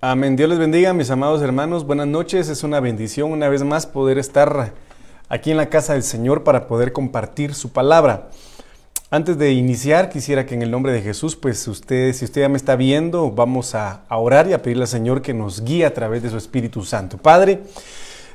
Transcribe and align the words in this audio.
Amén. 0.00 0.36
Dios 0.36 0.48
les 0.48 0.60
bendiga, 0.60 0.92
mis 0.92 1.10
amados 1.10 1.42
hermanos. 1.42 1.84
Buenas 1.84 2.06
noches. 2.06 2.48
Es 2.48 2.62
una 2.62 2.78
bendición 2.78 3.32
una 3.32 3.48
vez 3.48 3.64
más 3.64 3.84
poder 3.84 4.16
estar 4.16 4.72
aquí 5.28 5.50
en 5.50 5.56
la 5.56 5.70
casa 5.70 5.94
del 5.94 6.04
Señor 6.04 6.44
para 6.44 6.68
poder 6.68 6.92
compartir 6.92 7.52
su 7.52 7.70
palabra. 7.70 8.28
Antes 9.10 9.38
de 9.38 9.50
iniciar, 9.50 10.08
quisiera 10.08 10.46
que 10.46 10.54
en 10.54 10.62
el 10.62 10.70
nombre 10.70 10.92
de 10.92 11.02
Jesús, 11.02 11.34
pues 11.34 11.66
usted, 11.66 12.12
si 12.12 12.26
usted 12.26 12.42
ya 12.42 12.48
me 12.48 12.58
está 12.58 12.76
viendo, 12.76 13.32
vamos 13.32 13.74
a, 13.74 14.04
orar 14.08 14.48
y 14.48 14.52
a 14.52 14.62
pedirle 14.62 14.84
al 14.84 14.88
Señor 14.88 15.20
que 15.20 15.34
nos 15.34 15.64
guíe 15.64 15.84
a 15.84 15.92
través 15.92 16.22
de 16.22 16.30
su 16.30 16.36
Espíritu 16.36 16.84
Santo. 16.84 17.18
Padre, 17.18 17.62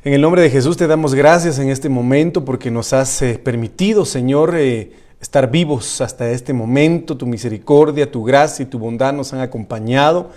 en 0.04 0.14
el 0.14 0.20
nombre 0.20 0.42
de 0.42 0.50
Jesús 0.50 0.76
te 0.76 0.86
damos 0.86 1.16
gracias 1.16 1.60
en 1.60 1.70
este 1.70 1.88
momento 1.88 2.44
porque 2.44 2.72
nos 2.72 2.92
has 2.92 3.22
eh, 3.22 3.40
permitido, 3.42 4.04
Señor, 4.04 4.54
eh, 4.58 4.92
estar 5.22 5.50
vivos 5.50 6.02
hasta 6.02 6.30
este 6.30 6.52
momento. 6.52 7.16
Tu 7.16 7.26
misericordia, 7.26 8.12
tu 8.12 8.26
gracia 8.26 8.64
y 8.64 8.66
tu 8.66 8.80
bondad 8.80 9.14
nos 9.14 9.32
han 9.32 9.40
acompañado. 9.40 10.30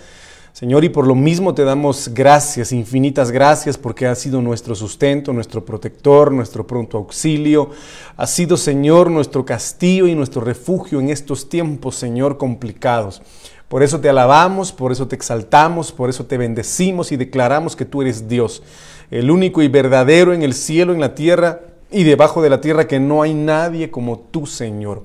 Señor, 0.57 0.83
y 0.83 0.89
por 0.89 1.05
lo 1.05 1.13
mismo 1.13 1.53
te 1.53 1.63
damos 1.63 2.09
gracias, 2.15 2.71
infinitas 2.71 3.29
gracias, 3.29 3.77
porque 3.77 4.07
has 4.07 4.17
sido 4.17 4.41
nuestro 4.41 4.73
sustento, 4.73 5.31
nuestro 5.31 5.63
protector, 5.63 6.31
nuestro 6.31 6.65
pronto 6.65 6.97
auxilio. 6.97 7.69
Has 8.15 8.31
sido, 8.31 8.57
Señor, 8.57 9.11
nuestro 9.11 9.45
castillo 9.45 10.07
y 10.07 10.15
nuestro 10.15 10.41
refugio 10.41 10.99
en 10.99 11.11
estos 11.11 11.47
tiempos, 11.47 11.93
Señor, 11.93 12.39
complicados. 12.39 13.21
Por 13.67 13.83
eso 13.83 13.99
te 13.99 14.09
alabamos, 14.09 14.71
por 14.71 14.91
eso 14.91 15.07
te 15.07 15.15
exaltamos, 15.15 15.91
por 15.91 16.09
eso 16.09 16.25
te 16.25 16.39
bendecimos 16.39 17.11
y 17.11 17.17
declaramos 17.17 17.75
que 17.75 17.85
tú 17.85 18.01
eres 18.01 18.27
Dios, 18.27 18.63
el 19.11 19.29
único 19.29 19.61
y 19.61 19.67
verdadero 19.67 20.33
en 20.33 20.41
el 20.41 20.55
cielo, 20.55 20.91
en 20.91 21.01
la 21.01 21.13
tierra 21.13 21.61
y 21.91 22.03
debajo 22.03 22.41
de 22.41 22.49
la 22.49 22.61
tierra, 22.61 22.87
que 22.87 22.99
no 22.99 23.21
hay 23.21 23.35
nadie 23.35 23.91
como 23.91 24.17
tú, 24.17 24.47
Señor. 24.47 25.03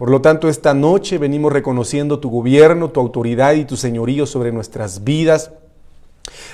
Por 0.00 0.10
lo 0.10 0.22
tanto, 0.22 0.48
esta 0.48 0.72
noche 0.72 1.18
venimos 1.18 1.52
reconociendo 1.52 2.20
tu 2.20 2.30
gobierno, 2.30 2.88
tu 2.88 3.00
autoridad 3.00 3.52
y 3.52 3.66
tu 3.66 3.76
señorío 3.76 4.24
sobre 4.24 4.50
nuestras 4.50 5.04
vidas. 5.04 5.52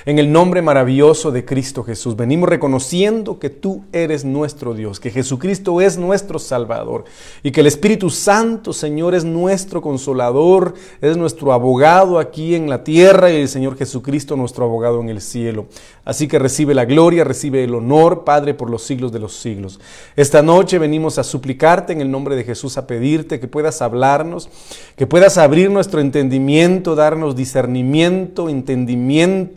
En 0.05 0.19
el 0.19 0.31
nombre 0.31 0.61
maravilloso 0.61 1.31
de 1.31 1.43
Cristo 1.43 1.83
Jesús, 1.83 2.15
venimos 2.15 2.47
reconociendo 2.47 3.39
que 3.39 3.49
tú 3.49 3.83
eres 3.91 4.23
nuestro 4.23 4.73
Dios, 4.73 4.99
que 4.99 5.11
Jesucristo 5.11 5.81
es 5.81 5.97
nuestro 5.97 6.39
Salvador 6.39 7.03
y 7.43 7.51
que 7.51 7.59
el 7.59 7.67
Espíritu 7.67 8.09
Santo, 8.09 8.71
Señor, 8.71 9.15
es 9.15 9.25
nuestro 9.25 9.81
consolador, 9.81 10.75
es 11.01 11.17
nuestro 11.17 11.51
abogado 11.51 12.19
aquí 12.19 12.55
en 12.55 12.69
la 12.69 12.83
tierra 12.83 13.31
y 13.31 13.35
el 13.41 13.49
Señor 13.49 13.77
Jesucristo 13.77 14.37
nuestro 14.37 14.63
abogado 14.63 15.01
en 15.01 15.09
el 15.09 15.21
cielo. 15.21 15.67
Así 16.05 16.29
que 16.29 16.39
recibe 16.39 16.73
la 16.73 16.85
gloria, 16.85 17.25
recibe 17.25 17.65
el 17.65 17.75
honor, 17.75 18.23
Padre, 18.23 18.53
por 18.53 18.69
los 18.69 18.83
siglos 18.83 19.11
de 19.11 19.19
los 19.19 19.35
siglos. 19.35 19.79
Esta 20.15 20.41
noche 20.41 20.79
venimos 20.79 21.17
a 21.17 21.23
suplicarte 21.23 21.91
en 21.91 21.99
el 21.99 22.09
nombre 22.09 22.37
de 22.37 22.45
Jesús, 22.45 22.77
a 22.77 22.87
pedirte 22.87 23.41
que 23.41 23.49
puedas 23.49 23.81
hablarnos, 23.81 24.49
que 24.95 25.05
puedas 25.05 25.37
abrir 25.37 25.69
nuestro 25.69 25.99
entendimiento, 25.99 26.95
darnos 26.95 27.35
discernimiento, 27.35 28.47
entendimiento, 28.47 29.56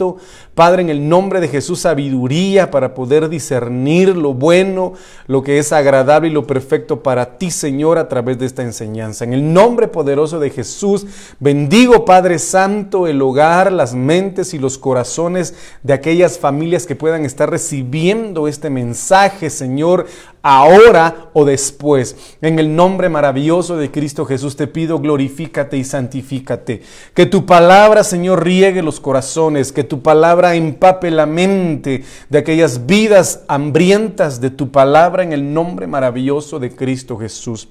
Padre, 0.55 0.83
en 0.83 0.91
el 0.91 1.09
nombre 1.09 1.41
de 1.41 1.49
Jesús, 1.49 1.81
sabiduría 1.81 2.71
para 2.71 2.95
poder 2.95 3.29
discernir 3.29 4.17
lo 4.17 4.35
bueno, 4.35 4.95
lo 5.27 5.43
que 5.43 5.59
es 5.59 5.73
agradable 5.73 6.29
y 6.29 6.33
lo 6.33 6.47
perfecto 6.47 7.03
para 7.03 7.39
ti, 7.39 7.51
Señor, 7.51 7.99
a 7.99 8.09
través 8.09 8.39
de 8.39 8.47
esta 8.47 8.63
enseñanza. 8.63 9.25
En 9.25 9.33
el 9.33 9.53
nombre 9.53 9.89
poderoso 9.89 10.39
de 10.39 10.51
Jesús, 10.51 11.07
bendigo, 11.39 12.05
Padre 12.05 12.39
Santo, 12.39 13.07
el 13.07 13.23
hogar, 13.23 13.73
las 13.73 13.95
mentes 13.95 14.55
y 14.55 14.59
los 14.59 14.79
corazones 14.79 15.55
de 15.83 15.93
aquellas 15.93 16.39
familias 16.39 16.87
que 16.87 16.97
puedan 16.97 17.25
estar 17.25 17.51
recibiendo 17.51 18.49
este 18.49 18.71
mensaje, 18.71 19.51
Señor, 19.51 20.07
ahora 20.43 21.31
o 21.33 21.45
después. 21.45 22.37
En 22.41 22.59
el 22.59 22.75
nombre 22.75 23.09
maravilloso 23.09 23.77
de 23.77 23.91
Cristo 23.91 24.25
Jesús 24.25 24.57
te 24.57 24.67
pido, 24.67 24.99
glorifícate 24.99 25.77
y 25.77 25.85
santifícate. 25.85 26.83
Que 27.15 27.27
tu 27.27 27.47
palabra, 27.47 28.05
Señor, 28.05 28.45
riegue 28.45 28.83
los 28.83 29.01
corazones, 29.01 29.73
que 29.73 29.85
tu 29.85 30.03
palabra 30.03 30.55
empape 30.55 31.11
la 31.11 31.27
mente 31.27 32.05
de 32.29 32.39
aquellas 32.39 32.87
vidas 32.87 33.45
hambrientas 33.49 34.41
de 34.41 34.51
tu 34.51 34.71
palabra 34.71 35.23
en 35.23 35.33
el 35.33 35.53
nombre 35.53 35.87
maravilloso 35.87 36.59
de 36.59 36.75
Cristo 36.75 37.19
Jesús. 37.19 37.69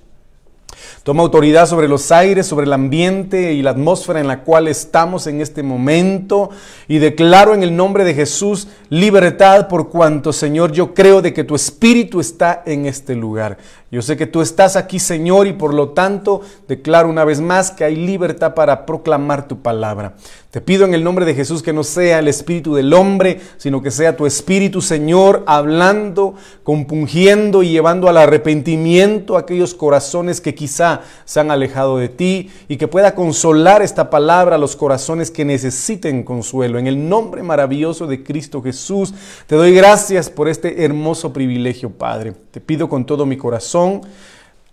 Toma 1.03 1.23
autoridad 1.23 1.66
sobre 1.66 1.88
los 1.88 2.12
aires, 2.12 2.45
sobre 2.47 2.66
el 2.66 2.73
ambiente 2.73 3.53
y 3.53 3.62
la 3.62 3.72
atmósfera 3.72 4.19
en 4.19 4.28
la 4.28 4.44
cual 4.44 4.67
estamos 4.67 5.28
en 5.28 5.41
este 5.41 5.63
momento 5.63 6.50
y 6.88 7.00
declaro 7.00 7.53
en 7.53 7.63
el 7.63 7.75
nombre 7.75 8.03
de 8.03 8.13
Jesús 8.13 8.67
libertad 8.90 9.67
por 9.67 9.90
cuanto, 9.90 10.34
Señor, 10.34 10.72
yo 10.72 10.94
creo 10.94 11.22
de 11.22 11.34
que 11.34 11.44
tu 11.44 11.56
espíritu 11.56 12.19
está 12.19 12.63
en 12.66 12.85
este 12.85 13.16
lugar. 13.16 13.57
Yo 13.91 14.03
sé 14.03 14.17
que 14.17 14.27
tú 14.27 14.41
estás 14.41 14.75
aquí, 14.75 15.00
Señor, 15.00 15.47
y 15.47 15.53
por 15.53 15.73
lo 15.73 15.89
tanto 15.89 16.41
declaro 16.67 17.09
una 17.09 17.25
vez 17.25 17.41
más 17.41 17.72
que 17.72 17.83
hay 17.83 17.95
libertad 17.95 18.53
para 18.53 18.85
proclamar 18.85 19.47
tu 19.47 19.63
palabra. 19.63 20.13
Te 20.51 20.61
pido 20.61 20.85
en 20.85 20.94
el 20.94 21.03
nombre 21.03 21.25
de 21.25 21.33
Jesús 21.33 21.63
que 21.63 21.73
no 21.73 21.83
sea 21.83 22.19
el 22.19 22.28
espíritu 22.28 22.75
del 22.75 22.94
hombre, 22.94 23.39
sino 23.57 23.81
que 23.81 23.89
sea 23.91 24.17
tu 24.17 24.28
espíritu, 24.28 24.81
Señor, 24.81 25.44
hablando, 25.47 26.35
compungiendo 26.63 27.63
y 27.63 27.69
llevando 27.69 28.09
al 28.09 28.17
arrepentimiento 28.17 29.35
a 29.35 29.41
aquellos 29.41 29.73
corazones 29.73 30.39
que 30.39 30.55
quizá 30.55 31.01
se 31.25 31.39
han 31.39 31.49
alejado 31.49 31.97
de 31.97 32.09
ti 32.09 32.49
y 32.67 32.78
que 32.78 32.88
pueda 32.88 33.16
consolar 33.16 33.81
esta 33.81 34.11
palabra 34.11 34.55
a 34.55 34.59
los 34.59 34.75
corazones 34.75 35.31
que 35.31 35.45
necesiten 35.45 36.23
consuelo. 36.23 36.78
En 36.78 36.85
el 36.85 37.09
nombre 37.09 37.41
maravilloso 37.41 38.05
de 38.05 38.23
Cristo 38.23 38.61
Jesús, 38.61 39.13
te 39.47 39.55
doy 39.55 39.73
gracias 39.73 40.29
por 40.29 40.47
este 40.47 40.83
hermoso 40.83 41.33
privilegio, 41.33 41.89
Padre. 41.91 42.33
Te 42.51 42.59
pido 42.59 42.89
con 42.89 43.05
todo 43.05 43.28
mi 43.28 43.38
corazón 43.38 43.78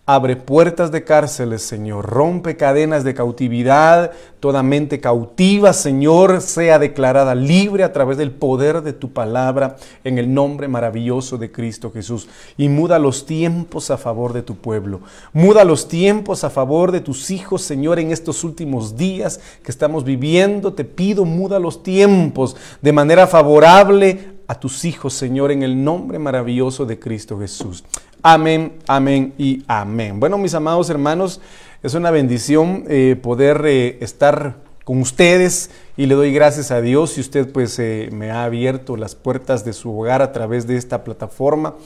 Abre 0.09 0.37
puertas 0.37 0.93
de 0.93 1.03
cárceles, 1.03 1.63
Señor. 1.63 2.07
Rompe 2.07 2.57
cadenas 2.57 3.03
de 3.03 3.13
cautividad. 3.13 4.13
Toda 4.39 4.63
mente 4.63 5.01
cautiva, 5.01 5.73
Señor, 5.73 6.43
sea 6.43 6.79
declarada 6.79 7.35
libre 7.35 7.83
a 7.83 7.93
través 7.93 8.17
del 8.17 8.31
poder 8.31 8.83
de 8.83 8.93
tu 8.93 9.13
palabra 9.13 9.75
en 10.05 10.19
el 10.19 10.33
nombre 10.33 10.69
maravilloso 10.69 11.39
de 11.39 11.51
Cristo 11.51 11.91
Jesús. 11.91 12.29
Y 12.57 12.69
muda 12.69 13.01
los 13.01 13.27
tiempos 13.27 13.91
a 13.91 13.97
favor 13.97 14.33
de 14.33 14.43
tu 14.43 14.55
pueblo. 14.55 15.01
Muda 15.33 15.65
los 15.65 15.89
tiempos 15.89 16.45
a 16.45 16.51
favor 16.51 16.93
de 16.93 17.01
tus 17.01 17.33
hijos, 17.33 17.63
Señor, 17.63 17.99
en 17.99 18.13
estos 18.13 18.45
últimos 18.45 18.97
días 18.97 19.41
que 19.65 19.73
estamos 19.73 20.05
viviendo. 20.05 20.73
Te 20.73 20.85
pido, 20.85 21.25
muda 21.25 21.59
los 21.59 21.83
tiempos 21.83 22.55
de 22.81 22.93
manera 22.93 23.27
favorable 23.27 24.37
a 24.49 24.55
tus 24.55 24.85
hijos, 24.85 25.15
Señor, 25.15 25.51
en 25.51 25.65
el 25.65 25.83
nombre 25.83 26.21
maravilloso 26.21 26.87
de 26.87 27.01
Cristo 27.01 27.39
Jesús. 27.41 27.83
Amén, 28.29 28.73
amén 28.89 29.35
y 29.39 29.63
amén. 29.69 30.19
Bueno, 30.19 30.37
mis 30.37 30.53
amados 30.53 30.91
hermanos, 30.91 31.41
es 31.85 31.95
una 31.95 32.11
bendición 32.11 32.83
eh, 32.89 33.15
poder 33.23 33.63
eh, 33.67 33.99
estar 34.01 34.57
con 34.83 35.01
ustedes 35.01 35.71
y 35.97 36.07
le 36.07 36.17
doy 36.17 36.33
gracias 36.33 36.73
a 36.73 36.81
Dios 36.81 37.11
si 37.11 37.21
usted 37.21 37.53
pues 37.53 37.79
eh, 37.79 38.09
me 38.11 38.33
ha 38.33 38.43
abierto 38.43 38.97
las 38.97 39.15
puertas 39.15 39.65
de 39.65 39.73
su 39.73 39.97
hogar 39.97 40.23
a 40.23 40.33
través 40.33 40.67
de 40.67 40.77
esta 40.77 41.05
plataforma. 41.05 41.77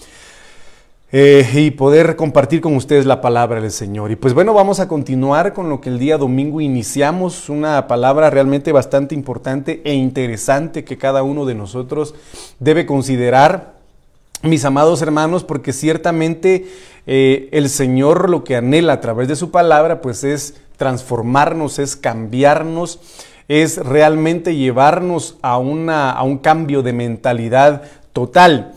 y 1.12 1.72
poder 1.72 2.16
compartir 2.16 2.62
con 2.62 2.74
ustedes 2.74 3.04
la 3.04 3.20
palabra 3.20 3.60
del 3.60 3.70
Señor. 3.70 4.10
Y 4.10 4.16
pues 4.16 4.32
bueno, 4.32 4.54
vamos 4.54 4.80
a 4.80 4.88
continuar 4.88 5.52
con 5.52 5.68
lo 5.68 5.82
que 5.82 5.90
el 5.90 5.98
día 5.98 6.16
domingo 6.16 6.62
iniciamos, 6.62 7.50
una 7.50 7.86
palabra 7.86 8.30
realmente 8.30 8.72
bastante 8.72 9.14
importante 9.14 9.82
e 9.84 9.92
interesante 9.92 10.84
que 10.84 10.96
cada 10.96 11.22
uno 11.22 11.44
de 11.44 11.54
nosotros 11.54 12.14
debe 12.60 12.86
considerar 12.86 13.79
mis 14.42 14.64
amados 14.64 15.02
hermanos, 15.02 15.44
porque 15.44 15.72
ciertamente 15.72 16.66
eh, 17.06 17.48
el 17.52 17.68
Señor 17.68 18.30
lo 18.30 18.44
que 18.44 18.56
anhela 18.56 18.94
a 18.94 19.00
través 19.00 19.28
de 19.28 19.36
su 19.36 19.50
palabra, 19.50 20.00
pues 20.00 20.24
es 20.24 20.54
transformarnos, 20.76 21.78
es 21.78 21.96
cambiarnos, 21.96 23.00
es 23.48 23.76
realmente 23.78 24.56
llevarnos 24.56 25.36
a, 25.42 25.58
una, 25.58 26.10
a 26.10 26.22
un 26.22 26.38
cambio 26.38 26.82
de 26.82 26.92
mentalidad 26.92 27.82
total. 28.12 28.72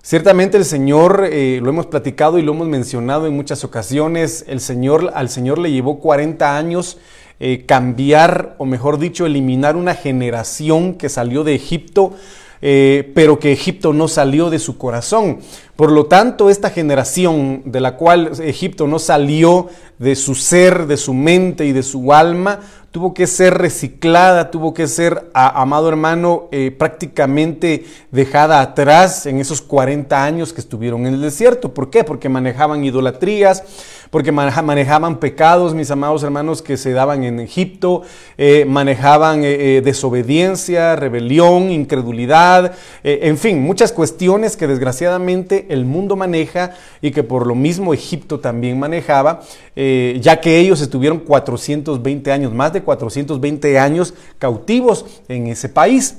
Ciertamente 0.00 0.56
el 0.56 0.64
Señor, 0.64 1.28
eh, 1.30 1.60
lo 1.62 1.70
hemos 1.70 1.86
platicado 1.86 2.38
y 2.38 2.42
lo 2.42 2.52
hemos 2.52 2.66
mencionado 2.66 3.26
en 3.26 3.36
muchas 3.36 3.64
ocasiones, 3.64 4.44
el 4.48 4.60
Señor, 4.60 5.12
al 5.14 5.28
Señor 5.28 5.58
le 5.58 5.70
llevó 5.70 6.00
40 6.00 6.56
años 6.56 6.98
eh, 7.38 7.64
cambiar, 7.66 8.54
o 8.58 8.64
mejor 8.64 8.98
dicho, 8.98 9.26
eliminar 9.26 9.76
una 9.76 9.94
generación 9.94 10.94
que 10.94 11.08
salió 11.08 11.44
de 11.44 11.54
Egipto 11.54 12.14
eh, 12.62 13.10
pero 13.14 13.40
que 13.40 13.52
Egipto 13.52 13.92
no 13.92 14.06
salió 14.06 14.48
de 14.48 14.60
su 14.60 14.78
corazón. 14.78 15.40
Por 15.74 15.90
lo 15.90 16.06
tanto, 16.06 16.48
esta 16.48 16.70
generación 16.70 17.62
de 17.64 17.80
la 17.80 17.96
cual 17.96 18.30
Egipto 18.40 18.86
no 18.86 19.00
salió 19.00 19.68
de 19.98 20.14
su 20.14 20.36
ser, 20.36 20.86
de 20.86 20.96
su 20.96 21.12
mente 21.12 21.66
y 21.66 21.72
de 21.72 21.82
su 21.82 22.12
alma, 22.12 22.60
tuvo 22.92 23.14
que 23.14 23.26
ser 23.26 23.54
reciclada, 23.54 24.50
tuvo 24.50 24.74
que 24.74 24.86
ser, 24.86 25.30
amado 25.32 25.88
hermano, 25.88 26.48
eh, 26.52 26.70
prácticamente 26.70 27.86
dejada 28.10 28.60
atrás 28.60 29.26
en 29.26 29.40
esos 29.40 29.62
40 29.62 30.22
años 30.22 30.52
que 30.52 30.60
estuvieron 30.60 31.06
en 31.06 31.14
el 31.14 31.22
desierto. 31.22 31.72
¿Por 31.72 31.90
qué? 31.90 32.04
Porque 32.04 32.28
manejaban 32.28 32.84
idolatrías, 32.84 33.64
porque 34.12 34.30
manejaban 34.30 35.20
pecados, 35.20 35.74
mis 35.74 35.90
amados 35.90 36.22
hermanos, 36.22 36.60
que 36.60 36.76
se 36.76 36.92
daban 36.92 37.24
en 37.24 37.40
Egipto, 37.40 38.02
eh, 38.36 38.66
manejaban 38.68 39.42
eh, 39.42 39.78
eh, 39.78 39.80
desobediencia, 39.80 40.96
rebelión, 40.96 41.70
incredulidad, 41.70 42.74
en 43.04 43.38
fin, 43.38 43.62
muchas 43.62 43.90
cuestiones 43.90 44.58
que 44.58 44.66
desgraciadamente 44.66 45.64
el 45.70 45.86
mundo 45.86 46.14
maneja 46.14 46.74
y 47.00 47.10
que 47.10 47.22
por 47.22 47.46
lo 47.46 47.54
mismo 47.54 47.94
Egipto 47.94 48.38
también 48.38 48.78
manejaba, 48.78 49.40
ya 49.74 50.40
que 50.42 50.58
ellos 50.58 50.82
estuvieron 50.82 51.20
420 51.20 52.32
años, 52.32 52.52
más 52.52 52.74
de 52.74 52.82
420 52.82 53.78
años 53.78 54.12
cautivos 54.38 55.06
en 55.28 55.46
ese 55.46 55.70
país. 55.70 56.18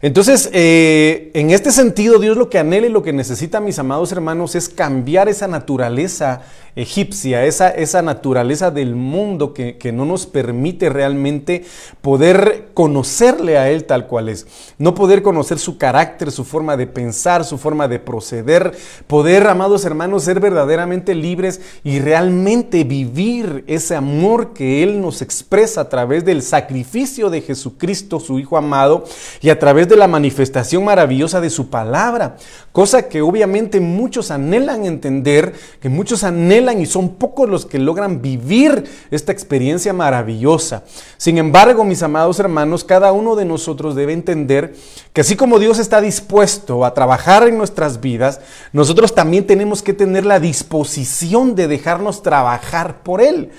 Entonces, 0.00 0.48
eh, 0.52 1.30
en 1.34 1.50
este 1.50 1.72
sentido, 1.72 2.20
Dios 2.20 2.36
lo 2.36 2.48
que 2.48 2.58
anhela 2.58 2.86
y 2.86 2.90
lo 2.90 3.02
que 3.02 3.12
necesita, 3.12 3.60
mis 3.60 3.78
amados 3.80 4.12
hermanos, 4.12 4.54
es 4.54 4.68
cambiar 4.68 5.28
esa 5.28 5.48
naturaleza 5.48 6.42
egipcia, 6.78 7.44
esa, 7.44 7.70
esa 7.70 8.02
naturaleza 8.02 8.70
del 8.70 8.94
mundo 8.94 9.52
que, 9.52 9.76
no 9.92 10.04
nos 10.04 10.26
permite 10.26 10.90
realmente 10.90 11.64
poder 12.02 12.68
conocerle 12.74 13.58
a 13.58 13.70
Él 13.70 13.84
tal 13.84 14.06
cual 14.06 14.28
es. 14.28 14.46
No 14.78 14.94
poder 14.94 15.22
conocer 15.22 15.58
su 15.58 15.76
carácter, 15.76 16.30
su 16.30 16.44
forma 16.44 16.76
de 16.76 16.86
pensar, 16.86 17.44
su 17.44 17.58
forma 17.58 17.88
de 17.88 17.98
proceder. 17.98 18.76
Poder, 19.06 19.46
amados 19.48 19.84
hermanos, 19.84 20.24
ser 20.24 20.40
verdaderamente 20.40 21.14
libres 21.14 21.60
y 21.82 21.98
realmente 21.98 22.84
vivir 22.84 23.64
ese 23.66 23.96
amor 23.96 24.52
que 24.52 24.82
Él 24.84 25.00
nos 25.00 25.20
expresa 25.20 25.80
a 25.80 25.88
través 25.88 26.24
del 26.24 26.42
sacrificio 26.42 27.28
de 27.30 27.40
Jesucristo, 27.40 28.20
su 28.20 28.38
Hijo 28.38 28.56
amado, 28.56 29.04
y 29.40 29.48
a 29.48 29.58
través 29.58 29.88
de 29.88 29.96
la 29.96 30.06
manifestación 30.06 30.84
maravillosa 30.84 31.40
de 31.40 31.50
su 31.50 31.70
palabra. 31.70 32.36
Cosa 32.70 33.08
que 33.08 33.22
obviamente 33.22 33.80
muchos 33.80 34.30
anhelan 34.30 34.84
entender, 34.84 35.54
que 35.80 35.88
muchos 35.88 36.22
anhelan 36.22 36.67
y 36.72 36.86
son 36.86 37.10
pocos 37.10 37.48
los 37.48 37.66
que 37.66 37.78
logran 37.78 38.20
vivir 38.20 38.84
esta 39.10 39.32
experiencia 39.32 39.92
maravillosa. 39.92 40.84
Sin 41.16 41.38
embargo, 41.38 41.84
mis 41.84 42.02
amados 42.02 42.38
hermanos, 42.38 42.84
cada 42.84 43.12
uno 43.12 43.36
de 43.36 43.44
nosotros 43.44 43.94
debe 43.94 44.12
entender 44.12 44.74
que 45.12 45.22
así 45.22 45.36
como 45.36 45.58
Dios 45.58 45.78
está 45.78 46.00
dispuesto 46.00 46.84
a 46.84 46.94
trabajar 46.94 47.48
en 47.48 47.56
nuestras 47.56 48.00
vidas, 48.00 48.40
nosotros 48.72 49.14
también 49.14 49.46
tenemos 49.46 49.82
que 49.82 49.92
tener 49.92 50.26
la 50.26 50.40
disposición 50.40 51.54
de 51.54 51.68
dejarnos 51.68 52.22
trabajar 52.22 53.02
por 53.02 53.20
Él. 53.20 53.50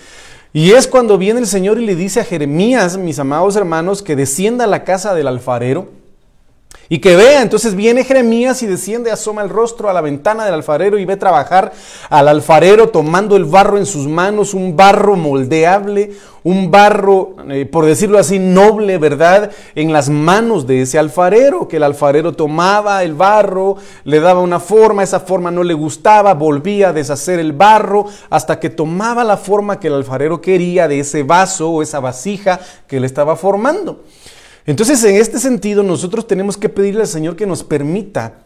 Y 0.53 0.71
es 0.71 0.87
cuando 0.87 1.17
viene 1.17 1.39
el 1.39 1.47
Señor 1.47 1.79
y 1.79 1.85
le 1.85 1.95
dice 1.95 2.19
a 2.19 2.25
Jeremías, 2.25 2.97
mis 2.97 3.19
amados 3.19 3.55
hermanos, 3.55 4.01
que 4.01 4.15
descienda 4.15 4.65
a 4.65 4.67
la 4.67 4.83
casa 4.83 5.13
del 5.13 5.27
alfarero 5.27 5.98
y 6.91 6.99
que 6.99 7.15
vea, 7.15 7.43
entonces 7.43 7.75
viene 7.75 8.03
Jeremías 8.03 8.63
y 8.63 8.67
desciende, 8.67 9.11
asoma 9.11 9.43
el 9.43 9.49
rostro 9.49 9.89
a 9.89 9.93
la 9.93 10.01
ventana 10.01 10.43
del 10.43 10.55
alfarero 10.55 10.97
y 10.97 11.05
ve 11.05 11.17
trabajar 11.17 11.71
al 12.09 12.27
alfarero 12.27 12.89
tomando 12.89 13.35
el 13.35 13.45
barro 13.45 13.77
en 13.77 13.85
sus 13.85 14.07
manos, 14.07 14.55
un 14.55 14.75
barro 14.75 15.15
moldeable, 15.15 16.13
un 16.43 16.71
barro, 16.71 17.35
eh, 17.49 17.67
por 17.67 17.85
decirlo 17.85 18.17
así, 18.17 18.39
noble, 18.39 18.97
¿verdad? 18.97 19.51
En 19.75 19.93
las 19.93 20.09
manos 20.09 20.65
de 20.65 20.81
ese 20.81 20.97
alfarero, 20.97 21.67
que 21.67 21.77
el 21.77 21.83
alfarero 21.83 22.33
tomaba 22.33 23.03
el 23.03 23.13
barro, 23.13 23.77
le 24.03 24.19
daba 24.19 24.39
una 24.39 24.59
forma, 24.59 25.03
esa 25.03 25.19
forma 25.19 25.51
no 25.51 25.63
le 25.63 25.75
gustaba, 25.75 26.33
volvía 26.33 26.89
a 26.89 26.93
deshacer 26.93 27.39
el 27.39 27.53
barro, 27.53 28.05
hasta 28.31 28.59
que 28.59 28.71
tomaba 28.71 29.23
la 29.23 29.37
forma 29.37 29.79
que 29.79 29.89
el 29.89 29.93
alfarero 29.93 30.41
quería 30.41 30.87
de 30.87 31.01
ese 31.01 31.21
vaso 31.21 31.69
o 31.69 31.81
esa 31.83 31.99
vasija 31.99 32.59
que 32.87 32.99
le 32.99 33.05
estaba 33.05 33.35
formando. 33.35 34.01
Entonces, 34.69 35.03
en 35.03 35.15
este 35.15 35.39
sentido, 35.39 35.81
nosotros 35.81 36.27
tenemos 36.27 36.55
que 36.55 36.69
pedirle 36.69 37.01
al 37.01 37.07
Señor 37.07 37.35
que 37.35 37.47
nos 37.47 37.63
permita 37.63 38.41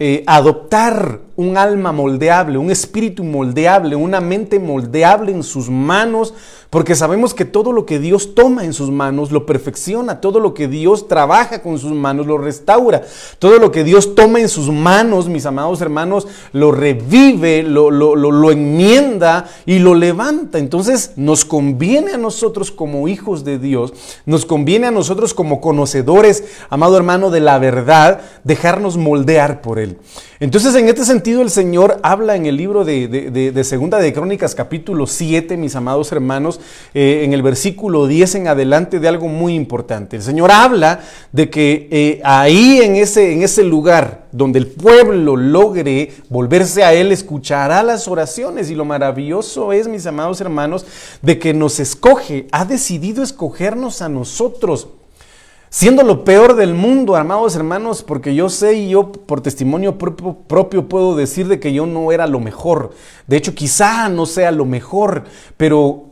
eh, 0.00 0.24
adoptar 0.26 1.20
un 1.38 1.56
alma 1.56 1.92
moldeable, 1.92 2.58
un 2.58 2.68
espíritu 2.68 3.22
moldeable, 3.22 3.94
una 3.94 4.20
mente 4.20 4.58
moldeable 4.58 5.30
en 5.30 5.44
sus 5.44 5.70
manos, 5.70 6.34
porque 6.68 6.96
sabemos 6.96 7.32
que 7.32 7.44
todo 7.44 7.70
lo 7.72 7.86
que 7.86 8.00
Dios 8.00 8.34
toma 8.34 8.64
en 8.64 8.72
sus 8.72 8.90
manos 8.90 9.30
lo 9.30 9.46
perfecciona, 9.46 10.20
todo 10.20 10.40
lo 10.40 10.52
que 10.52 10.66
Dios 10.66 11.06
trabaja 11.06 11.62
con 11.62 11.78
sus 11.78 11.92
manos 11.92 12.26
lo 12.26 12.38
restaura, 12.38 13.02
todo 13.38 13.60
lo 13.60 13.70
que 13.70 13.84
Dios 13.84 14.16
toma 14.16 14.40
en 14.40 14.48
sus 14.48 14.68
manos, 14.68 15.28
mis 15.28 15.46
amados 15.46 15.80
hermanos, 15.80 16.26
lo 16.52 16.72
revive, 16.72 17.62
lo, 17.62 17.92
lo, 17.92 18.16
lo 18.16 18.50
enmienda 18.50 19.48
y 19.64 19.78
lo 19.78 19.94
levanta. 19.94 20.58
Entonces 20.58 21.12
nos 21.14 21.44
conviene 21.44 22.14
a 22.14 22.18
nosotros 22.18 22.72
como 22.72 23.06
hijos 23.06 23.44
de 23.44 23.60
Dios, 23.60 23.92
nos 24.26 24.44
conviene 24.44 24.88
a 24.88 24.90
nosotros 24.90 25.34
como 25.34 25.60
conocedores, 25.60 26.42
amado 26.68 26.96
hermano, 26.96 27.30
de 27.30 27.40
la 27.40 27.60
verdad, 27.60 28.22
dejarnos 28.42 28.96
moldear 28.96 29.62
por 29.62 29.78
Él. 29.78 29.98
Entonces, 30.40 30.74
en 30.76 30.88
este 30.88 31.04
sentido, 31.04 31.27
el 31.36 31.50
Señor 31.50 32.00
habla 32.02 32.36
en 32.36 32.46
el 32.46 32.56
libro 32.56 32.84
de, 32.84 33.60
Segunda 33.62 33.98
de 33.98 34.12
Crónicas, 34.12 34.54
capítulo 34.54 35.06
7, 35.06 35.56
mis 35.58 35.76
amados 35.76 36.10
hermanos, 36.10 36.58
eh, 36.94 37.22
en 37.24 37.34
el 37.34 37.42
versículo 37.42 38.06
10 38.06 38.36
en 38.36 38.48
adelante, 38.48 38.98
de 38.98 39.08
algo 39.08 39.28
muy 39.28 39.54
importante. 39.54 40.16
El 40.16 40.22
Señor 40.22 40.50
habla 40.50 41.00
de 41.30 41.50
que 41.50 41.88
eh, 41.90 42.20
ahí 42.24 42.80
en 42.82 42.96
ese, 42.96 43.34
en 43.34 43.42
ese 43.42 43.62
lugar 43.62 44.26
donde 44.32 44.58
el 44.58 44.68
pueblo 44.68 45.36
logre 45.36 46.12
volverse 46.30 46.82
a 46.82 46.94
Él, 46.94 47.12
escuchará 47.12 47.82
las 47.82 48.08
oraciones. 48.08 48.70
Y 48.70 48.74
lo 48.74 48.84
maravilloso 48.84 49.72
es, 49.72 49.86
mis 49.86 50.06
amados 50.06 50.40
hermanos, 50.40 50.86
de 51.20 51.38
que 51.38 51.52
nos 51.52 51.78
escoge, 51.78 52.46
ha 52.52 52.64
decidido 52.64 53.22
escogernos 53.22 54.00
a 54.00 54.08
nosotros 54.08 54.88
Siendo 55.70 56.02
lo 56.02 56.24
peor 56.24 56.56
del 56.56 56.74
mundo, 56.74 57.14
amados 57.14 57.54
hermanos, 57.54 58.02
porque 58.02 58.34
yo 58.34 58.48
sé 58.48 58.74
y 58.74 58.88
yo 58.88 59.12
por 59.12 59.42
testimonio 59.42 59.98
propio, 59.98 60.34
propio, 60.46 60.88
puedo 60.88 61.14
decir 61.14 61.46
de 61.46 61.60
que 61.60 61.74
yo 61.74 61.84
no 61.84 62.10
era 62.10 62.26
lo 62.26 62.40
mejor. 62.40 62.92
De 63.26 63.36
hecho, 63.36 63.54
quizá 63.54 64.08
no 64.08 64.24
sea 64.24 64.50
lo 64.50 64.64
mejor, 64.64 65.24
pero 65.58 66.07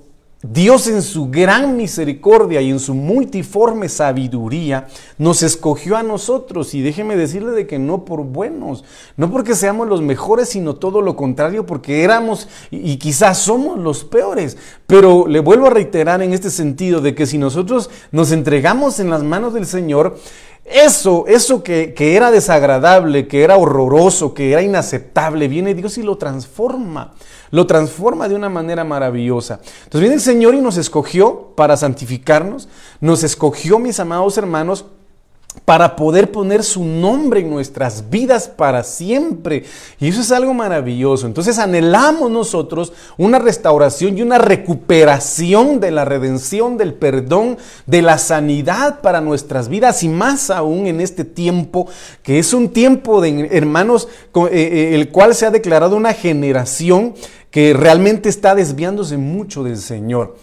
Dios 0.52 0.86
en 0.86 1.02
su 1.02 1.30
gran 1.30 1.76
misericordia 1.76 2.60
y 2.60 2.70
en 2.70 2.78
su 2.78 2.94
multiforme 2.94 3.88
sabiduría 3.88 4.86
nos 5.18 5.42
escogió 5.42 5.96
a 5.96 6.02
nosotros 6.02 6.74
y 6.74 6.82
déjeme 6.82 7.16
decirle 7.16 7.52
de 7.52 7.66
que 7.66 7.78
no 7.78 8.04
por 8.04 8.24
buenos, 8.24 8.84
no 9.16 9.30
porque 9.30 9.54
seamos 9.54 9.88
los 9.88 10.02
mejores, 10.02 10.48
sino 10.50 10.76
todo 10.76 11.00
lo 11.02 11.16
contrario, 11.16 11.66
porque 11.66 12.04
éramos 12.04 12.48
y, 12.70 12.96
quizás 12.96 13.38
somos 13.38 13.78
los 13.78 14.04
peores. 14.04 14.56
Pero 14.86 15.26
le 15.26 15.40
vuelvo 15.40 15.66
a 15.66 15.70
reiterar 15.70 16.22
en 16.22 16.32
este 16.32 16.50
sentido 16.50 17.00
de 17.00 17.14
que 17.14 17.26
si 17.26 17.38
nosotros 17.38 17.90
nos 18.12 18.32
entregamos 18.32 19.00
en 19.00 19.10
las 19.10 19.22
manos 19.22 19.54
del 19.54 19.66
Señor, 19.66 20.18
eso, 20.68 21.24
eso 21.28 21.62
que, 21.62 21.94
que, 21.94 22.16
era 22.16 22.30
desagradable, 22.30 23.28
que 23.28 23.44
era 23.44 23.56
horroroso, 23.56 24.34
que 24.34 24.52
era 24.52 24.62
inaceptable, 24.62 25.48
viene 25.48 25.74
Dios 25.74 25.98
y 25.98 26.02
lo 26.02 26.16
transforma. 26.18 27.14
Lo 27.50 27.66
transforma 27.66 28.28
de 28.28 28.34
una 28.34 28.48
manera 28.48 28.82
maravillosa. 28.84 29.60
Entonces 29.84 30.00
viene 30.00 30.14
el 30.16 30.20
Señor 30.20 30.54
y 30.54 30.60
nos 30.60 30.76
escogió 30.76 31.52
para 31.54 31.76
santificarnos. 31.76 32.68
Nos 33.00 33.22
escogió, 33.22 33.78
mis 33.78 34.00
amados 34.00 34.36
hermanos, 34.36 34.86
para 35.64 35.96
poder 35.96 36.30
poner 36.30 36.62
su 36.62 36.84
nombre 36.84 37.40
en 37.40 37.50
nuestras 37.50 38.08
vidas 38.10 38.48
para 38.48 38.84
siempre. 38.84 39.64
Y 39.98 40.08
eso 40.08 40.20
es 40.20 40.30
algo 40.30 40.54
maravilloso. 40.54 41.26
Entonces 41.26 41.58
anhelamos 41.58 42.30
nosotros 42.30 42.92
una 43.16 43.38
restauración 43.38 44.16
y 44.16 44.22
una 44.22 44.38
recuperación 44.38 45.80
de 45.80 45.90
la 45.90 46.04
redención, 46.04 46.76
del 46.76 46.94
perdón, 46.94 47.58
de 47.86 48.02
la 48.02 48.18
sanidad 48.18 49.00
para 49.00 49.20
nuestras 49.20 49.68
vidas 49.68 50.02
y 50.02 50.08
más 50.08 50.50
aún 50.50 50.86
en 50.86 51.00
este 51.00 51.24
tiempo, 51.24 51.88
que 52.22 52.38
es 52.38 52.52
un 52.52 52.68
tiempo 52.68 53.20
de 53.20 53.48
hermanos, 53.50 54.08
eh, 54.34 54.48
eh, 54.52 54.94
el 54.94 55.10
cual 55.10 55.34
se 55.34 55.46
ha 55.46 55.50
declarado 55.50 55.96
una 55.96 56.12
generación 56.12 57.14
que 57.50 57.72
realmente 57.72 58.28
está 58.28 58.54
desviándose 58.54 59.16
mucho 59.16 59.64
del 59.64 59.78
Señor. 59.78 60.36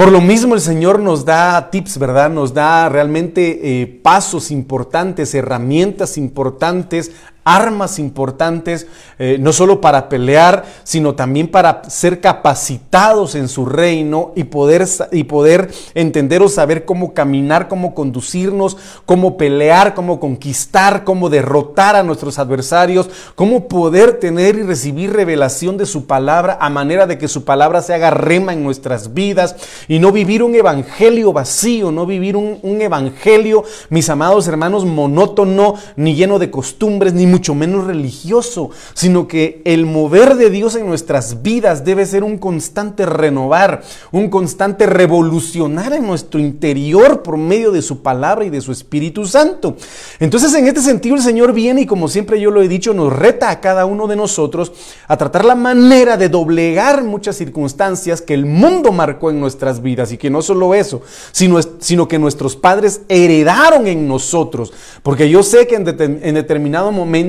Por 0.00 0.12
lo 0.12 0.22
mismo 0.22 0.54
el 0.54 0.62
Señor 0.62 0.98
nos 0.98 1.26
da 1.26 1.68
tips, 1.70 1.98
¿verdad? 1.98 2.30
Nos 2.30 2.54
da 2.54 2.88
realmente 2.88 3.82
eh, 3.82 3.86
pasos 3.86 4.50
importantes, 4.50 5.34
herramientas 5.34 6.16
importantes 6.16 7.12
armas 7.44 7.98
importantes, 7.98 8.86
eh, 9.18 9.36
no 9.40 9.52
solo 9.52 9.80
para 9.80 10.08
pelear, 10.08 10.64
sino 10.82 11.14
también 11.14 11.48
para 11.48 11.82
ser 11.88 12.20
capacitados 12.20 13.34
en 13.34 13.48
su 13.48 13.66
reino 13.66 14.32
y 14.36 14.44
poder, 14.44 14.86
y 15.12 15.24
poder 15.24 15.70
entender 15.94 16.42
o 16.42 16.48
saber 16.48 16.84
cómo 16.84 17.14
caminar, 17.14 17.68
cómo 17.68 17.94
conducirnos, 17.94 18.76
cómo 19.06 19.36
pelear, 19.36 19.94
cómo 19.94 20.20
conquistar, 20.20 21.04
cómo 21.04 21.30
derrotar 21.30 21.96
a 21.96 22.02
nuestros 22.02 22.38
adversarios, 22.38 23.10
cómo 23.34 23.68
poder 23.68 24.18
tener 24.18 24.56
y 24.56 24.62
recibir 24.62 25.12
revelación 25.12 25.76
de 25.76 25.86
su 25.86 26.06
palabra 26.06 26.58
a 26.60 26.70
manera 26.70 27.06
de 27.06 27.18
que 27.18 27.28
su 27.28 27.44
palabra 27.44 27.82
se 27.82 27.94
haga 27.94 28.10
rema 28.10 28.52
en 28.52 28.62
nuestras 28.62 29.14
vidas 29.14 29.56
y 29.88 29.98
no 29.98 30.12
vivir 30.12 30.42
un 30.42 30.54
evangelio 30.54 31.32
vacío, 31.32 31.90
no 31.90 32.06
vivir 32.06 32.36
un, 32.36 32.58
un 32.62 32.80
evangelio, 32.80 33.64
mis 33.88 34.10
amados 34.10 34.46
hermanos, 34.48 34.84
monótono, 34.84 35.74
ni 35.96 36.14
lleno 36.14 36.38
de 36.38 36.50
costumbres, 36.50 37.12
ni 37.14 37.29
mucho 37.30 37.54
menos 37.54 37.86
religioso, 37.86 38.70
sino 38.94 39.28
que 39.28 39.62
el 39.64 39.86
mover 39.86 40.36
de 40.36 40.50
Dios 40.50 40.74
en 40.74 40.86
nuestras 40.86 41.42
vidas 41.42 41.84
debe 41.84 42.06
ser 42.06 42.24
un 42.24 42.38
constante 42.38 43.06
renovar, 43.06 43.82
un 44.12 44.28
constante 44.28 44.86
revolucionar 44.86 45.92
en 45.92 46.06
nuestro 46.06 46.40
interior 46.40 47.22
por 47.22 47.36
medio 47.36 47.70
de 47.72 47.82
su 47.82 48.02
palabra 48.02 48.44
y 48.44 48.50
de 48.50 48.60
su 48.60 48.72
Espíritu 48.72 49.26
Santo. 49.26 49.76
Entonces, 50.18 50.52
en 50.54 50.66
este 50.66 50.80
sentido, 50.80 51.16
el 51.16 51.22
Señor 51.22 51.52
viene 51.52 51.82
y 51.82 51.86
como 51.86 52.08
siempre 52.08 52.40
yo 52.40 52.50
lo 52.50 52.62
he 52.62 52.68
dicho, 52.68 52.94
nos 52.94 53.12
reta 53.12 53.50
a 53.50 53.60
cada 53.60 53.86
uno 53.86 54.06
de 54.06 54.16
nosotros 54.16 54.72
a 55.06 55.16
tratar 55.16 55.44
la 55.44 55.54
manera 55.54 56.16
de 56.16 56.28
doblegar 56.28 57.04
muchas 57.04 57.36
circunstancias 57.36 58.20
que 58.20 58.34
el 58.34 58.46
mundo 58.46 58.92
marcó 58.92 59.30
en 59.30 59.40
nuestras 59.40 59.82
vidas 59.82 60.12
y 60.12 60.18
que 60.18 60.30
no 60.30 60.42
solo 60.42 60.74
eso, 60.74 61.02
sino, 61.32 61.60
sino 61.78 62.08
que 62.08 62.18
nuestros 62.18 62.56
padres 62.56 63.02
heredaron 63.08 63.86
en 63.86 64.08
nosotros. 64.08 64.72
Porque 65.02 65.28
yo 65.28 65.42
sé 65.42 65.66
que 65.66 65.76
en, 65.76 65.86
en 66.22 66.34
determinado 66.34 66.92
momento 66.92 67.19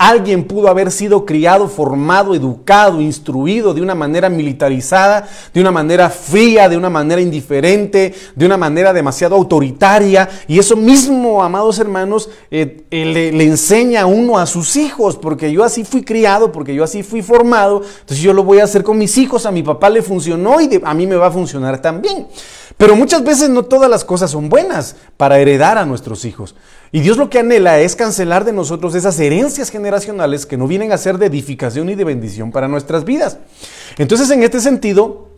Alguien 0.00 0.44
pudo 0.44 0.68
haber 0.68 0.92
sido 0.92 1.26
criado, 1.26 1.66
formado, 1.66 2.32
educado, 2.32 3.00
instruido 3.00 3.74
de 3.74 3.82
una 3.82 3.96
manera 3.96 4.28
militarizada, 4.28 5.28
de 5.52 5.60
una 5.60 5.72
manera 5.72 6.08
fría, 6.08 6.68
de 6.68 6.76
una 6.76 6.88
manera 6.88 7.20
indiferente, 7.20 8.14
de 8.36 8.46
una 8.46 8.56
manera 8.56 8.92
demasiado 8.92 9.34
autoritaria. 9.34 10.28
Y 10.46 10.60
eso 10.60 10.76
mismo, 10.76 11.42
amados 11.42 11.80
hermanos, 11.80 12.30
eh, 12.48 12.84
eh, 12.92 13.32
le, 13.32 13.42
enseña 13.42 14.06
uno 14.06 14.38
a 14.38 14.46
sus 14.46 14.76
hijos, 14.76 15.16
porque 15.16 15.50
yo 15.50 15.64
así 15.64 15.82
fui 15.82 16.04
criado, 16.04 16.52
porque 16.52 16.76
yo 16.76 16.84
así 16.84 17.02
fui 17.02 17.20
formado. 17.20 17.82
Entonces 17.82 18.20
yo 18.20 18.32
lo 18.32 18.44
voy 18.44 18.60
a 18.60 18.64
hacer 18.64 18.84
con 18.84 18.98
mis 18.98 19.18
hijos, 19.18 19.46
a 19.46 19.50
mi 19.50 19.64
papá 19.64 19.90
le 19.90 20.02
funcionó 20.02 20.60
y 20.60 20.80
a 20.80 20.94
mí 20.94 21.08
me 21.08 21.16
va 21.16 21.26
a 21.26 21.32
funcionar 21.32 21.82
también. 21.82 22.28
Pero 22.78 22.94
muchas 22.94 23.24
veces 23.24 23.50
no 23.50 23.64
todas 23.64 23.90
las 23.90 24.04
cosas 24.04 24.30
son 24.30 24.48
buenas 24.48 24.94
para 25.16 25.38
heredar 25.40 25.76
a 25.78 25.84
nuestros 25.84 26.24
hijos. 26.24 26.54
Y 26.92 27.00
Dios 27.00 27.16
lo 27.18 27.28
que 27.28 27.40
anhela 27.40 27.80
es 27.80 27.96
cancelar 27.96 28.44
de 28.44 28.52
nosotros 28.52 28.94
esas 28.94 29.18
herencias 29.18 29.68
generacionales 29.68 30.46
que 30.46 30.56
no 30.56 30.68
vienen 30.68 30.92
a 30.92 30.98
ser 30.98 31.18
de 31.18 31.26
edificación 31.26 31.90
y 31.90 31.96
de 31.96 32.04
bendición 32.04 32.52
para 32.52 32.68
nuestras 32.68 33.04
vidas. 33.04 33.38
Entonces, 33.98 34.30
en 34.30 34.44
este 34.44 34.60
sentido, 34.60 35.28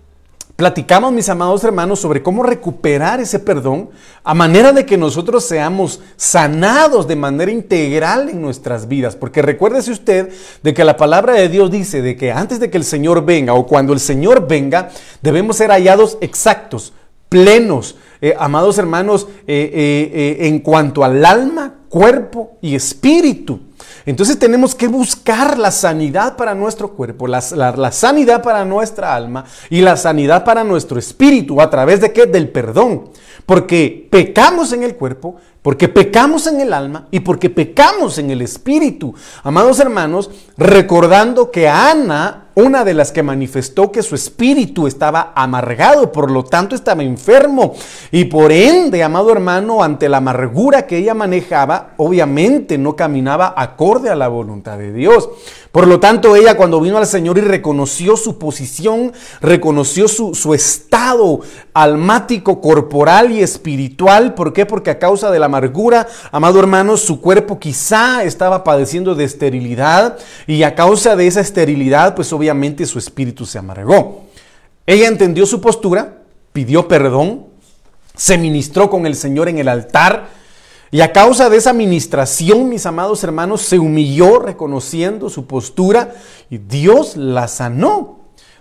platicamos, 0.54 1.14
mis 1.14 1.30
amados 1.30 1.64
hermanos, 1.64 1.98
sobre 1.98 2.22
cómo 2.22 2.42
recuperar 2.42 3.18
ese 3.18 3.38
perdón 3.38 3.88
a 4.22 4.34
manera 4.34 4.74
de 4.74 4.84
que 4.84 4.98
nosotros 4.98 5.42
seamos 5.46 6.02
sanados 6.16 7.08
de 7.08 7.16
manera 7.16 7.50
integral 7.50 8.28
en 8.28 8.42
nuestras 8.42 8.86
vidas. 8.86 9.16
Porque 9.16 9.40
recuérdese 9.40 9.92
usted 9.92 10.30
de 10.62 10.74
que 10.74 10.84
la 10.84 10.98
palabra 10.98 11.32
de 11.32 11.48
Dios 11.48 11.70
dice 11.70 12.02
de 12.02 12.14
que 12.16 12.32
antes 12.32 12.60
de 12.60 12.68
que 12.68 12.76
el 12.76 12.84
Señor 12.84 13.24
venga 13.24 13.54
o 13.54 13.66
cuando 13.66 13.94
el 13.94 14.00
Señor 14.00 14.46
venga, 14.46 14.90
debemos 15.22 15.56
ser 15.56 15.70
hallados 15.70 16.18
exactos, 16.20 16.92
plenos, 17.30 17.96
eh, 18.20 18.34
amados 18.38 18.76
hermanos, 18.76 19.26
eh, 19.46 19.70
eh, 20.12 20.46
en 20.48 20.58
cuanto 20.58 21.02
al 21.02 21.24
alma, 21.24 21.76
cuerpo 21.88 22.58
y 22.60 22.74
espíritu. 22.74 23.60
Entonces 24.04 24.38
tenemos 24.38 24.74
que 24.74 24.88
buscar 24.88 25.58
la 25.58 25.70
sanidad 25.70 26.36
para 26.36 26.54
nuestro 26.54 26.92
cuerpo, 26.92 27.26
la, 27.26 27.42
la, 27.54 27.92
sanidad 27.92 28.42
para 28.42 28.64
nuestra 28.64 29.14
alma 29.14 29.44
y 29.68 29.80
la 29.80 29.96
sanidad 29.96 30.44
para 30.44 30.64
nuestro 30.64 30.98
espíritu. 30.98 31.60
¿A 31.60 31.70
través 31.70 32.00
de 32.00 32.12
qué? 32.12 32.26
Del 32.26 32.48
perdón. 32.48 33.10
Porque 33.46 34.08
pecamos 34.10 34.72
en 34.72 34.82
el 34.82 34.96
cuerpo, 34.96 35.36
porque 35.62 35.88
pecamos 35.88 36.46
en 36.46 36.60
el 36.60 36.72
alma 36.72 37.06
y 37.10 37.20
porque 37.20 37.50
pecamos 37.50 38.18
en 38.18 38.30
el 38.30 38.42
espíritu. 38.42 39.14
Amados 39.42 39.80
hermanos, 39.80 40.30
recordando 40.56 41.50
que 41.50 41.68
Ana, 41.68 42.49
una 42.54 42.84
de 42.84 42.94
las 42.94 43.12
que 43.12 43.22
manifestó 43.22 43.92
que 43.92 44.02
su 44.02 44.14
espíritu 44.14 44.86
estaba 44.86 45.32
amargado, 45.34 46.12
por 46.12 46.30
lo 46.30 46.44
tanto 46.44 46.74
estaba 46.74 47.02
enfermo 47.02 47.74
y 48.10 48.24
por 48.26 48.52
ende, 48.52 49.02
amado 49.02 49.30
hermano, 49.32 49.82
ante 49.82 50.08
la 50.08 50.18
amargura 50.18 50.86
que 50.86 50.98
ella 50.98 51.14
manejaba, 51.14 51.94
obviamente 51.96 52.78
no 52.78 52.96
caminaba 52.96 53.54
acorde 53.56 54.10
a 54.10 54.16
la 54.16 54.28
voluntad 54.28 54.78
de 54.78 54.92
Dios. 54.92 55.28
Por 55.72 55.86
lo 55.86 56.00
tanto, 56.00 56.34
ella 56.34 56.56
cuando 56.56 56.80
vino 56.80 56.98
al 56.98 57.06
Señor 57.06 57.38
y 57.38 57.42
reconoció 57.42 58.16
su 58.16 58.38
posición, 58.38 59.12
reconoció 59.40 60.08
su, 60.08 60.34
su 60.34 60.52
estado 60.52 61.42
almático, 61.72 62.60
corporal 62.60 63.30
y 63.30 63.40
espiritual, 63.40 64.34
¿por 64.34 64.52
qué? 64.52 64.66
Porque 64.66 64.90
a 64.90 64.98
causa 64.98 65.30
de 65.30 65.38
la 65.38 65.46
amargura, 65.46 66.08
amado 66.32 66.58
hermano, 66.58 66.96
su 66.96 67.20
cuerpo 67.20 67.60
quizá 67.60 68.24
estaba 68.24 68.64
padeciendo 68.64 69.14
de 69.14 69.22
esterilidad 69.22 70.18
y 70.48 70.64
a 70.64 70.74
causa 70.74 71.14
de 71.14 71.28
esa 71.28 71.40
esterilidad, 71.40 72.16
pues 72.16 72.26
obviamente 72.40 72.86
su 72.86 72.98
espíritu 72.98 73.44
se 73.44 73.58
amargó. 73.58 74.22
Ella 74.86 75.08
entendió 75.08 75.44
su 75.44 75.60
postura, 75.60 76.22
pidió 76.54 76.88
perdón, 76.88 77.48
se 78.16 78.38
ministró 78.38 78.88
con 78.88 79.04
el 79.04 79.14
Señor 79.14 79.50
en 79.50 79.58
el 79.58 79.68
altar, 79.68 80.28
y 80.90 81.02
a 81.02 81.12
causa 81.12 81.50
de 81.50 81.58
esa 81.58 81.70
administración, 81.70 82.70
mis 82.70 82.86
amados 82.86 83.22
hermanos, 83.22 83.60
se 83.60 83.78
humilló 83.78 84.38
reconociendo 84.38 85.28
su 85.28 85.46
postura 85.46 86.14
y 86.48 86.56
Dios 86.56 87.16
la 87.16 87.46
sanó. 87.46 88.19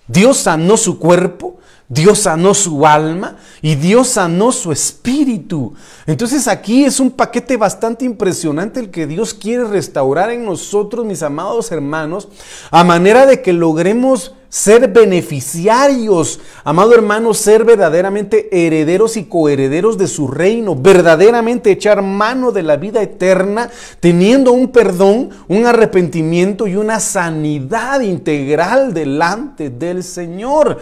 Dios 0.09 0.37
sanó 0.37 0.75
su 0.75 0.97
cuerpo, 0.97 1.59
Dios 1.87 2.19
sanó 2.19 2.55
su 2.55 2.85
alma 2.85 3.37
y 3.61 3.75
Dios 3.75 4.09
sanó 4.09 4.51
su 4.51 4.71
espíritu. 4.71 5.75
Entonces 6.07 6.47
aquí 6.47 6.83
es 6.83 6.99
un 6.99 7.11
paquete 7.11 7.57
bastante 7.57 8.05
impresionante 8.05 8.79
el 8.79 8.89
que 8.89 9.05
Dios 9.05 9.35
quiere 9.35 9.65
restaurar 9.65 10.31
en 10.31 10.45
nosotros, 10.45 11.05
mis 11.05 11.21
amados 11.21 11.71
hermanos, 11.71 12.27
a 12.71 12.83
manera 12.83 13.27
de 13.27 13.43
que 13.43 13.53
logremos 13.53 14.33
ser 14.49 14.87
beneficiarios, 14.87 16.39
amado 16.63 16.95
hermano, 16.95 17.35
ser 17.35 17.63
verdaderamente 17.63 18.49
herederos 18.51 19.15
y 19.15 19.25
coherederos 19.25 19.97
de 19.97 20.07
su 20.07 20.27
reino, 20.27 20.75
verdaderamente 20.75 21.71
echar 21.71 22.01
mano 22.01 22.51
de 22.51 22.63
la 22.63 22.75
vida 22.75 23.01
eterna, 23.01 23.69
teniendo 23.99 24.51
un 24.51 24.69
perdón, 24.69 25.29
un 25.47 25.67
arrepentimiento 25.67 26.67
y 26.67 26.75
una 26.75 26.99
sanidad 26.99 28.01
integral 28.01 28.93
delante 28.93 29.69
del 29.69 30.03
Señor. 30.03 30.79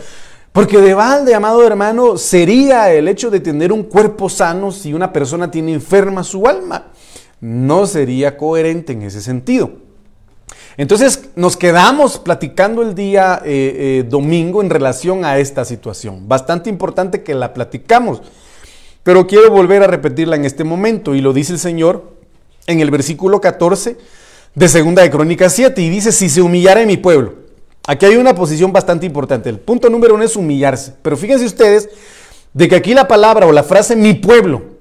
Porque 0.53 0.79
de 0.79 0.93
balde, 0.93 1.35
amado 1.35 1.67
hermano, 1.67 2.17
sería 2.17 2.91
el 2.91 3.07
hecho 3.07 3.29
de 3.29 3.41
tener 3.41 3.71
un 3.71 3.83
cuerpo 3.83 4.27
sano 4.27 4.71
si 4.71 4.93
una 4.93 5.13
persona 5.13 5.51
tiene 5.51 5.73
enferma 5.73 6.23
su 6.23 6.47
alma. 6.47 6.87
No 7.39 7.85
sería 7.85 8.37
coherente 8.37 8.93
en 8.93 9.03
ese 9.03 9.21
sentido. 9.21 9.86
Entonces 10.77 11.29
nos 11.35 11.57
quedamos 11.57 12.19
platicando 12.19 12.83
el 12.83 12.93
día 12.93 13.41
eh, 13.43 14.01
eh, 14.01 14.05
domingo 14.07 14.61
en 14.61 14.69
relación 14.69 15.25
a 15.25 15.39
esta 15.39 15.65
situación. 15.65 16.27
Bastante 16.27 16.69
importante 16.69 17.23
que 17.23 17.33
la 17.33 17.53
platicamos, 17.53 18.21
pero 19.01 19.25
quiero 19.25 19.49
volver 19.49 19.81
a 19.81 19.87
repetirla 19.87 20.35
en 20.35 20.45
este 20.45 20.63
momento 20.63 21.15
y 21.15 21.21
lo 21.21 21.33
dice 21.33 21.53
el 21.53 21.59
Señor 21.59 22.13
en 22.67 22.79
el 22.79 22.91
versículo 22.91 23.41
14 23.41 23.97
de 24.53 24.67
Segunda 24.67 25.01
de 25.01 25.09
Crónicas 25.09 25.53
7 25.53 25.81
y 25.81 25.89
dice, 25.89 26.11
si 26.11 26.29
se 26.29 26.41
humillara 26.41 26.81
en 26.81 26.87
mi 26.87 26.97
pueblo. 26.97 27.47
Aquí 27.87 28.05
hay 28.05 28.17
una 28.17 28.35
posición 28.35 28.73
bastante 28.73 29.05
importante. 29.05 29.49
El 29.49 29.59
punto 29.59 29.89
número 29.89 30.15
uno 30.15 30.23
es 30.23 30.35
humillarse. 30.35 30.93
Pero 31.01 31.15
fíjense 31.15 31.45
ustedes 31.45 31.89
de 32.53 32.67
que 32.67 32.75
aquí 32.75 32.93
la 32.93 33.07
palabra 33.07 33.47
o 33.47 33.51
la 33.51 33.63
frase 33.63 33.95
mi 33.95 34.13
pueblo 34.13 34.77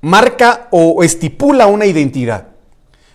marca 0.00 0.68
o 0.70 1.02
estipula 1.02 1.66
una 1.66 1.86
identidad. 1.86 2.49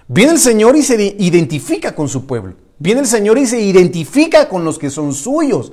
Viene 0.08 0.34
el 0.34 0.40
Señor 0.40 0.76
y 0.76 0.84
se 0.84 1.16
identifica 1.18 1.96
con 1.96 2.10
su 2.10 2.28
pueblo. 2.28 2.54
Viene 2.78 3.02
el 3.02 3.08
Señor 3.08 3.40
y 3.40 3.48
se 3.48 3.60
identifica 3.60 4.48
con 4.48 4.64
los 4.64 4.78
que 4.78 4.92
son 4.92 5.14
suyos. 5.14 5.72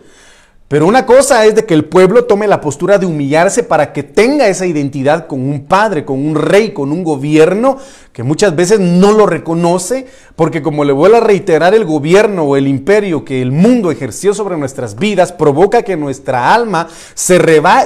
Pero 0.69 0.87
una 0.87 1.05
cosa 1.05 1.45
es 1.45 1.55
de 1.55 1.67
que 1.67 1.75
el 1.75 1.85
pueblo 1.85 2.25
tome 2.25 2.47
la 2.47 2.63
postura 2.63 2.97
de 2.97 3.05
humillarse 3.05 3.63
para 3.63 3.93
que 3.93 4.03
tenga 4.03 4.49
esa 4.49 4.65
identidad 4.65 5.27
con 5.27 5.43
un 5.43 5.67
padre, 5.67 6.07
con 6.07 6.19
un 6.19 6.35
rey, 6.35 6.73
con 6.73 6.93
un 6.93 7.05
gobierno 7.05 7.77
que 8.15 8.23
muchas 8.23 8.57
veces 8.57 8.81
no 8.81 9.13
lo 9.13 9.27
reconoce, 9.27 10.07
porque 10.35 10.63
como 10.63 10.85
le 10.85 10.95
vuelvo 10.95 11.19
a 11.19 11.21
reiterar, 11.21 11.75
el 11.75 11.85
gobierno 11.85 12.45
o 12.45 12.57
el 12.57 12.69
imperio 12.69 13.23
que 13.23 13.43
el 13.43 13.53
mundo 13.53 13.91
ejerció 13.91 14.33
sobre 14.33 14.57
nuestras 14.57 14.97
vidas 14.97 15.31
provoca 15.31 15.83
que 15.83 15.99
nuestra 15.99 16.55
alma 16.55 16.89
se, 17.13 17.39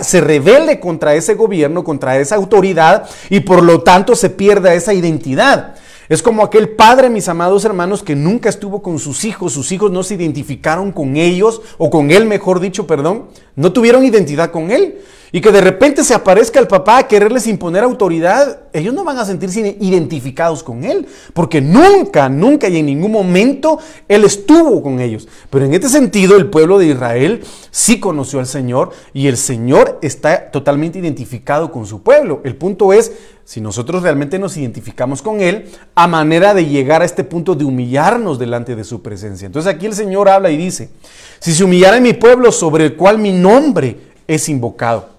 se 0.02 0.20
revele 0.20 0.78
contra 0.78 1.16
ese 1.16 1.34
gobierno, 1.34 1.82
contra 1.82 2.18
esa 2.18 2.36
autoridad 2.36 3.08
y 3.30 3.40
por 3.40 3.64
lo 3.64 3.82
tanto 3.82 4.14
se 4.14 4.30
pierda 4.30 4.74
esa 4.74 4.94
identidad. 4.94 5.74
Es 6.08 6.22
como 6.22 6.44
aquel 6.44 6.70
padre, 6.70 7.10
mis 7.10 7.28
amados 7.28 7.64
hermanos, 7.64 8.02
que 8.02 8.14
nunca 8.14 8.48
estuvo 8.48 8.82
con 8.82 8.98
sus 8.98 9.24
hijos, 9.24 9.52
sus 9.52 9.72
hijos 9.72 9.90
no 9.90 10.02
se 10.02 10.14
identificaron 10.14 10.92
con 10.92 11.16
ellos, 11.16 11.62
o 11.78 11.90
con 11.90 12.10
él, 12.10 12.26
mejor 12.26 12.60
dicho, 12.60 12.86
perdón, 12.86 13.26
no 13.56 13.72
tuvieron 13.72 14.04
identidad 14.04 14.50
con 14.50 14.70
él. 14.70 15.00
Y 15.32 15.40
que 15.40 15.50
de 15.50 15.60
repente 15.60 16.04
se 16.04 16.14
aparezca 16.14 16.60
el 16.60 16.68
papá 16.68 16.98
a 16.98 17.08
quererles 17.08 17.46
imponer 17.46 17.82
autoridad, 17.82 18.60
ellos 18.72 18.94
no 18.94 19.04
van 19.04 19.18
a 19.18 19.24
sentirse 19.24 19.76
identificados 19.80 20.62
con 20.62 20.84
él, 20.84 21.06
porque 21.34 21.60
nunca, 21.60 22.28
nunca 22.28 22.68
y 22.68 22.76
en 22.76 22.86
ningún 22.86 23.10
momento 23.10 23.78
él 24.08 24.24
estuvo 24.24 24.82
con 24.82 25.00
ellos. 25.00 25.28
Pero 25.50 25.64
en 25.64 25.74
este 25.74 25.88
sentido, 25.88 26.36
el 26.36 26.48
pueblo 26.48 26.78
de 26.78 26.86
Israel 26.86 27.42
sí 27.70 27.98
conoció 27.98 28.38
al 28.38 28.46
Señor 28.46 28.92
y 29.12 29.26
el 29.26 29.36
Señor 29.36 29.98
está 30.02 30.50
totalmente 30.50 30.98
identificado 30.98 31.72
con 31.72 31.86
su 31.86 32.02
pueblo. 32.02 32.40
El 32.44 32.56
punto 32.56 32.92
es, 32.92 33.12
si 33.44 33.60
nosotros 33.60 34.02
realmente 34.02 34.38
nos 34.38 34.56
identificamos 34.56 35.22
con 35.22 35.40
Él, 35.40 35.70
a 35.94 36.06
manera 36.06 36.54
de 36.54 36.66
llegar 36.66 37.02
a 37.02 37.04
este 37.04 37.24
punto 37.24 37.54
de 37.54 37.64
humillarnos 37.64 38.38
delante 38.38 38.76
de 38.76 38.84
su 38.84 39.02
presencia. 39.02 39.46
Entonces 39.46 39.72
aquí 39.72 39.86
el 39.86 39.94
Señor 39.94 40.28
habla 40.28 40.50
y 40.50 40.56
dice, 40.56 40.90
si 41.38 41.52
se 41.52 41.64
humillara 41.64 41.96
en 41.96 42.02
mi 42.02 42.12
pueblo 42.12 42.52
sobre 42.52 42.84
el 42.84 42.96
cual 42.96 43.18
mi 43.18 43.32
nombre 43.32 43.98
es 44.26 44.48
invocado. 44.48 45.15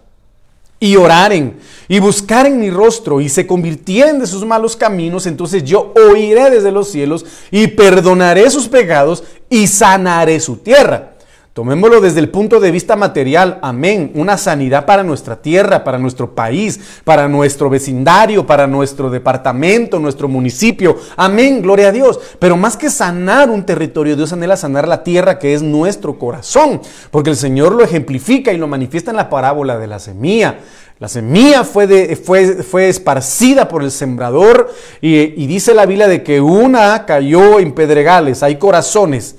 Y 0.80 0.96
oraren 0.96 1.58
y 1.88 2.00
buscaren 2.00 2.60
mi 2.60 2.70
rostro 2.70 3.20
y 3.22 3.30
se 3.30 3.48
convirtieren 3.48 4.20
de 4.20 4.28
sus 4.28 4.46
malos 4.46 4.76
caminos, 4.76 5.26
entonces 5.26 5.64
yo 5.64 5.94
oiré 5.96 6.50
desde 6.50 6.72
los 6.72 6.90
cielos 6.90 7.26
y 7.52 7.68
perdonaré 7.68 8.50
sus 8.50 8.68
pecados 8.68 9.24
y 9.50 9.68
sanaré 9.68 10.40
su 10.40 10.58
tierra. 10.58 11.17
Tomémoslo 11.58 12.02
desde 12.02 12.20
el 12.20 12.30
punto 12.30 12.60
de 12.60 12.70
vista 12.70 12.96
material, 12.96 13.58
amén, 13.64 14.12
una 14.14 14.38
sanidad 14.38 14.86
para 14.86 15.02
nuestra 15.02 15.42
tierra, 15.42 15.84
para 15.84 15.98
nuestro 15.98 16.36
país, 16.36 16.80
para 17.04 17.28
nuestro 17.28 17.68
vecindario, 17.68 18.46
para 18.46 18.68
nuestro 18.68 19.10
departamento, 19.10 19.98
nuestro 19.98 20.28
municipio, 20.28 20.98
amén, 21.16 21.64
gloria 21.64 21.88
a 21.88 21.92
Dios. 21.92 22.20
Pero 22.38 22.58
más 22.58 22.78
que 22.78 22.92
sanar 22.92 23.50
un 23.50 23.66
territorio, 23.66 24.16
Dios 24.16 24.32
anhela 24.34 24.56
sanar 24.56 24.88
la 24.88 25.04
tierra 25.04 25.40
que 25.40 25.56
es 25.56 25.64
nuestro 25.64 26.20
corazón, 26.20 26.80
porque 27.10 27.32
el 27.32 27.36
Señor 27.36 27.74
lo 27.74 27.84
ejemplifica 27.84 28.54
y 28.54 28.60
lo 28.60 28.68
manifiesta 28.68 29.10
en 29.10 29.18
la 29.18 29.32
parábola 29.32 29.80
de 29.80 29.88
la 29.88 29.98
semilla. 29.98 30.60
La 31.00 31.08
semilla 31.08 31.64
fue, 31.64 32.16
fue, 32.18 32.62
fue 32.62 32.88
esparcida 32.88 33.68
por 33.68 33.82
el 33.82 33.90
sembrador 33.90 34.72
y, 35.02 35.16
y 35.16 35.48
dice 35.48 35.74
la 35.74 35.88
Biblia 35.88 36.08
de 36.08 36.22
que 36.22 36.40
una 36.40 37.08
cayó 37.08 37.60
en 37.60 37.72
pedregales, 37.72 38.44
hay 38.44 38.58
corazones 38.58 39.38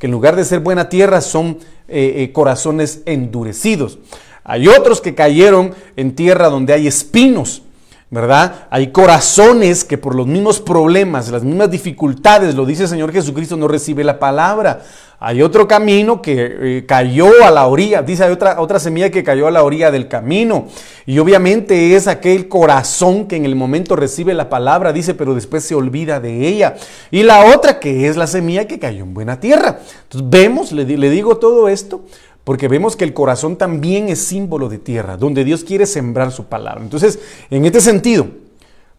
que 0.00 0.06
en 0.06 0.12
lugar 0.12 0.34
de 0.34 0.44
ser 0.44 0.60
buena 0.60 0.88
tierra 0.88 1.20
son 1.20 1.58
eh, 1.86 2.14
eh, 2.16 2.32
corazones 2.32 3.02
endurecidos. 3.04 3.98
Hay 4.42 4.66
otros 4.66 5.02
que 5.02 5.14
cayeron 5.14 5.74
en 5.94 6.14
tierra 6.14 6.48
donde 6.48 6.72
hay 6.72 6.86
espinos, 6.86 7.62
¿verdad? 8.10 8.66
Hay 8.70 8.88
corazones 8.88 9.84
que 9.84 9.96
por 9.96 10.16
los 10.16 10.26
mismos 10.26 10.60
problemas, 10.60 11.30
las 11.30 11.44
mismas 11.44 11.70
dificultades, 11.70 12.56
lo 12.56 12.66
dice 12.66 12.82
el 12.82 12.88
Señor 12.88 13.12
Jesucristo, 13.12 13.56
no 13.56 13.68
recibe 13.68 14.02
la 14.02 14.18
palabra. 14.18 14.82
Hay 15.22 15.42
otro 15.42 15.68
camino 15.68 16.22
que 16.22 16.78
eh, 16.78 16.86
cayó 16.86 17.44
a 17.44 17.50
la 17.50 17.66
orilla, 17.66 18.02
dice 18.02 18.24
hay 18.24 18.32
otra, 18.32 18.58
otra 18.60 18.80
semilla 18.80 19.10
que 19.10 19.22
cayó 19.22 19.46
a 19.46 19.50
la 19.50 19.62
orilla 19.62 19.90
del 19.90 20.08
camino. 20.08 20.66
Y 21.06 21.18
obviamente 21.18 21.94
es 21.94 22.08
aquel 22.08 22.48
corazón 22.48 23.26
que 23.28 23.36
en 23.36 23.44
el 23.44 23.54
momento 23.54 23.94
recibe 23.96 24.34
la 24.34 24.48
palabra, 24.48 24.92
dice, 24.92 25.14
pero 25.14 25.34
después 25.34 25.62
se 25.62 25.74
olvida 25.74 26.20
de 26.20 26.48
ella. 26.48 26.74
Y 27.10 27.22
la 27.22 27.54
otra 27.54 27.78
que 27.78 28.08
es 28.08 28.16
la 28.16 28.26
semilla 28.26 28.66
que 28.66 28.78
cayó 28.78 29.04
en 29.04 29.14
buena 29.14 29.38
tierra. 29.38 29.80
Entonces 30.04 30.30
vemos, 30.30 30.72
le, 30.72 30.84
le 30.84 31.10
digo 31.10 31.36
todo 31.36 31.68
esto, 31.68 32.02
porque 32.44 32.68
vemos 32.68 32.96
que 32.96 33.04
el 33.04 33.14
corazón 33.14 33.56
también 33.56 34.08
es 34.08 34.20
símbolo 34.20 34.68
de 34.68 34.78
tierra, 34.78 35.16
donde 35.16 35.44
Dios 35.44 35.64
quiere 35.64 35.86
sembrar 35.86 36.32
su 36.32 36.46
palabra. 36.46 36.82
Entonces, 36.82 37.18
en 37.50 37.64
este 37.64 37.80
sentido, 37.80 38.26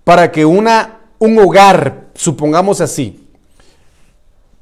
para 0.04 0.32
que 0.32 0.46
una, 0.46 1.02
un 1.20 1.38
hogar, 1.40 2.10
supongamos 2.14 2.82
así, 2.82 3.28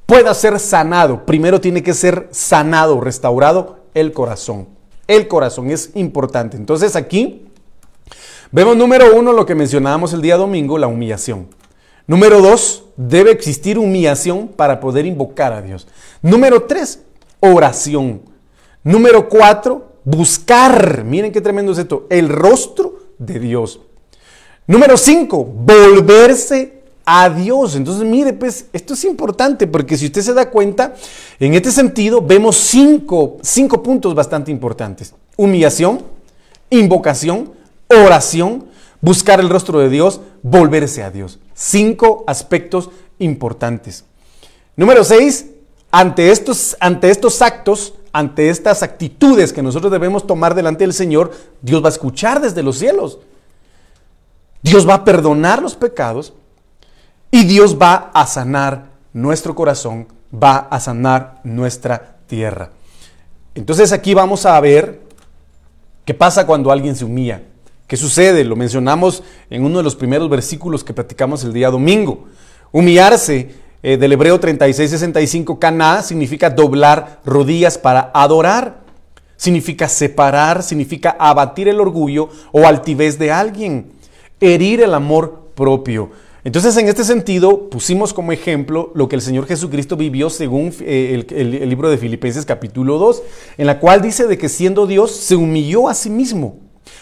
pueda 0.06 0.34
ser 0.34 0.58
sanado, 0.58 1.24
primero 1.24 1.60
tiene 1.60 1.82
que 1.82 1.94
ser 1.94 2.28
sanado, 2.32 3.00
restaurado 3.00 3.80
el 3.94 4.12
corazón. 4.12 4.68
El 5.06 5.28
corazón 5.28 5.70
es 5.70 5.90
importante. 5.94 6.56
Entonces 6.56 6.96
aquí 6.96 7.46
vemos 8.50 8.76
número 8.76 9.14
uno 9.16 9.32
lo 9.32 9.46
que 9.46 9.54
mencionábamos 9.54 10.12
el 10.12 10.22
día 10.22 10.36
domingo, 10.36 10.78
la 10.78 10.86
humillación. 10.86 11.48
Número 12.06 12.40
dos, 12.40 12.84
debe 12.96 13.30
existir 13.30 13.78
humillación 13.78 14.48
para 14.48 14.80
poder 14.80 15.06
invocar 15.06 15.52
a 15.52 15.62
Dios. 15.62 15.86
Número 16.22 16.64
tres, 16.64 17.02
oración. 17.38 18.22
Número 18.82 19.28
cuatro, 19.28 19.92
buscar, 20.04 21.04
miren 21.04 21.32
qué 21.32 21.40
tremendo 21.40 21.72
es 21.72 21.78
esto, 21.78 22.06
el 22.08 22.28
rostro 22.28 22.98
de 23.18 23.38
Dios. 23.38 23.80
Número 24.66 24.96
cinco, 24.96 25.44
volverse 25.44 26.80
a 27.04 27.28
Dios. 27.28 27.74
Entonces, 27.74 28.04
mire, 28.04 28.32
pues 28.32 28.66
esto 28.72 28.94
es 28.94 29.04
importante 29.04 29.66
porque 29.66 29.96
si 29.96 30.06
usted 30.06 30.22
se 30.22 30.32
da 30.32 30.48
cuenta, 30.48 30.94
en 31.38 31.54
este 31.54 31.72
sentido 31.72 32.22
vemos 32.22 32.56
cinco, 32.56 33.38
cinco 33.42 33.82
puntos 33.82 34.14
bastante 34.14 34.50
importantes. 34.50 35.14
Humillación, 35.36 36.02
invocación, 36.70 37.52
oración, 37.88 38.66
buscar 39.00 39.40
el 39.40 39.50
rostro 39.50 39.80
de 39.80 39.88
Dios, 39.88 40.20
volverse 40.42 41.02
a 41.02 41.10
Dios. 41.10 41.40
Cinco 41.52 42.24
aspectos 42.26 42.90
importantes. 43.18 44.04
Número 44.76 45.02
seis, 45.04 45.46
ante 45.90 46.30
estos, 46.30 46.76
ante 46.80 47.10
estos 47.10 47.42
actos, 47.42 47.94
ante 48.12 48.50
estas 48.50 48.82
actitudes 48.82 49.52
que 49.52 49.62
nosotros 49.62 49.92
debemos 49.92 50.26
tomar 50.26 50.54
delante 50.54 50.84
del 50.84 50.92
Señor, 50.92 51.32
Dios 51.62 51.82
va 51.82 51.86
a 51.86 51.92
escuchar 51.92 52.40
desde 52.40 52.62
los 52.62 52.78
cielos. 52.78 53.18
Dios 54.62 54.88
va 54.88 54.94
a 54.94 55.04
perdonar 55.04 55.62
los 55.62 55.74
pecados 55.74 56.34
y 57.30 57.44
Dios 57.44 57.78
va 57.80 58.10
a 58.12 58.26
sanar 58.26 58.86
nuestro 59.12 59.54
corazón, 59.54 60.08
va 60.32 60.68
a 60.70 60.80
sanar 60.80 61.40
nuestra 61.44 62.16
tierra. 62.26 62.70
Entonces 63.54 63.92
aquí 63.92 64.14
vamos 64.14 64.46
a 64.46 64.60
ver 64.60 65.00
qué 66.04 66.14
pasa 66.14 66.46
cuando 66.46 66.70
alguien 66.70 66.96
se 66.96 67.04
humilla. 67.04 67.42
¿Qué 67.86 67.96
sucede? 67.96 68.44
Lo 68.44 68.54
mencionamos 68.54 69.22
en 69.48 69.64
uno 69.64 69.78
de 69.78 69.82
los 69.84 69.96
primeros 69.96 70.28
versículos 70.28 70.84
que 70.84 70.94
platicamos 70.94 71.42
el 71.42 71.52
día 71.52 71.70
domingo. 71.70 72.26
Humillarse 72.70 73.50
eh, 73.82 73.96
del 73.96 74.12
hebreo 74.12 74.40
36-65, 74.40 75.58
caná, 75.58 76.02
significa 76.02 76.50
doblar 76.50 77.20
rodillas 77.24 77.78
para 77.78 78.10
adorar. 78.14 78.80
Significa 79.36 79.88
separar, 79.88 80.62
significa 80.62 81.16
abatir 81.18 81.68
el 81.68 81.80
orgullo 81.80 82.28
o 82.52 82.66
altivez 82.66 83.18
de 83.18 83.32
alguien. 83.32 83.92
Herir 84.38 84.82
el 84.82 84.92
amor 84.92 85.52
propio. 85.54 86.10
Entonces, 86.42 86.74
en 86.78 86.88
este 86.88 87.04
sentido, 87.04 87.68
pusimos 87.68 88.14
como 88.14 88.32
ejemplo 88.32 88.92
lo 88.94 89.08
que 89.08 89.16
el 89.16 89.22
Señor 89.22 89.46
Jesucristo 89.46 89.96
vivió 89.96 90.30
según 90.30 90.72
eh, 90.80 91.26
el, 91.30 91.68
libro 91.68 91.90
de 91.90 91.98
Filipenses 91.98 92.46
capítulo 92.46 92.98
2, 92.98 93.22
en 93.58 93.66
la 93.66 93.78
cual 93.78 94.00
dice 94.00 94.26
de 94.26 94.38
que 94.38 94.48
siendo 94.48 94.86
Dios 94.86 95.10
se 95.10 95.36
humilló 95.36 95.88
a 95.88 95.94
sí 95.94 96.08
mismo, 96.08 96.56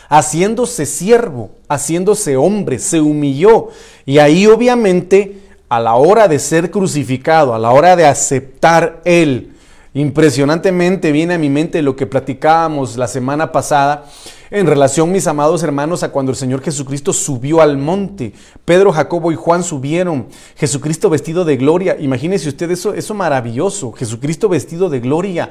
haciéndose 0.09 0.87
siervo, 0.87 1.51
haciéndose 1.69 2.37
hombre, 2.37 2.81
se 2.81 3.01
humilló. 3.01 3.69
Y 4.07 4.19
ahí 4.19 4.47
obviamente, 4.47 5.39
a 5.69 5.81
la 5.81 5.95
hora 5.95 6.29
de 6.29 6.39
ser 6.39 6.71
crucificado, 6.71 7.55
a 7.55 7.59
la 7.59 7.71
hora 7.71 7.97
de 7.97 8.07
aceptar 8.07 9.01
Él, 9.05 9.55
impresionantemente 9.95 11.13
viene 11.13 11.35
a 11.35 11.39
mi 11.39 11.51
mente 11.51 11.83
lo 11.83 11.97
que 11.97 12.07
platicábamos 12.07 12.97
la 12.97 13.09
semana 13.09 13.53
pasada, 13.53 14.07
en 14.51 14.67
relación, 14.67 15.13
mis 15.13 15.27
amados 15.27 15.63
hermanos, 15.63 16.03
a 16.03 16.11
cuando 16.11 16.31
el 16.33 16.37
Señor 16.37 16.63
Jesucristo 16.63 17.13
subió 17.13 17.61
al 17.61 17.77
monte. 17.77 18.33
Pedro, 18.65 18.93
Jacobo 18.93 19.31
y 19.31 19.35
Juan 19.35 19.63
subieron. 19.63 20.29
Jesucristo 20.57 21.11
vestido 21.11 21.45
de 21.45 21.59
gloria. 21.59 21.99
Imagínense 22.01 22.49
usted 22.49 22.71
eso, 22.71 22.95
eso 22.95 23.13
maravilloso. 23.13 23.93
Jesucristo 23.93 24.49
vestido 24.49 24.89
de 24.89 25.01
gloria. 25.01 25.51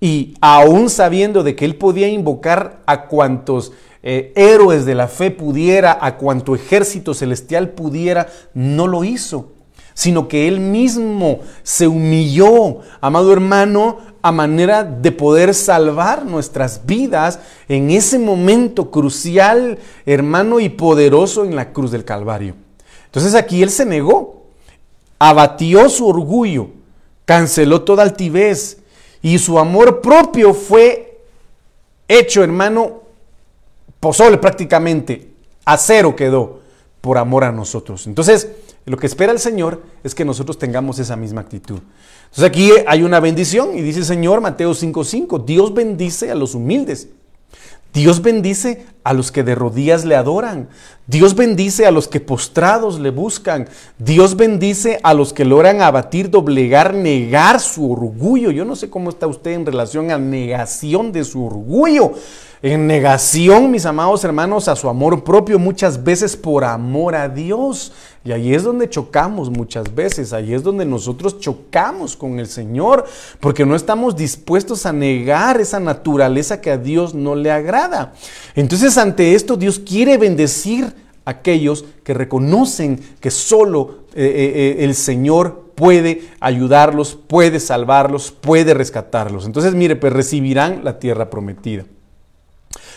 Y 0.00 0.34
aún 0.42 0.90
sabiendo 0.90 1.42
de 1.42 1.56
que 1.56 1.64
él 1.64 1.76
podía 1.76 2.08
invocar 2.08 2.82
a 2.84 3.06
cuantos 3.06 3.72
eh, 4.08 4.32
héroes 4.36 4.84
de 4.84 4.94
la 4.94 5.08
fe 5.08 5.32
pudiera, 5.32 5.98
a 6.00 6.16
cuanto 6.16 6.54
ejército 6.54 7.12
celestial 7.12 7.70
pudiera, 7.70 8.28
no 8.54 8.86
lo 8.86 9.02
hizo 9.02 9.56
sino 9.96 10.28
que 10.28 10.46
Él 10.46 10.60
mismo 10.60 11.40
se 11.62 11.88
humilló, 11.88 12.80
amado 13.00 13.32
hermano, 13.32 13.96
a 14.20 14.30
manera 14.30 14.84
de 14.84 15.10
poder 15.10 15.54
salvar 15.54 16.26
nuestras 16.26 16.84
vidas 16.84 17.38
en 17.66 17.90
ese 17.90 18.18
momento 18.18 18.90
crucial, 18.90 19.78
hermano, 20.04 20.60
y 20.60 20.68
poderoso 20.68 21.46
en 21.46 21.56
la 21.56 21.72
cruz 21.72 21.92
del 21.92 22.04
Calvario. 22.04 22.56
Entonces 23.06 23.34
aquí 23.34 23.62
Él 23.62 23.70
se 23.70 23.86
negó, 23.86 24.44
abatió 25.18 25.88
su 25.88 26.06
orgullo, 26.06 26.68
canceló 27.24 27.80
toda 27.80 28.02
altivez 28.02 28.76
y 29.22 29.38
su 29.38 29.58
amor 29.58 30.02
propio 30.02 30.52
fue 30.52 31.22
hecho, 32.06 32.44
hermano, 32.44 33.05
pozole 34.00 34.38
prácticamente, 34.38 35.32
a 35.64 35.76
cero 35.76 36.14
quedó 36.16 36.60
por 37.00 37.18
amor 37.18 37.44
a 37.44 37.52
nosotros. 37.52 38.06
Entonces, 38.06 38.50
lo 38.84 38.96
que 38.96 39.06
espera 39.06 39.32
el 39.32 39.38
Señor 39.38 39.82
es 40.04 40.14
que 40.14 40.24
nosotros 40.24 40.58
tengamos 40.58 40.98
esa 40.98 41.16
misma 41.16 41.40
actitud. 41.40 41.80
Entonces 42.24 42.44
aquí 42.44 42.70
hay 42.86 43.02
una 43.02 43.20
bendición 43.20 43.76
y 43.76 43.82
dice 43.82 44.00
el 44.00 44.04
Señor 44.04 44.40
Mateo 44.40 44.74
5:5, 44.74 45.44
Dios 45.44 45.74
bendice 45.74 46.30
a 46.30 46.34
los 46.34 46.54
humildes. 46.54 47.08
Dios 47.96 48.20
bendice 48.20 48.84
a 49.04 49.14
los 49.14 49.32
que 49.32 49.42
de 49.42 49.54
rodillas 49.54 50.04
le 50.04 50.16
adoran. 50.16 50.68
Dios 51.06 51.34
bendice 51.34 51.86
a 51.86 51.90
los 51.90 52.08
que 52.08 52.20
postrados 52.20 53.00
le 53.00 53.08
buscan. 53.08 53.70
Dios 53.98 54.36
bendice 54.36 55.00
a 55.02 55.14
los 55.14 55.32
que 55.32 55.46
logran 55.46 55.80
abatir, 55.80 56.28
doblegar, 56.28 56.92
negar 56.92 57.58
su 57.58 57.90
orgullo. 57.90 58.50
Yo 58.50 58.66
no 58.66 58.76
sé 58.76 58.90
cómo 58.90 59.08
está 59.08 59.26
usted 59.26 59.52
en 59.52 59.64
relación 59.64 60.10
a 60.10 60.18
negación 60.18 61.10
de 61.10 61.24
su 61.24 61.46
orgullo 61.46 62.12
en 62.62 62.86
negación, 62.86 63.70
mis 63.70 63.86
amados 63.86 64.24
hermanos, 64.24 64.66
a 64.68 64.76
su 64.76 64.88
amor 64.88 65.22
propio, 65.22 65.58
muchas 65.58 66.02
veces 66.02 66.36
por 66.36 66.64
amor 66.64 67.14
a 67.14 67.28
Dios. 67.28 67.92
Y 68.26 68.32
ahí 68.32 68.54
es 68.54 68.64
donde 68.64 68.90
chocamos 68.90 69.50
muchas 69.50 69.94
veces, 69.94 70.32
ahí 70.32 70.52
es 70.52 70.64
donde 70.64 70.84
nosotros 70.84 71.38
chocamos 71.38 72.16
con 72.16 72.40
el 72.40 72.48
Señor, 72.48 73.04
porque 73.38 73.64
no 73.64 73.76
estamos 73.76 74.16
dispuestos 74.16 74.84
a 74.84 74.92
negar 74.92 75.60
esa 75.60 75.78
naturaleza 75.78 76.60
que 76.60 76.72
a 76.72 76.76
Dios 76.76 77.14
no 77.14 77.36
le 77.36 77.52
agrada. 77.52 78.14
Entonces 78.56 78.98
ante 78.98 79.36
esto 79.36 79.56
Dios 79.56 79.78
quiere 79.78 80.18
bendecir 80.18 80.92
a 81.24 81.30
aquellos 81.30 81.84
que 82.02 82.14
reconocen 82.14 82.98
que 83.20 83.30
solo 83.30 84.06
eh, 84.16 84.24
eh, 84.24 84.52
eh, 84.80 84.84
el 84.84 84.96
Señor 84.96 85.70
puede 85.76 86.22
ayudarlos, 86.40 87.16
puede 87.28 87.60
salvarlos, 87.60 88.32
puede 88.32 88.74
rescatarlos. 88.74 89.46
Entonces, 89.46 89.74
mire, 89.74 89.94
pues 89.94 90.12
recibirán 90.12 90.82
la 90.82 90.98
tierra 90.98 91.30
prometida. 91.30 91.84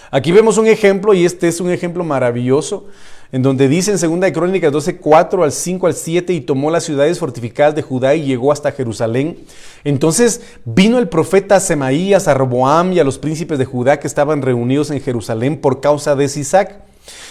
Aquí 0.09 0.31
vemos 0.31 0.57
un 0.57 0.65
ejemplo 0.65 1.13
y 1.13 1.23
este 1.23 1.47
es 1.47 1.59
un 1.59 1.69
ejemplo 1.69 2.03
maravilloso 2.03 2.87
en 3.31 3.43
donde 3.43 3.67
dice 3.67 3.91
en 3.91 3.99
2 3.99 4.19
de 4.21 4.33
Crónicas 4.33 4.71
12, 4.71 4.97
4 4.97 5.43
al 5.43 5.51
5 5.51 5.87
al 5.87 5.93
7, 5.93 6.33
y 6.33 6.41
tomó 6.41 6.71
las 6.71 6.83
ciudades 6.83 7.19
fortificadas 7.19 7.75
de 7.75 7.83
Judá 7.83 8.15
y 8.15 8.23
llegó 8.23 8.51
hasta 8.51 8.71
Jerusalén. 8.71 9.37
Entonces 9.83 10.41
vino 10.65 10.97
el 10.97 11.09
profeta 11.09 11.59
Semaías 11.59 12.27
a 12.27 12.33
Roboam 12.33 12.93
y 12.93 12.99
a 12.99 13.03
los 13.03 13.19
príncipes 13.19 13.59
de 13.59 13.65
Judá 13.65 13.99
que 13.99 14.07
estaban 14.07 14.41
reunidos 14.41 14.89
en 14.89 15.01
Jerusalén 15.01 15.57
por 15.57 15.79
causa 15.79 16.15
de 16.15 16.27
Sisac. 16.27 16.81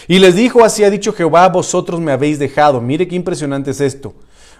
Y 0.06 0.20
les 0.20 0.37
dijo, 0.37 0.64
así 0.64 0.84
ha 0.84 0.90
dicho 0.90 1.12
Jehová, 1.12 1.48
vosotros 1.48 2.00
me 2.00 2.12
habéis 2.12 2.38
dejado. 2.38 2.80
Mire 2.80 3.08
qué 3.08 3.16
impresionante 3.16 3.72
es 3.72 3.80
esto. 3.80 4.14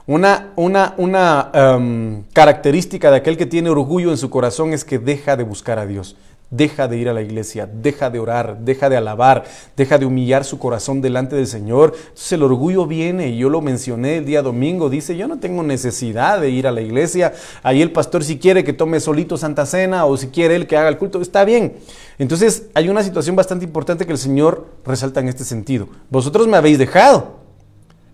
Una, 0.07 0.53
una, 0.57 0.95
una 0.97 1.51
em, 1.53 2.23
característica 2.33 3.11
de 3.11 3.19
aquel 3.19 3.37
que 3.37 3.47
tiene 3.47 3.69
orgullo 3.69 4.11
en 4.11 4.17
su 4.17 4.31
corazón 4.31 4.73
es 4.73 4.85
que 4.85 4.99
deja 4.99 5.37
de 5.37 5.45
buscar 5.45 5.79
a 5.79 5.87
Dios. 5.87 6.17
Deja 6.51 6.89
de 6.89 6.97
ir 6.97 7.11
a 7.11 7.13
la 7.13 7.21
iglesia, 7.21 7.69
deja 7.71 8.09
de 8.09 8.19
orar, 8.19 8.61
deja 8.61 8.89
de 8.89 8.97
alabar, 8.97 9.45
deja 9.77 9.99
de 9.99 10.07
humillar 10.07 10.45
su 10.45 10.59
corazón 10.59 11.03
delante 11.03 11.37
del 11.37 11.47
Señor. 11.47 11.93
Entonces 11.95 12.33
el 12.33 12.43
orgullo 12.43 12.87
viene, 12.87 13.29
y 13.29 13.39
yo 13.39 13.51
lo 13.51 13.61
mencioné 13.61 14.17
el 14.17 14.25
día 14.25 14.41
domingo, 14.41 14.89
dice, 14.89 15.15
yo 15.15 15.29
no 15.29 15.39
tengo 15.39 15.63
necesidad 15.63 16.41
de 16.41 16.49
ir 16.49 16.67
a 16.67 16.73
la 16.73 16.81
iglesia, 16.81 17.35
ahí 17.63 17.83
el 17.83 17.93
pastor 17.93 18.25
si 18.25 18.39
quiere 18.39 18.65
que 18.65 18.73
tome 18.73 18.99
solito 18.99 19.37
Santa 19.37 19.67
Cena 19.67 20.07
o 20.07 20.17
si 20.17 20.29
quiere 20.29 20.57
él 20.57 20.67
que 20.67 20.79
haga 20.79 20.89
el 20.89 20.97
culto, 20.97 21.21
está 21.21 21.45
bien. 21.45 21.75
Entonces 22.19 22.67
hay 22.73 22.89
una 22.89 23.03
situación 23.03 23.37
bastante 23.37 23.67
importante 23.67 24.07
que 24.07 24.13
el 24.13 24.19
Señor 24.19 24.67
resalta 24.87 25.21
en 25.21 25.29
este 25.29 25.45
sentido. 25.45 25.89
Vosotros 26.09 26.49
me 26.49 26.57
habéis 26.57 26.79
dejado. 26.79 27.38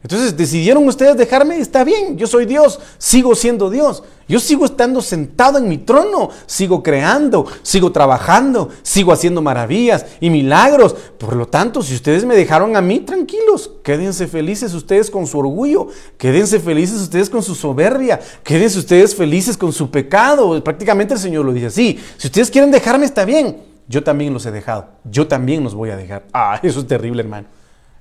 Entonces 0.05 0.37
decidieron 0.37 0.87
ustedes 0.87 1.17
dejarme, 1.17 1.59
está 1.59 1.83
bien, 1.83 2.19
yo 2.19 2.27
soy 2.27 2.45
Dios, 2.45 2.79
sigo 2.99 3.35
siendo 3.35 3.71
Dios, 3.71 4.03
yo 4.29 4.39
sigo 4.39 4.67
estando 4.67 5.01
sentado 5.01 5.57
en 5.57 5.67
mi 5.67 5.79
trono, 5.79 6.29
sigo 6.45 6.83
creando, 6.83 7.47
sigo 7.63 7.91
trabajando, 7.91 8.69
sigo 8.83 9.15
haciendo 9.15 9.41
maravillas 9.41 10.05
y 10.21 10.29
milagros. 10.29 10.95
Por 11.17 11.35
lo 11.35 11.49
tanto, 11.49 11.81
si 11.81 11.95
ustedes 11.95 12.27
me 12.27 12.37
dejaron 12.37 12.77
a 12.77 12.83
mí, 12.83 13.01
tranquilos, 13.01 13.71
quédense 13.83 14.27
felices 14.27 14.75
ustedes 14.75 15.11
con 15.11 15.27
su 15.27 15.39
orgullo, 15.39 15.89
quédense 16.19 16.61
felices 16.61 17.01
ustedes 17.01 17.31
con 17.31 17.43
su 17.43 17.55
soberbia, 17.55 18.21
quédense 18.43 18.81
ustedes 18.81 19.15
felices 19.15 19.57
con 19.57 19.73
su 19.73 19.91
pecado. 19.91 20.63
Prácticamente 20.63 21.15
el 21.15 21.21
Señor 21.21 21.47
lo 21.47 21.53
dice 21.55 21.69
así, 21.69 21.99
si 22.19 22.27
ustedes 22.27 22.51
quieren 22.51 22.71
dejarme, 22.71 23.07
está 23.07 23.25
bien, 23.25 23.57
yo 23.89 24.05
también 24.05 24.35
los 24.35 24.45
he 24.45 24.51
dejado, 24.51 24.87
yo 25.11 25.27
también 25.27 25.65
los 25.65 25.75
voy 25.75 25.89
a 25.89 25.97
dejar. 25.97 26.25
Ah, 26.35 26.61
eso 26.63 26.81
es 26.81 26.87
terrible, 26.87 27.23
hermano. 27.23 27.49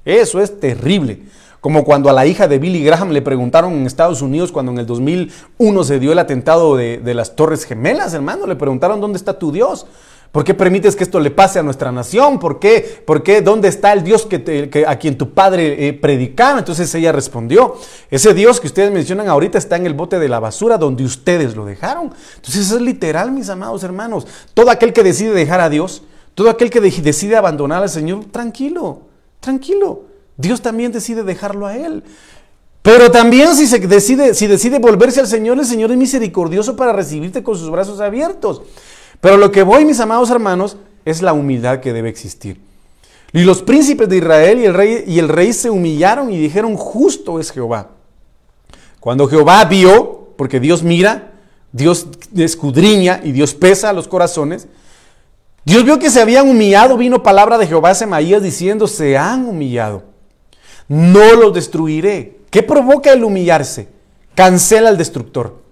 Eso 0.03 0.41
es 0.41 0.59
terrible. 0.59 1.21
Como 1.63 1.85
cuando 1.85 2.09
a 2.09 2.13
la 2.13 2.25
hija 2.25 2.49
de 2.49 2.59
Billy 2.59 2.83
Graham 2.83 3.11
le 3.11 3.21
preguntaron 3.21 3.71
en 3.71 3.85
Estados 3.87 4.21
Unidos, 4.21 4.51
cuando 4.51 4.73
en 4.73 4.79
el 4.79 4.85
2001 4.85 5.83
se 5.85 5.97
dio 5.97 6.11
el 6.11 6.19
atentado 6.19 6.75
de, 6.75 7.13
las 7.13 7.37
Torres 7.37 7.63
Gemelas, 7.63 8.13
hermano, 8.13 8.45
le 8.47 8.57
preguntaron, 8.57 8.99
¿dónde 8.99 9.15
está 9.15 9.39
tu 9.39 9.49
Dios? 9.53 9.85
¿Por 10.33 10.43
qué 10.43 10.53
permites 10.53 10.97
que 10.97 11.05
esto 11.05 11.21
le 11.21 11.31
pase 11.31 11.59
a 11.59 11.63
nuestra 11.63 11.89
nación? 11.93 12.37
¿Por 12.37 12.59
qué? 12.59 13.01
¿Por 13.07 13.23
qué? 13.23 13.41
¿Dónde 13.41 13.69
está 13.69 13.93
el 13.93 14.03
Dios 14.03 14.25
que, 14.25 14.83
a 14.85 14.97
quien 14.97 15.17
tu 15.17 15.29
padre 15.33 15.87
eh, 15.87 15.93
predicaba? 15.93 16.59
Entonces 16.59 16.93
ella 16.95 17.13
respondió, 17.13 17.75
ese 18.11 18.33
Dios 18.33 18.59
que 18.59 18.67
ustedes 18.67 18.91
mencionan 18.91 19.29
ahorita 19.29 19.57
está 19.57 19.77
en 19.77 19.85
el 19.85 19.93
bote 19.93 20.19
de 20.19 20.27
la 20.27 20.41
basura 20.41 20.77
donde 20.77 21.05
ustedes 21.05 21.55
lo 21.55 21.63
dejaron. 21.63 22.11
Entonces 22.35 22.65
eso 22.65 22.75
es 22.75 22.81
literal, 22.81 23.31
mis 23.31 23.47
amados 23.47 23.85
hermanos. 23.85 24.27
Todo 24.53 24.69
aquel 24.69 24.91
que 24.91 25.01
decide 25.01 25.31
dejar 25.31 25.61
a 25.61 25.69
Dios, 25.69 26.03
todo 26.35 26.49
aquel 26.49 26.69
que 26.69 26.81
decide 26.81 27.37
abandonar 27.37 27.83
al 27.83 27.89
Señor, 27.89 28.25
tranquilo, 28.33 29.03
tranquilo. 29.39 30.12
Dios 30.37 30.61
también 30.61 30.91
decide 30.91 31.23
dejarlo 31.23 31.67
a 31.67 31.77
él. 31.77 32.03
Pero 32.83 33.09
también 33.11 33.55
si, 33.55 33.65
decide, 33.79 34.33
si 34.33 34.45
decide 34.45 34.77
volverse 34.77 35.21
al 35.21 35.27
Señor, 35.27 35.57
el 35.57 35.65
Señor 35.65 35.91
es 35.91 35.97
misericordioso 35.97 36.75
para 36.75 36.91
recibirte 36.91 37.41
con 37.41 37.57
sus 37.57 37.71
brazos 37.71 38.01
abiertos. 38.01 38.61
Pero 39.21 39.37
lo 39.37 39.51
que 39.51 39.63
voy, 39.63 39.85
mis 39.85 40.01
amados 40.01 40.29
hermanos, 40.29 40.75
es 41.05 41.21
la 41.21 41.31
humildad 41.31 41.79
que 41.79 41.93
debe 41.93 42.09
existir. 42.09 42.59
Y 43.31 43.43
los 43.43 43.61
príncipes 43.61 44.09
de 44.09 44.17
Israel 44.17 44.59
y 44.59 44.65
el 44.65 44.73
rey, 44.73 45.03
y 45.07 45.17
el 45.17 45.29
rey 45.29 45.53
se 45.53 45.69
humillaron 45.69 46.29
y 46.31 46.37
dijeron, 46.37 46.75
justo 46.75 47.39
es 47.39 47.51
Jehová. 47.51 47.91
Cuando 48.99 49.27
Jehová 49.27 49.63
vio, 49.63 50.33
porque 50.35 50.59
Dios 50.59 50.83
mira, 50.83 51.31
Dios 51.71 52.07
escudriña 52.35 53.21
y 53.23 53.31
Dios 53.31 53.53
pesa 53.53 53.93
los 53.93 54.09
corazones, 54.09 54.67
Dios 55.63 55.85
vio 55.85 55.99
que 55.99 56.09
se 56.09 56.21
habían 56.21 56.49
humillado, 56.49 56.97
vino 56.97 57.23
palabra 57.23 57.57
de 57.57 57.65
Jehová 57.65 57.91
a 57.91 57.95
Semaías 57.95 58.43
diciendo, 58.43 58.87
se 58.87 59.17
han 59.17 59.47
humillado 59.47 60.12
no 60.87 61.33
los 61.33 61.53
destruiré. 61.53 62.39
¿Qué 62.49 62.63
provoca 62.63 63.11
el 63.11 63.23
humillarse? 63.23 63.89
Cancela 64.35 64.89
al 64.89 64.97
destructor. 64.97 65.63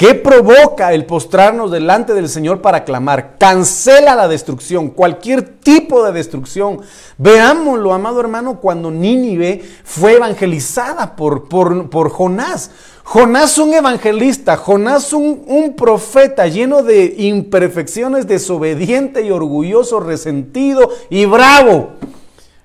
¿Qué 0.00 0.14
provoca 0.14 0.94
el 0.94 1.04
postrarnos 1.04 1.70
delante 1.70 2.14
del 2.14 2.30
Señor 2.30 2.62
para 2.62 2.84
clamar? 2.84 3.36
Cancela 3.36 4.14
la 4.14 4.28
destrucción, 4.28 4.88
cualquier 4.88 5.42
tipo 5.42 6.02
de 6.02 6.12
destrucción. 6.12 6.80
Veámoslo, 7.18 7.92
amado 7.92 8.18
hermano, 8.18 8.60
cuando 8.60 8.90
Nínive 8.90 9.60
fue 9.84 10.14
evangelizada 10.14 11.16
por, 11.16 11.50
por, 11.50 11.90
por 11.90 12.08
Jonás. 12.08 12.70
Jonás 13.04 13.58
un 13.58 13.74
evangelista, 13.74 14.56
Jonás 14.56 15.12
un, 15.12 15.42
un 15.46 15.76
profeta 15.76 16.46
lleno 16.46 16.82
de 16.82 17.16
imperfecciones, 17.18 18.26
desobediente 18.26 19.20
y 19.20 19.30
orgulloso, 19.30 20.00
resentido 20.00 20.88
y 21.10 21.26
bravo. 21.26 21.90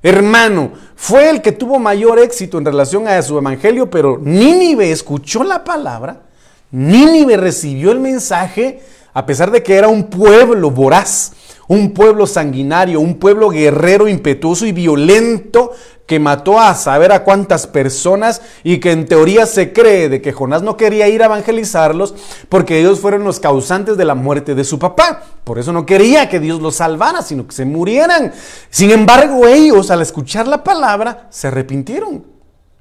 Hermano, 0.05 0.71
fue 0.95 1.31
el 1.31 1.41
que 1.41 1.51
tuvo 1.51 1.79
mayor 1.79 2.19
éxito 2.19 2.59
en 2.59 2.65
relación 2.65 3.07
a 3.07 3.19
su 3.23 3.39
evangelio, 3.39 3.89
pero 3.89 4.19
Nínive 4.21 4.91
escuchó 4.91 5.43
la 5.43 5.63
palabra, 5.63 6.27
Nínive 6.69 7.37
recibió 7.37 7.91
el 7.91 7.99
mensaje, 7.99 8.83
a 9.15 9.25
pesar 9.25 9.49
de 9.49 9.63
que 9.63 9.73
era 9.73 9.87
un 9.87 10.03
pueblo 10.03 10.69
voraz, 10.69 11.31
un 11.67 11.91
pueblo 11.91 12.27
sanguinario, 12.27 12.99
un 12.99 13.15
pueblo 13.15 13.49
guerrero, 13.49 14.07
impetuoso 14.07 14.67
y 14.67 14.73
violento, 14.73 15.71
que 16.05 16.19
mató 16.19 16.59
a 16.59 16.75
saber 16.75 17.11
a 17.11 17.23
cuántas 17.23 17.65
personas 17.65 18.41
y 18.63 18.79
que 18.79 18.91
en 18.91 19.05
teoría 19.05 19.45
se 19.45 19.73
cree 19.73 20.07
de 20.07 20.21
que 20.21 20.33
Jonás 20.33 20.61
no 20.61 20.77
quería 20.77 21.07
ir 21.07 21.23
a 21.23 21.25
evangelizarlos 21.25 22.13
porque 22.47 22.79
ellos 22.79 22.99
fueron 22.99 23.23
los 23.23 23.39
causantes 23.39 23.97
de 23.97 24.05
la 24.05 24.13
muerte 24.13 24.53
de 24.53 24.63
su 24.63 24.77
papá. 24.77 25.23
Por 25.43 25.57
eso 25.57 25.73
no 25.73 25.85
quería 25.85 26.29
que 26.29 26.39
Dios 26.39 26.61
los 26.61 26.75
salvara, 26.75 27.23
sino 27.23 27.47
que 27.47 27.55
se 27.55 27.65
murieran. 27.65 28.33
Sin 28.69 28.91
embargo, 28.91 29.47
ellos 29.47 29.89
al 29.89 30.01
escuchar 30.01 30.47
la 30.47 30.63
palabra 30.63 31.27
se 31.31 31.47
arrepintieron. 31.47 32.23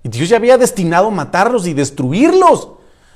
Y 0.03 0.09
Dios 0.11 0.29
ya 0.29 0.37
había 0.37 0.59
destinado 0.59 1.11
matarlos 1.11 1.67
y 1.67 1.73
destruirlos. 1.73 2.69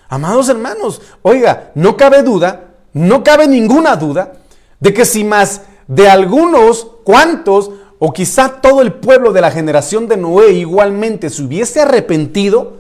Amados 0.09 0.49
hermanos, 0.49 1.03
oiga, 1.21 1.71
no 1.75 1.99
cabe 1.99 2.23
duda, 2.23 2.71
no 2.95 3.23
cabe 3.23 3.47
ninguna 3.47 3.95
duda 3.97 4.33
de 4.81 4.95
que 4.95 5.05
si 5.05 5.23
más 5.23 5.63
de 5.87 6.09
algunos 6.09 6.87
cuantos 7.05 7.71
o 7.99 8.13
quizá 8.13 8.61
todo 8.61 8.83
el 8.83 8.93
pueblo 8.93 9.33
de 9.33 9.41
la 9.41 9.51
generación 9.51 10.09
de 10.09 10.17
Noé 10.17 10.53
igualmente 10.53 11.31
se 11.31 11.43
hubiese 11.43 11.81
arrepentido, 11.81 12.79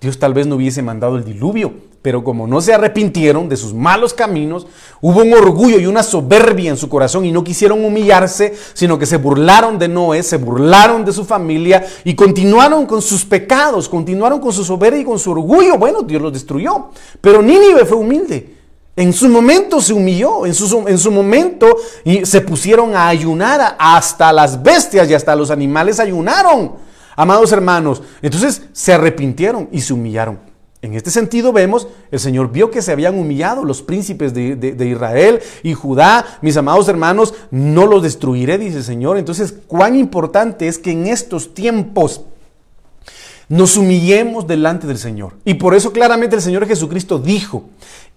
Dios 0.00 0.18
tal 0.18 0.34
vez 0.34 0.46
no 0.46 0.56
hubiese 0.56 0.82
mandado 0.82 1.16
el 1.16 1.24
diluvio. 1.24 1.88
Pero 2.00 2.22
como 2.22 2.46
no 2.46 2.60
se 2.60 2.72
arrepintieron 2.72 3.48
de 3.48 3.56
sus 3.56 3.74
malos 3.74 4.14
caminos, 4.14 4.68
hubo 5.00 5.20
un 5.20 5.34
orgullo 5.34 5.80
y 5.80 5.86
una 5.86 6.04
soberbia 6.04 6.70
en 6.70 6.76
su 6.76 6.88
corazón 6.88 7.24
y 7.24 7.32
no 7.32 7.42
quisieron 7.42 7.84
humillarse, 7.84 8.54
sino 8.72 8.98
que 8.98 9.04
se 9.04 9.16
burlaron 9.16 9.80
de 9.80 9.88
Noé, 9.88 10.22
se 10.22 10.36
burlaron 10.36 11.04
de 11.04 11.12
su 11.12 11.24
familia 11.24 11.84
y 12.04 12.14
continuaron 12.14 12.86
con 12.86 13.02
sus 13.02 13.24
pecados, 13.24 13.88
continuaron 13.88 14.40
con 14.40 14.52
su 14.52 14.64
soberbia 14.64 15.00
y 15.00 15.04
con 15.04 15.18
su 15.18 15.32
orgullo. 15.32 15.76
Bueno, 15.76 16.02
Dios 16.02 16.22
los 16.22 16.32
destruyó. 16.32 16.90
Pero 17.20 17.42
Nínive 17.42 17.84
fue 17.84 17.98
humilde. 17.98 18.57
En 18.98 19.12
su 19.12 19.28
momento 19.28 19.80
se 19.80 19.92
humilló, 19.92 20.44
en 20.44 20.52
su, 20.52 20.88
en 20.88 20.98
su 20.98 21.12
momento 21.12 21.76
y 22.04 22.26
se 22.26 22.40
pusieron 22.40 22.96
a 22.96 23.06
ayunar, 23.06 23.76
hasta 23.78 24.32
las 24.32 24.60
bestias 24.60 25.08
y 25.08 25.14
hasta 25.14 25.36
los 25.36 25.52
animales 25.52 26.00
ayunaron, 26.00 26.72
amados 27.14 27.52
hermanos. 27.52 28.02
Entonces 28.22 28.62
se 28.72 28.92
arrepintieron 28.92 29.68
y 29.70 29.82
se 29.82 29.92
humillaron. 29.92 30.40
En 30.82 30.94
este 30.94 31.12
sentido 31.12 31.52
vemos, 31.52 31.86
el 32.10 32.18
Señor 32.18 32.50
vio 32.50 32.72
que 32.72 32.82
se 32.82 32.90
habían 32.90 33.16
humillado 33.16 33.62
los 33.62 33.82
príncipes 33.82 34.34
de, 34.34 34.56
de, 34.56 34.88
Israel 34.88 35.38
y 35.62 35.74
Judá, 35.74 36.26
mis 36.42 36.56
amados 36.56 36.88
hermanos, 36.88 37.34
no 37.52 37.86
los 37.86 38.02
destruiré, 38.02 38.58
dice 38.58 38.78
el 38.78 38.84
Señor. 38.84 39.16
Entonces, 39.16 39.54
cuán 39.68 39.94
importante 39.94 40.66
es 40.66 40.76
que 40.76 40.90
en 40.90 41.06
estos 41.06 41.54
tiempos 41.54 42.22
nos 43.48 43.76
humillemos 43.76 44.46
delante 44.46 44.86
del 44.86 44.98
Señor. 44.98 45.34
Y 45.44 45.54
por 45.54 45.74
eso 45.74 45.92
claramente 45.92 46.36
el 46.36 46.42
Señor 46.42 46.66
Jesucristo 46.66 47.18
dijo, 47.18 47.64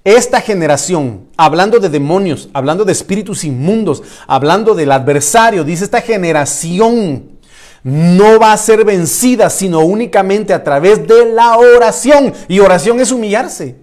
esta 0.03 0.41
generación, 0.41 1.27
hablando 1.37 1.79
de 1.79 1.89
demonios, 1.89 2.49
hablando 2.53 2.85
de 2.85 2.91
espíritus 2.91 3.43
inmundos, 3.43 4.01
hablando 4.27 4.73
del 4.73 4.91
adversario, 4.91 5.63
dice 5.63 5.83
esta 5.83 6.01
generación 6.01 7.31
no 7.83 8.39
va 8.39 8.53
a 8.53 8.57
ser 8.57 8.85
vencida 8.85 9.49
sino 9.49 9.79
únicamente 9.79 10.53
a 10.53 10.63
través 10.63 11.07
de 11.07 11.25
la 11.33 11.57
oración. 11.57 12.33
Y 12.47 12.59
oración 12.59 12.99
es 12.99 13.11
humillarse. 13.11 13.80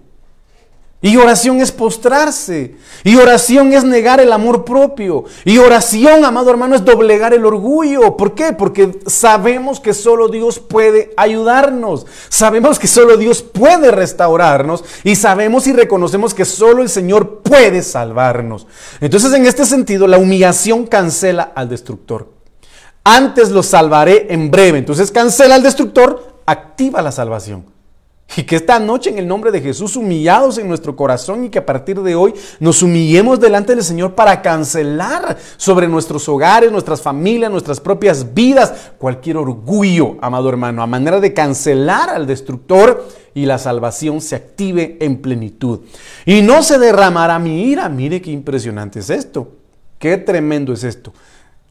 Y 1.01 1.15
oración 1.15 1.61
es 1.61 1.71
postrarse. 1.71 2.75
Y 3.05 3.15
oración 3.15 3.71
es 3.71 3.85
negar 3.85 4.19
el 4.19 4.33
amor 4.33 4.65
propio. 4.65 5.23
Y 5.45 5.57
oración, 5.57 6.25
amado 6.25 6.49
hermano, 6.49 6.75
es 6.75 6.83
doblegar 6.83 7.33
el 7.33 7.45
orgullo. 7.45 8.17
¿Por 8.17 8.35
qué? 8.35 8.51
Porque 8.51 8.99
sabemos 9.05 9.79
que 9.79 9.93
solo 9.93 10.27
Dios 10.27 10.59
puede 10.59 11.13
ayudarnos. 11.15 12.05
Sabemos 12.27 12.79
que 12.79 12.87
solo 12.87 13.15
Dios 13.15 13.41
puede 13.41 13.91
restaurarnos. 13.91 14.83
Y 15.05 15.15
sabemos 15.15 15.67
y 15.67 15.73
reconocemos 15.73 16.33
que 16.33 16.43
solo 16.43 16.81
el 16.81 16.89
Señor 16.89 17.43
puede 17.43 17.81
salvarnos. 17.81 18.67
Entonces, 18.99 19.31
en 19.31 19.45
este 19.45 19.65
sentido, 19.65 20.05
la 20.05 20.17
humillación 20.17 20.85
cancela 20.85 21.53
al 21.55 21.69
destructor. 21.69 22.33
Antes 23.05 23.51
lo 23.51 23.63
salvaré 23.63 24.27
en 24.33 24.51
breve. 24.51 24.79
Entonces, 24.79 25.11
cancela 25.11 25.55
al 25.55 25.63
destructor, 25.63 26.41
activa 26.45 27.01
la 27.01 27.13
salvación. 27.13 27.78
Y 28.37 28.43
que 28.43 28.55
esta 28.55 28.79
noche 28.79 29.09
en 29.09 29.17
el 29.17 29.27
nombre 29.27 29.51
de 29.51 29.59
Jesús 29.59 29.95
humillados 29.95 30.57
en 30.57 30.67
nuestro 30.67 30.95
corazón 30.95 31.45
y 31.45 31.49
que 31.49 31.59
a 31.59 31.65
partir 31.65 32.01
de 32.01 32.15
hoy 32.15 32.33
nos 32.59 32.83
humillemos 32.83 33.39
delante 33.39 33.73
del 33.73 33.83
Señor 33.83 34.13
para 34.13 34.41
cancelar 34.41 35.37
sobre 35.57 35.87
nuestros 35.87 36.29
hogares, 36.29 36.71
nuestras 36.71 37.01
familias, 37.01 37.51
nuestras 37.51 37.79
propias 37.79 38.33
vidas, 38.33 38.91
cualquier 38.97 39.37
orgullo, 39.37 40.17
amado 40.21 40.47
hermano, 40.49 40.83
a 40.83 40.87
manera 40.87 41.19
de 41.19 41.33
cancelar 41.33 42.09
al 42.09 42.27
destructor 42.27 43.07
y 43.33 43.45
la 43.45 43.57
salvación 43.57 44.21
se 44.21 44.35
active 44.35 44.97
en 45.01 45.21
plenitud. 45.21 45.81
Y 46.25 46.41
no 46.41 46.61
se 46.61 46.77
derramará 46.77 47.39
mi 47.39 47.63
ira. 47.63 47.89
Mire 47.89 48.21
qué 48.21 48.31
impresionante 48.31 48.99
es 48.99 49.09
esto. 49.09 49.53
Qué 49.97 50.17
tremendo 50.17 50.73
es 50.73 50.83
esto 50.83 51.13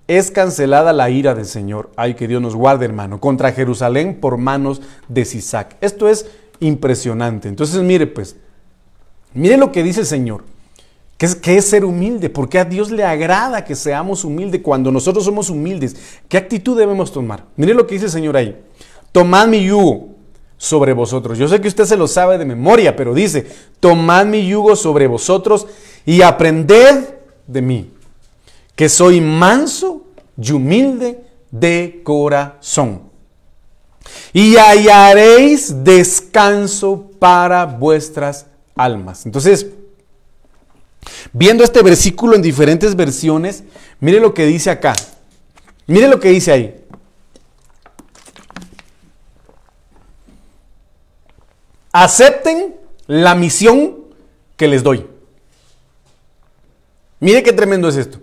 es 0.08 0.30
cancelada 0.30 0.94
la 0.94 1.10
ira 1.10 1.34
del 1.34 1.44
Señor. 1.44 1.90
Ay, 1.94 2.14
que 2.14 2.26
Dios 2.26 2.40
nos 2.40 2.56
guarde, 2.56 2.86
hermano, 2.86 3.20
contra 3.20 3.52
Jerusalén 3.52 4.18
por 4.20 4.38
manos 4.38 4.80
de 5.06 5.26
Sisac. 5.26 5.76
Esto 5.82 6.08
es 6.08 6.26
impresionante. 6.60 7.48
Entonces, 7.48 7.82
mire, 7.82 8.06
pues, 8.06 8.36
mire 9.34 9.56
lo 9.56 9.72
que 9.72 9.82
dice 9.82 10.00
el 10.00 10.06
Señor. 10.06 10.44
¿Qué 11.16 11.26
es, 11.26 11.40
es 11.42 11.64
ser 11.64 11.84
humilde? 11.84 12.30
Porque 12.30 12.58
a 12.58 12.64
Dios 12.64 12.90
le 12.90 13.04
agrada 13.04 13.64
que 13.64 13.74
seamos 13.74 14.24
humildes 14.24 14.60
cuando 14.62 14.92
nosotros 14.92 15.24
somos 15.24 15.50
humildes. 15.50 15.96
¿Qué 16.28 16.36
actitud 16.36 16.78
debemos 16.78 17.12
tomar? 17.12 17.44
Mire 17.56 17.74
lo 17.74 17.86
que 17.86 17.94
dice 17.94 18.06
el 18.06 18.12
Señor 18.12 18.36
ahí. 18.36 18.56
Tomad 19.10 19.48
mi 19.48 19.64
yugo 19.64 20.10
sobre 20.56 20.92
vosotros. 20.92 21.38
Yo 21.38 21.48
sé 21.48 21.60
que 21.60 21.68
usted 21.68 21.84
se 21.84 21.96
lo 21.96 22.06
sabe 22.06 22.38
de 22.38 22.44
memoria, 22.44 22.94
pero 22.94 23.14
dice, 23.14 23.46
tomad 23.80 24.26
mi 24.26 24.46
yugo 24.46 24.76
sobre 24.76 25.06
vosotros 25.06 25.66
y 26.04 26.22
aprended 26.22 27.08
de 27.46 27.62
mí, 27.62 27.90
que 28.76 28.88
soy 28.88 29.20
manso 29.20 30.04
y 30.40 30.52
humilde 30.52 31.24
de 31.50 32.00
corazón 32.04 33.07
y 34.32 34.56
hallaréis 34.56 35.84
descanso 35.84 37.10
para 37.18 37.64
vuestras 37.66 38.46
almas. 38.76 39.26
Entonces, 39.26 39.66
viendo 41.32 41.64
este 41.64 41.82
versículo 41.82 42.36
en 42.36 42.42
diferentes 42.42 42.94
versiones, 42.94 43.64
mire 44.00 44.20
lo 44.20 44.34
que 44.34 44.46
dice 44.46 44.70
acá. 44.70 44.94
Mire 45.86 46.08
lo 46.08 46.20
que 46.20 46.28
dice 46.28 46.52
ahí. 46.52 46.84
Acepten 51.92 52.76
la 53.06 53.34
misión 53.34 53.96
que 54.56 54.68
les 54.68 54.82
doy. 54.82 55.06
Mire 57.20 57.42
qué 57.42 57.52
tremendo 57.52 57.88
es 57.88 57.96
esto. 57.96 58.20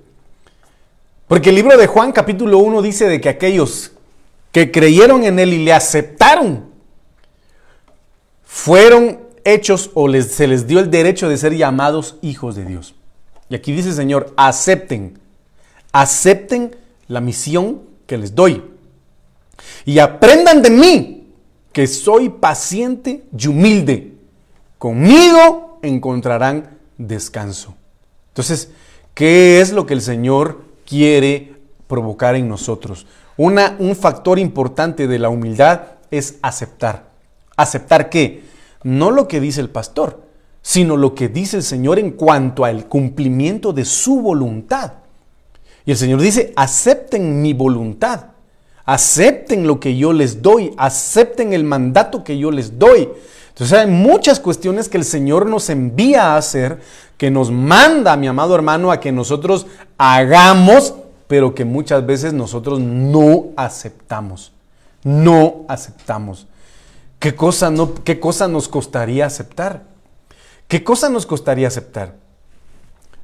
Porque 1.28 1.50
el 1.50 1.56
libro 1.56 1.76
de 1.76 1.88
Juan 1.88 2.12
capítulo 2.12 2.60
1 2.60 2.82
dice 2.84 3.08
de 3.08 3.20
que 3.20 3.30
aquellos 3.30 3.92
que 4.56 4.72
creyeron 4.72 5.26
en 5.26 5.38
Él 5.38 5.52
y 5.52 5.66
le 5.66 5.74
aceptaron, 5.74 6.64
fueron 8.46 9.20
hechos 9.44 9.92
o 9.94 10.10
se 10.22 10.48
les 10.48 10.66
dio 10.66 10.80
el 10.80 10.90
derecho 10.90 11.28
de 11.28 11.36
ser 11.36 11.58
llamados 11.58 12.16
hijos 12.22 12.56
de 12.56 12.64
Dios. 12.64 12.96
Y 13.50 13.56
aquí 13.56 13.74
dice 13.74 13.90
el 13.90 13.96
Señor, 13.96 14.34
acepten, 14.38 15.20
acepten 15.92 16.74
la 17.10 17.20
misión 17.20 17.82
que 18.08 18.18
les 18.18 18.34
doy. 18.34 18.64
Y 19.84 20.00
aprendan 20.00 20.62
de 20.62 20.70
mí, 20.70 21.28
que 21.74 21.86
soy 21.86 22.30
paciente 22.30 23.26
y 23.38 23.48
humilde. 23.48 24.14
Conmigo 24.78 25.80
encontrarán 25.82 26.78
descanso. 26.98 27.76
Entonces, 28.30 28.70
¿qué 29.14 29.60
es 29.60 29.74
lo 29.74 29.86
que 29.86 29.96
el 29.96 30.02
Señor 30.02 30.62
quiere 30.86 31.56
provocar 31.90 32.36
en 32.36 32.48
nosotros? 32.48 33.06
Un 33.38 33.96
factor 33.96 34.40
importante 34.40 35.08
de 35.08 35.20
la 35.20 35.30
humildad 35.30 35.82
es 36.12 36.38
aceptar. 36.42 37.10
¿Aceptar 37.58 38.10
qué? 38.10 38.44
No 38.84 39.12
lo 39.12 39.28
que 39.28 39.40
dice 39.40 39.62
el 39.62 39.70
pastor, 39.70 40.24
sino 40.62 40.98
lo 40.98 41.16
que 41.16 41.28
dice 41.28 41.58
el 41.58 41.64
Señor 41.64 42.00
en 42.00 42.12
cuanto 42.12 42.66
al 42.66 42.88
cumplimiento 42.88 43.74
de 43.74 43.86
su 43.86 44.22
voluntad. 44.22 44.94
Y 45.86 45.92
el 45.92 45.98
Señor 45.98 46.22
dice, 46.22 46.54
acepten 46.56 47.42
mi 47.42 47.54
voluntad, 47.54 48.28
acepten 48.86 49.68
lo 49.68 49.80
que 49.80 49.96
yo 49.96 50.14
les 50.14 50.42
doy, 50.42 50.74
acepten 50.78 51.54
el 51.54 51.64
mandato 51.64 52.24
que 52.24 52.38
yo 52.38 52.52
les 52.52 52.80
doy. 52.80 53.10
Entonces 53.50 53.80
hay 53.80 53.88
muchas 53.88 54.40
cuestiones 54.40 54.90
que 54.90 54.98
el 54.98 55.06
Señor 55.06 55.46
nos 55.46 55.70
envía 55.70 56.34
a 56.34 56.38
hacer, 56.38 56.82
que 57.18 57.32
nos 57.32 57.52
manda, 57.52 58.18
mi 58.18 58.28
amado 58.28 58.56
hermano, 58.56 58.92
a 58.92 59.00
que 59.00 59.12
nosotros 59.12 59.68
hagamos 59.98 60.96
pero 61.28 61.56
que 61.56 61.66
muchas 61.66 62.06
veces 62.06 62.34
nosotros 62.34 62.80
no 62.80 63.48
aceptamos. 63.56 64.52
No 65.04 65.66
aceptamos. 65.68 66.48
¿Qué 67.20 67.36
cosa, 67.36 67.70
no, 67.72 67.94
¿Qué 68.04 68.20
cosa 68.20 68.48
nos 68.48 68.68
costaría 68.68 69.26
aceptar? 69.26 69.84
¿Qué 70.68 70.84
cosa 70.84 71.10
nos 71.10 71.26
costaría 71.26 71.68
aceptar? 71.68 72.16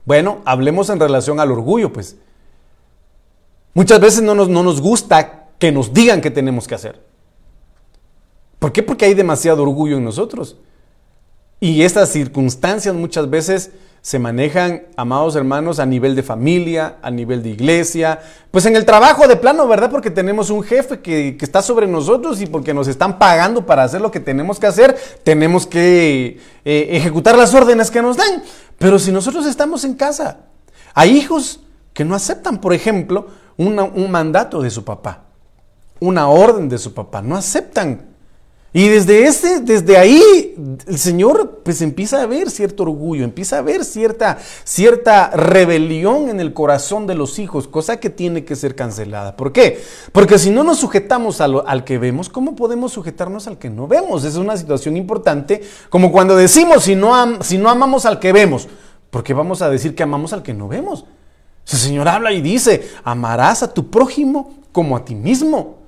Bueno, 0.05 0.41
hablemos 0.45 0.89
en 0.89 0.99
relación 0.99 1.39
al 1.39 1.51
orgullo, 1.51 1.91
pues. 1.93 2.15
Muchas 3.73 3.99
veces 3.99 4.21
no 4.21 4.35
nos, 4.35 4.49
no 4.49 4.63
nos 4.63 4.81
gusta 4.81 5.49
que 5.59 5.71
nos 5.71 5.93
digan 5.93 6.21
qué 6.21 6.31
tenemos 6.31 6.67
que 6.67 6.75
hacer. 6.75 7.01
¿Por 8.59 8.71
qué? 8.71 8.83
Porque 8.83 9.05
hay 9.05 9.13
demasiado 9.13 9.63
orgullo 9.63 9.97
en 9.97 10.03
nosotros. 10.03 10.57
Y 11.59 11.83
estas 11.83 12.09
circunstancias 12.09 12.93
muchas 12.95 13.29
veces 13.29 13.71
se 14.01 14.17
manejan, 14.17 14.83
amados 14.97 15.35
hermanos, 15.35 15.79
a 15.79 15.85
nivel 15.85 16.15
de 16.15 16.23
familia, 16.23 16.97
a 17.03 17.11
nivel 17.11 17.43
de 17.43 17.49
iglesia, 17.49 18.19
pues 18.49 18.65
en 18.65 18.75
el 18.75 18.83
trabajo 18.83 19.27
de 19.27 19.35
plano, 19.35 19.67
¿verdad? 19.67 19.91
Porque 19.91 20.09
tenemos 20.09 20.49
un 20.49 20.63
jefe 20.63 21.01
que, 21.01 21.37
está 21.39 21.61
sobre 21.61 21.85
nosotros 21.85 22.41
y 22.41 22.47
porque 22.47 22.73
nos 22.73 22.87
están 22.87 23.19
pagando 23.19 23.63
para 23.63 23.83
hacer 23.83 24.01
lo 24.01 24.09
que 24.09 24.19
tenemos 24.19 24.59
que 24.59 24.65
hacer, 24.65 24.97
tenemos 25.23 25.67
que 25.67 26.39
eh, 26.65 26.87
ejecutar 26.91 27.37
las 27.37 27.53
órdenes 27.53 27.91
que 27.91 28.01
nos 28.01 28.17
dan. 28.17 28.41
Pero 28.79 28.97
si 28.97 29.11
nosotros 29.11 29.45
estamos 29.45 29.83
en 29.83 29.93
casa, 29.93 30.39
hay 30.95 31.15
hijos 31.15 31.59
que 31.93 32.03
no 32.03 32.15
aceptan, 32.15 32.59
por 32.59 32.73
ejemplo, 32.73 33.27
un 33.57 34.09
mandato 34.09 34.63
de 34.63 34.71
su 34.71 34.83
papá, 34.83 35.25
una 35.99 36.27
orden 36.27 36.67
de 36.69 36.79
su 36.79 36.95
papá, 36.95 37.21
no 37.21 37.35
aceptan 37.35 38.10
y 38.73 38.87
desde, 38.87 39.25
ese, 39.25 39.59
desde 39.59 39.97
ahí 39.97 40.55
el 40.87 40.97
Señor 40.97 41.59
pues 41.63 41.81
empieza 41.81 42.21
a 42.21 42.25
ver 42.25 42.49
cierto 42.49 42.83
orgullo, 42.83 43.25
empieza 43.25 43.57
a 43.57 43.61
ver 43.61 43.83
cierta, 43.83 44.37
cierta 44.63 45.29
rebelión 45.31 46.29
en 46.29 46.39
el 46.39 46.53
corazón 46.53 47.05
de 47.05 47.15
los 47.15 47.37
hijos, 47.37 47.67
cosa 47.67 47.99
que 47.99 48.09
tiene 48.09 48.45
que 48.45 48.55
ser 48.55 48.73
cancelada. 48.73 49.35
¿Por 49.35 49.51
qué? 49.51 49.81
Porque 50.13 50.39
si 50.39 50.51
no 50.51 50.63
nos 50.63 50.79
sujetamos 50.79 51.41
al, 51.41 51.83
que 51.83 51.97
vemos, 51.97 52.29
¿cómo 52.29 52.55
podemos 52.55 52.93
sujetarnos 52.93 53.45
al 53.47 53.57
que 53.57 53.69
no 53.69 53.89
vemos? 53.89 54.23
Es 54.23 54.35
una 54.35 54.55
situación 54.55 54.95
importante, 54.95 55.61
como 55.89 56.09
cuando 56.09 56.37
decimos 56.37 56.83
si 56.83 56.95
no, 56.95 57.43
si 57.43 57.57
no 57.57 57.69
amamos 57.69 58.05
al 58.05 58.19
que 58.19 58.31
vemos, 58.31 58.69
¿por 59.09 59.21
qué 59.21 59.33
vamos 59.33 59.61
a 59.61 59.69
decir 59.69 59.95
que 59.95 60.03
amamos 60.03 60.31
al 60.31 60.43
que 60.43 60.53
no 60.53 60.69
vemos? 60.69 61.03
el 61.69 61.77
Señor 61.77 62.07
habla 62.07 62.31
y 62.33 62.41
dice, 62.41 62.89
amarás 63.03 63.63
a 63.63 63.73
tu 63.73 63.89
prójimo 63.89 64.55
como 64.71 64.95
a 64.97 65.05
ti 65.05 65.15
mismo. 65.15 65.80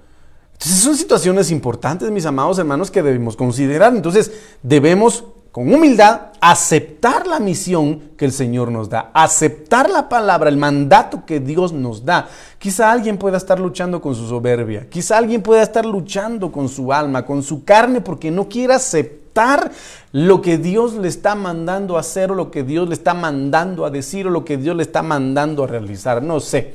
Entonces 0.53 0.81
son 0.81 0.95
situaciones 0.95 1.51
importantes, 1.51 2.09
mis 2.11 2.25
amados 2.25 2.57
hermanos, 2.59 2.89
que 2.89 3.03
debemos 3.03 3.35
considerar. 3.35 3.95
Entonces 3.95 4.31
debemos 4.61 5.25
con 5.53 5.71
humildad 5.71 6.31
aceptar 6.41 7.27
la 7.27 7.39
misión 7.39 8.01
que 8.17 8.25
el 8.25 8.31
Señor 8.31 8.71
nos 8.71 8.89
da, 8.89 9.11
aceptar 9.13 9.87
la 9.87 10.09
palabra, 10.09 10.49
el 10.49 10.57
mandato 10.57 11.27
que 11.27 11.39
Dios 11.39 11.71
nos 11.71 12.03
da. 12.03 12.27
Quizá 12.57 12.91
alguien 12.91 13.19
pueda 13.19 13.37
estar 13.37 13.59
luchando 13.59 14.01
con 14.01 14.15
su 14.15 14.27
soberbia, 14.27 14.89
quizá 14.89 15.19
alguien 15.19 15.43
pueda 15.43 15.61
estar 15.61 15.85
luchando 15.85 16.51
con 16.51 16.67
su 16.67 16.91
alma, 16.91 17.23
con 17.23 17.43
su 17.43 17.63
carne, 17.63 18.01
porque 18.01 18.31
no 18.31 18.49
quiere 18.49 18.73
aceptar 18.73 19.71
lo 20.11 20.41
que 20.41 20.57
Dios 20.57 20.95
le 20.95 21.07
está 21.07 21.35
mandando 21.35 21.97
a 21.97 21.99
hacer 21.99 22.31
o 22.31 22.35
lo 22.35 22.49
que 22.49 22.63
Dios 22.63 22.87
le 22.87 22.95
está 22.95 23.13
mandando 23.13 23.85
a 23.85 23.91
decir 23.91 24.25
o 24.25 24.31
lo 24.31 24.43
que 24.43 24.57
Dios 24.57 24.75
le 24.75 24.81
está 24.81 25.03
mandando 25.03 25.65
a 25.65 25.67
realizar. 25.67 26.23
No 26.23 26.39
sé, 26.39 26.73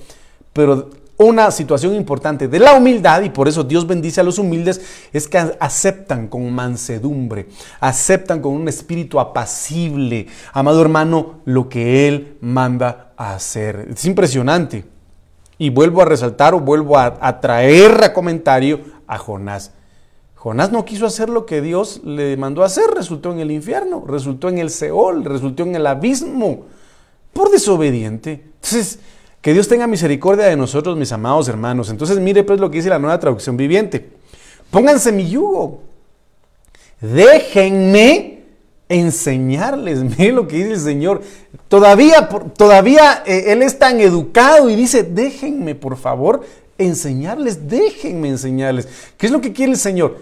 pero 0.52 0.88
una 1.18 1.50
situación 1.50 1.94
importante 1.96 2.46
de 2.46 2.60
la 2.60 2.74
humildad, 2.74 3.22
y 3.22 3.30
por 3.30 3.48
eso 3.48 3.64
Dios 3.64 3.86
bendice 3.86 4.20
a 4.20 4.24
los 4.24 4.38
humildes, 4.38 4.80
es 5.12 5.26
que 5.26 5.38
aceptan 5.58 6.28
con 6.28 6.50
mansedumbre, 6.52 7.48
aceptan 7.80 8.40
con 8.40 8.52
un 8.52 8.68
espíritu 8.68 9.18
apacible, 9.18 10.28
amado 10.52 10.80
hermano, 10.80 11.40
lo 11.44 11.68
que 11.68 12.06
Él 12.06 12.36
manda 12.40 13.12
a 13.16 13.34
hacer. 13.34 13.88
Es 13.90 14.04
impresionante. 14.04 14.84
Y 15.58 15.70
vuelvo 15.70 16.02
a 16.02 16.04
resaltar 16.04 16.54
o 16.54 16.60
vuelvo 16.60 16.96
a, 16.96 17.40
traer 17.40 18.04
a 18.04 18.12
comentario 18.12 18.80
a 19.08 19.18
Jonás. 19.18 19.72
Jonás 20.36 20.70
no 20.70 20.84
quiso 20.84 21.04
hacer 21.04 21.28
lo 21.28 21.46
que 21.46 21.60
Dios 21.60 22.00
le 22.04 22.36
mandó 22.36 22.62
a 22.62 22.66
hacer, 22.66 22.90
resultó 22.94 23.32
en 23.32 23.40
el 23.40 23.50
infierno, 23.50 24.04
resultó 24.06 24.48
en 24.48 24.58
el 24.58 24.70
Seol, 24.70 25.24
resultó 25.24 25.64
en 25.64 25.74
el 25.74 25.84
abismo, 25.84 26.66
por 27.32 27.50
desobediente. 27.50 28.44
Entonces, 28.54 29.00
que 29.40 29.52
Dios 29.52 29.68
tenga 29.68 29.86
misericordia 29.86 30.46
de 30.46 30.56
nosotros, 30.56 30.96
mis 30.96 31.12
amados 31.12 31.48
hermanos. 31.48 31.90
Entonces, 31.90 32.18
mire 32.18 32.42
pues 32.42 32.60
lo 32.60 32.70
que 32.70 32.78
dice 32.78 32.88
la 32.88 32.98
nueva 32.98 33.18
traducción 33.20 33.56
viviente. 33.56 34.08
Pónganse 34.70 35.12
mi 35.12 35.28
yugo. 35.28 35.82
Déjenme 37.00 38.38
enseñarles. 38.88 40.02
Mire 40.18 40.32
lo 40.32 40.48
que 40.48 40.56
dice 40.56 40.72
el 40.72 40.80
Señor. 40.80 41.22
Todavía, 41.68 42.28
todavía 42.56 43.22
eh, 43.26 43.52
Él 43.52 43.62
es 43.62 43.78
tan 43.78 44.00
educado 44.00 44.68
y 44.68 44.74
dice, 44.74 45.02
déjenme, 45.02 45.74
por 45.74 45.96
favor, 45.96 46.44
enseñarles. 46.76 47.68
Déjenme 47.68 48.28
enseñarles. 48.28 48.88
¿Qué 49.16 49.26
es 49.26 49.32
lo 49.32 49.40
que 49.40 49.52
quiere 49.52 49.72
el 49.72 49.78
Señor? 49.78 50.18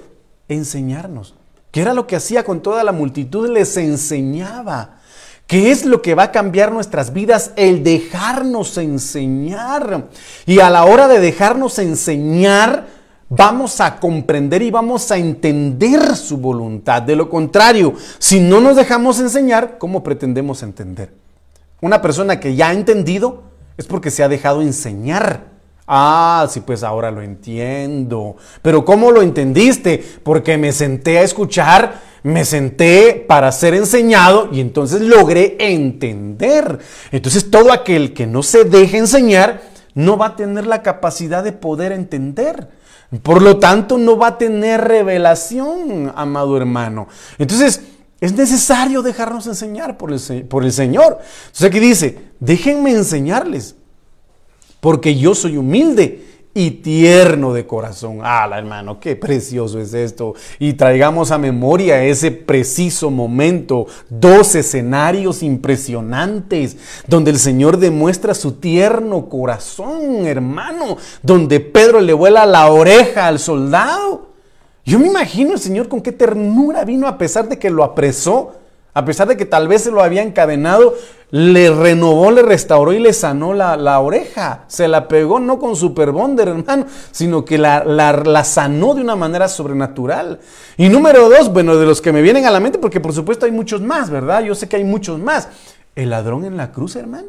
Enseñarnos. 0.48 1.34
¿Qué 1.70 1.80
era 1.80 1.94
lo 1.94 2.06
que 2.06 2.16
hacía 2.16 2.44
con 2.44 2.60
toda 2.60 2.84
la 2.84 2.92
multitud? 2.92 3.48
Les 3.48 3.76
enseñaba. 3.76 5.00
¿Qué 5.46 5.70
es 5.70 5.84
lo 5.84 6.02
que 6.02 6.16
va 6.16 6.24
a 6.24 6.32
cambiar 6.32 6.72
nuestras 6.72 7.12
vidas? 7.12 7.52
El 7.54 7.84
dejarnos 7.84 8.76
enseñar. 8.78 10.08
Y 10.44 10.58
a 10.58 10.70
la 10.70 10.84
hora 10.84 11.06
de 11.06 11.20
dejarnos 11.20 11.78
enseñar, 11.78 12.88
vamos 13.28 13.80
a 13.80 14.00
comprender 14.00 14.62
y 14.62 14.72
vamos 14.72 15.10
a 15.12 15.18
entender 15.18 16.16
su 16.16 16.38
voluntad. 16.38 17.02
De 17.02 17.14
lo 17.14 17.30
contrario, 17.30 17.94
si 18.18 18.40
no 18.40 18.60
nos 18.60 18.74
dejamos 18.74 19.20
enseñar, 19.20 19.78
¿cómo 19.78 20.02
pretendemos 20.02 20.64
entender? 20.64 21.12
Una 21.80 22.02
persona 22.02 22.40
que 22.40 22.56
ya 22.56 22.70
ha 22.70 22.72
entendido 22.72 23.44
es 23.76 23.86
porque 23.86 24.10
se 24.10 24.24
ha 24.24 24.28
dejado 24.28 24.62
enseñar. 24.62 25.56
Ah, 25.86 26.46
sí, 26.50 26.60
pues 26.60 26.82
ahora 26.82 27.12
lo 27.12 27.22
entiendo. 27.22 28.36
Pero 28.62 28.84
¿cómo 28.84 29.12
lo 29.12 29.22
entendiste? 29.22 30.02
Porque 30.24 30.58
me 30.58 30.72
senté 30.72 31.18
a 31.18 31.22
escuchar, 31.22 32.00
me 32.26 32.44
senté 32.44 33.24
para 33.28 33.52
ser 33.52 33.72
enseñado 33.74 34.48
y 34.50 34.60
entonces 34.60 35.00
logré 35.00 35.56
entender. 35.60 36.80
Entonces 37.12 37.52
todo 37.52 37.72
aquel 37.72 38.14
que 38.14 38.26
no 38.26 38.42
se 38.42 38.64
deje 38.64 38.98
enseñar 38.98 39.62
no 39.94 40.16
va 40.18 40.26
a 40.26 40.36
tener 40.36 40.66
la 40.66 40.82
capacidad 40.82 41.44
de 41.44 41.52
poder 41.52 41.92
entender. 41.92 42.68
Por 43.22 43.42
lo 43.42 43.60
tanto, 43.60 43.96
no 43.96 44.18
va 44.18 44.26
a 44.26 44.38
tener 44.38 44.80
revelación, 44.80 46.12
amado 46.16 46.56
hermano. 46.56 47.06
Entonces, 47.38 47.82
es 48.20 48.32
necesario 48.32 49.02
dejarnos 49.02 49.46
enseñar 49.46 49.96
por 49.96 50.12
el, 50.12 50.46
por 50.46 50.64
el 50.64 50.72
Señor. 50.72 51.20
Entonces 51.20 51.64
aquí 51.64 51.78
dice, 51.78 52.18
déjenme 52.40 52.90
enseñarles, 52.90 53.76
porque 54.80 55.16
yo 55.16 55.36
soy 55.36 55.58
humilde 55.58 56.25
y 56.56 56.70
tierno 56.70 57.52
de 57.52 57.66
corazón. 57.66 58.20
Ah, 58.22 58.50
hermano, 58.56 58.98
qué 58.98 59.14
precioso 59.14 59.78
es 59.78 59.92
esto. 59.92 60.32
Y 60.58 60.72
traigamos 60.72 61.30
a 61.30 61.36
memoria 61.36 62.02
ese 62.02 62.30
preciso 62.30 63.10
momento, 63.10 63.86
dos 64.08 64.54
escenarios 64.54 65.42
impresionantes, 65.42 66.78
donde 67.06 67.30
el 67.30 67.38
Señor 67.38 67.76
demuestra 67.76 68.32
su 68.32 68.52
tierno 68.52 69.28
corazón, 69.28 70.26
hermano, 70.26 70.96
donde 71.22 71.60
Pedro 71.60 72.00
le 72.00 72.14
vuela 72.14 72.46
la 72.46 72.72
oreja 72.72 73.26
al 73.26 73.38
soldado. 73.38 74.28
Yo 74.82 74.98
me 74.98 75.08
imagino 75.08 75.52
el 75.52 75.60
Señor 75.60 75.88
con 75.88 76.00
qué 76.00 76.12
ternura 76.12 76.86
vino 76.86 77.06
a 77.06 77.18
pesar 77.18 77.50
de 77.50 77.58
que 77.58 77.68
lo 77.68 77.84
apresó 77.84 78.54
a 78.96 79.04
pesar 79.04 79.28
de 79.28 79.36
que 79.36 79.44
tal 79.44 79.68
vez 79.68 79.82
se 79.82 79.90
lo 79.90 80.02
había 80.02 80.22
encadenado, 80.22 80.94
le 81.30 81.70
renovó, 81.70 82.30
le 82.30 82.40
restauró 82.40 82.94
y 82.94 82.98
le 82.98 83.12
sanó 83.12 83.52
la, 83.52 84.00
oreja. 84.00 84.64
Se 84.68 84.88
la 84.88 85.06
pegó 85.06 85.38
no 85.38 85.58
con 85.58 85.76
super 85.76 86.12
bonder, 86.12 86.48
hermano, 86.48 86.86
sino 87.10 87.44
que 87.44 87.58
la, 87.58 87.84
la, 87.84 88.42
sanó 88.42 88.94
de 88.94 89.02
una 89.02 89.14
manera 89.14 89.48
sobrenatural. 89.48 90.40
Y 90.78 90.88
número 90.88 91.28
dos, 91.28 91.52
bueno, 91.52 91.76
de 91.76 91.84
los 91.84 92.00
que 92.00 92.10
me 92.10 92.22
vienen 92.22 92.46
a 92.46 92.50
la 92.50 92.58
mente, 92.58 92.78
porque 92.78 92.98
por 92.98 93.12
supuesto 93.12 93.44
hay 93.44 93.52
muchos 93.52 93.82
más, 93.82 94.08
¿verdad? 94.08 94.42
Yo 94.42 94.54
sé 94.54 94.66
que 94.66 94.76
hay 94.76 94.84
muchos 94.84 95.20
más. 95.20 95.50
El 95.94 96.08
ladrón 96.08 96.46
en 96.46 96.56
la 96.56 96.72
cruz, 96.72 96.96
hermano. 96.96 97.28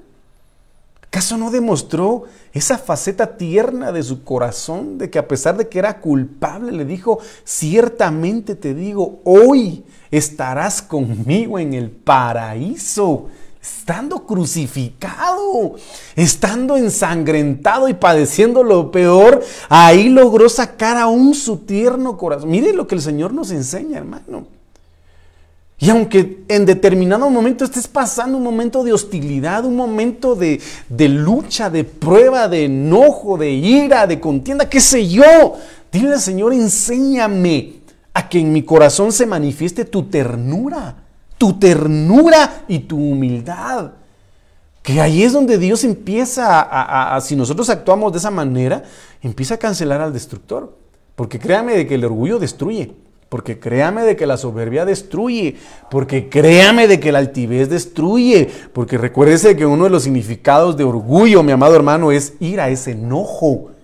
¿Acaso 1.04 1.38
no 1.38 1.52
demostró 1.52 2.24
esa 2.54 2.78
faceta 2.78 3.36
tierna 3.36 3.92
de 3.92 4.04
su 4.04 4.24
corazón, 4.24 4.98
de 4.98 5.10
que 5.10 5.20
a 5.20 5.28
pesar 5.28 5.58
de 5.58 5.68
que 5.68 5.80
era 5.80 6.00
culpable, 6.00 6.72
le 6.72 6.86
dijo, 6.86 7.20
ciertamente 7.44 8.56
te 8.56 8.74
digo, 8.74 9.20
hoy 9.26 9.84
estarás 10.12 10.82
conmigo 10.82 11.60
en 11.60 11.74
el 11.74 11.89
paraíso, 11.89 13.28
estando 13.62 14.26
crucificado, 14.26 15.76
estando 16.15 16.78
ensangrentado 16.78 17.89
y 17.89 17.93
padeciendo 17.93 18.63
lo 18.63 18.91
peor, 18.91 19.43
ahí 19.70 20.10
logró 20.10 20.48
sacar 20.50 20.98
aún 20.98 21.34
su 21.34 21.58
tierno 21.58 22.17
corazón. 22.17 22.50
Mire 22.50 22.74
lo 22.74 22.88
que 22.88 22.96
el 22.96 23.02
Señor 23.02 23.34
nos 23.34 23.52
enseña, 23.52 23.98
hermano. 23.98 24.48
Y 25.80 25.91
aunque 25.91 26.43
en 26.48 26.65
determinado 26.65 27.30
momento 27.30 27.63
estés 27.63 27.88
pasando 27.88 28.38
un 28.38 28.43
momento 28.43 28.84
de 28.84 28.93
hostilidad, 28.93 29.63
un 29.63 29.76
momento 29.76 30.34
de, 30.34 30.60
de, 30.89 31.08
lucha, 31.08 31.70
de 31.70 31.84
prueba, 31.84 32.48
de 32.48 32.65
enojo, 32.65 33.38
de 33.38 33.52
ira, 33.52 34.08
de 34.08 34.20
contienda, 34.20 34.67
qué 34.67 34.82
sé 34.82 35.08
yo, 35.08 35.54
dile 35.91 36.13
al 36.13 36.20
Señor, 36.20 36.52
enséñame 36.52 37.77
a 38.18 38.28
que 38.28 38.40
en 38.40 38.52
mi 38.52 38.64
corazón 38.64 39.12
se 39.12 39.28
manifieste 39.28 39.86
tu 39.86 40.06
ternura, 40.06 40.96
tu 41.38 41.60
ternura 41.60 42.64
y 42.68 42.80
tu 42.80 42.98
humildad. 42.98 43.92
Que 44.82 45.00
ahí 45.00 45.22
es 45.22 45.34
donde 45.34 45.60
Dios 45.60 45.84
empieza 45.84 46.62
a, 46.62 47.22
si 47.22 47.36
nosotros 47.36 47.70
actuamos 47.70 48.12
de 48.12 48.18
esa 48.18 48.32
manera, 48.32 48.82
empieza 49.22 49.54
a 49.54 49.58
cancelar 49.60 50.02
al 50.02 50.14
destructor. 50.14 50.76
Porque 51.16 51.38
créame 51.38 51.78
de 51.78 51.86
que 51.86 51.94
el 51.94 52.06
orgullo 52.06 52.40
destruye. 52.40 52.92
Porque 53.30 53.60
créame 53.60 54.02
de 54.02 54.16
que 54.16 54.26
la 54.26 54.38
soberbia 54.38 54.84
destruye. 54.84 55.56
Porque 55.92 56.28
créame 56.28 56.88
de 56.88 57.00
que 57.00 57.12
la 57.12 57.20
altivez 57.20 57.70
destruye. 57.70 58.50
Porque 58.74 58.98
recuérdese 58.98 59.56
que 59.56 59.68
uno 59.68 59.84
de 59.84 59.92
los 59.92 60.02
significados 60.02 60.76
de 60.76 60.86
orgullo, 60.86 61.44
mi 61.44 61.52
amado 61.52 61.76
hermano, 61.76 62.12
es 62.12 62.34
ira, 62.40 62.70
es 62.70 62.88
enojo. 62.88 63.77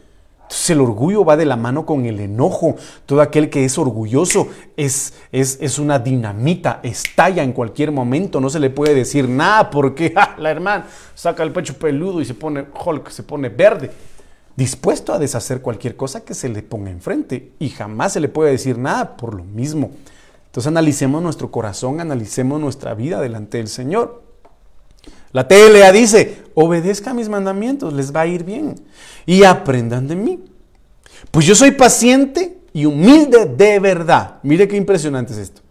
El 0.70 0.82
orgullo 0.82 1.26
va 1.26 1.38
de 1.38 1.46
la 1.46 1.56
mano 1.56 1.86
con 1.86 2.06
el 2.06 2.20
enojo. 2.20 2.76
Todo 3.06 3.22
aquel 3.22 3.50
que 3.50 3.66
es 3.66 3.78
orgulloso 3.78 4.48
es, 4.78 5.14
es, 5.32 5.58
es 5.62 5.80
una 5.80 6.00
dinamita, 6.00 6.80
estalla 6.84 7.44
en 7.44 7.54
cualquier 7.54 7.92
momento, 7.92 8.40
no 8.40 8.50
se 8.50 8.60
le 8.60 8.70
puede 8.70 8.94
decir 8.94 9.28
nada 9.28 9.70
porque 9.70 10.14
la 10.38 10.52
hermana 10.52 10.88
saca 11.16 11.44
el 11.44 11.52
pecho 11.52 11.78
peludo 11.78 12.22
y 12.22 12.26
se 12.26 12.34
pone 12.34 12.66
Hulk, 12.86 13.10
se 13.10 13.24
pone 13.24 13.50
verde, 13.50 13.92
dispuesto 14.56 15.14
a 15.14 15.20
deshacer 15.20 15.62
cualquier 15.62 15.96
cosa 15.96 16.24
que 16.24 16.34
se 16.34 16.50
le 16.50 16.64
ponga 16.64 16.92
enfrente 16.92 17.52
y 17.60 17.70
jamás 17.70 18.14
se 18.14 18.20
le 18.20 18.30
puede 18.30 18.52
decir 18.52 18.78
nada 18.78 19.18
por 19.18 19.34
lo 19.36 19.44
mismo. 19.44 19.92
Entonces 20.46 20.68
analicemos 20.68 21.22
nuestro 21.22 21.52
corazón, 21.52 22.00
analicemos 22.00 22.60
nuestra 22.60 22.94
vida 22.94 23.20
delante 23.20 23.58
del 23.58 23.68
Señor. 23.68 24.23
La 25.34 25.48
TLA 25.48 25.92
dice, 25.92 26.44
obedezca 26.54 27.14
mis 27.14 27.28
mandamientos, 27.28 27.92
les 27.92 28.16
va 28.16 28.22
a 28.22 28.28
ir 28.28 28.44
bien. 28.44 28.76
Y 29.26 29.44
aprendan 29.44 30.08
de 30.08 30.16
mí. 30.16 30.40
Pues 31.32 31.46
yo 31.48 31.56
soy 31.56 31.72
paciente 31.72 32.60
y 32.72 32.86
humilde 32.86 33.46
de 33.46 33.80
verdad. 33.80 34.36
Mire 34.44 34.68
qué 34.68 34.78
impresionante 34.78 35.34
es 35.34 35.40
esto. 35.40 35.62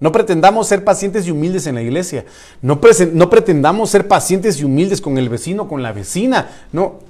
No 0.00 0.12
pretendamos 0.12 0.68
ser 0.68 0.84
pacientes 0.84 1.26
y 1.26 1.30
humildes 1.30 1.66
en 1.66 1.74
la 1.74 1.82
iglesia. 1.82 2.26
No, 2.60 2.78
no 3.12 3.30
pretendamos 3.30 3.90
ser 3.90 4.06
pacientes 4.06 4.60
y 4.60 4.64
humildes 4.64 5.00
con 5.00 5.16
el 5.16 5.28
vecino, 5.28 5.66
con 5.66 5.82
la 5.82 5.92
vecina. 5.92 6.48
No, 6.72 7.00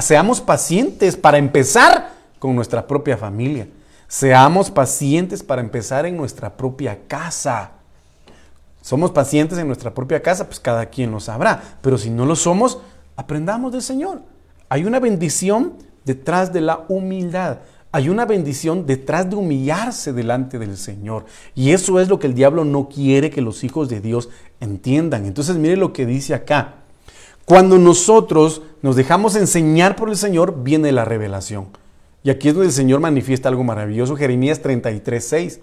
seamos 0.00 0.42
pacientes 0.42 1.16
para 1.16 1.38
empezar 1.38 2.12
con 2.38 2.54
nuestra 2.54 2.86
propia 2.86 3.16
familia. 3.16 3.66
Seamos 4.08 4.70
pacientes 4.70 5.42
para 5.42 5.60
empezar 5.62 6.04
en 6.06 6.16
nuestra 6.16 6.56
propia 6.56 6.98
casa 7.06 7.72
somos 8.80 9.10
pacientes 9.10 9.58
en 9.58 9.66
nuestra 9.66 9.94
propia 9.94 10.22
casa, 10.22 10.46
pues 10.46 10.60
cada 10.60 10.86
quien 10.86 11.10
lo 11.10 11.20
sabrá. 11.20 11.78
Pero 11.82 11.98
si 11.98 12.10
no 12.10 12.26
lo 12.26 12.36
somos, 12.36 12.78
aprendamos 13.16 13.72
del 13.72 13.82
Señor. 13.82 14.22
Hay 14.68 14.84
una 14.84 15.00
bendición 15.00 15.74
detrás 16.04 16.52
de 16.52 16.60
la 16.60 16.84
humildad. 16.88 17.58
Hay 17.90 18.10
una 18.10 18.26
bendición 18.26 18.86
detrás 18.86 19.28
de 19.30 19.36
humillarse 19.36 20.12
delante 20.12 20.58
del 20.58 20.76
Señor. 20.76 21.24
Y 21.54 21.72
eso 21.72 22.00
es 22.00 22.08
lo 22.08 22.18
que 22.18 22.26
el 22.26 22.34
diablo 22.34 22.64
no 22.64 22.88
quiere 22.88 23.30
que 23.30 23.40
los 23.40 23.64
hijos 23.64 23.88
de 23.88 24.00
Dios 24.00 24.28
entiendan. 24.60 25.24
Entonces 25.24 25.56
mire 25.56 25.76
lo 25.76 25.92
que 25.92 26.04
dice 26.04 26.34
acá. 26.34 26.74
Cuando 27.46 27.78
nosotros 27.78 28.60
nos 28.82 28.94
dejamos 28.94 29.34
enseñar 29.36 29.96
por 29.96 30.10
el 30.10 30.16
Señor, 30.16 30.62
viene 30.62 30.92
la 30.92 31.06
revelación. 31.06 31.68
Y 32.22 32.28
aquí 32.28 32.48
es 32.48 32.54
donde 32.54 32.66
el 32.66 32.74
Señor 32.74 33.00
manifiesta 33.00 33.48
algo 33.48 33.64
maravilloso. 33.64 34.16
Jeremías 34.16 34.60
33, 34.60 35.24
6. 35.24 35.60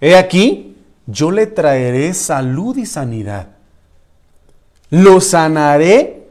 He 0.00 0.14
aquí, 0.14 0.75
yo 1.06 1.30
le 1.30 1.46
traeré 1.46 2.12
salud 2.14 2.76
y 2.76 2.86
sanidad. 2.86 3.48
Lo 4.90 5.20
sanaré 5.20 6.26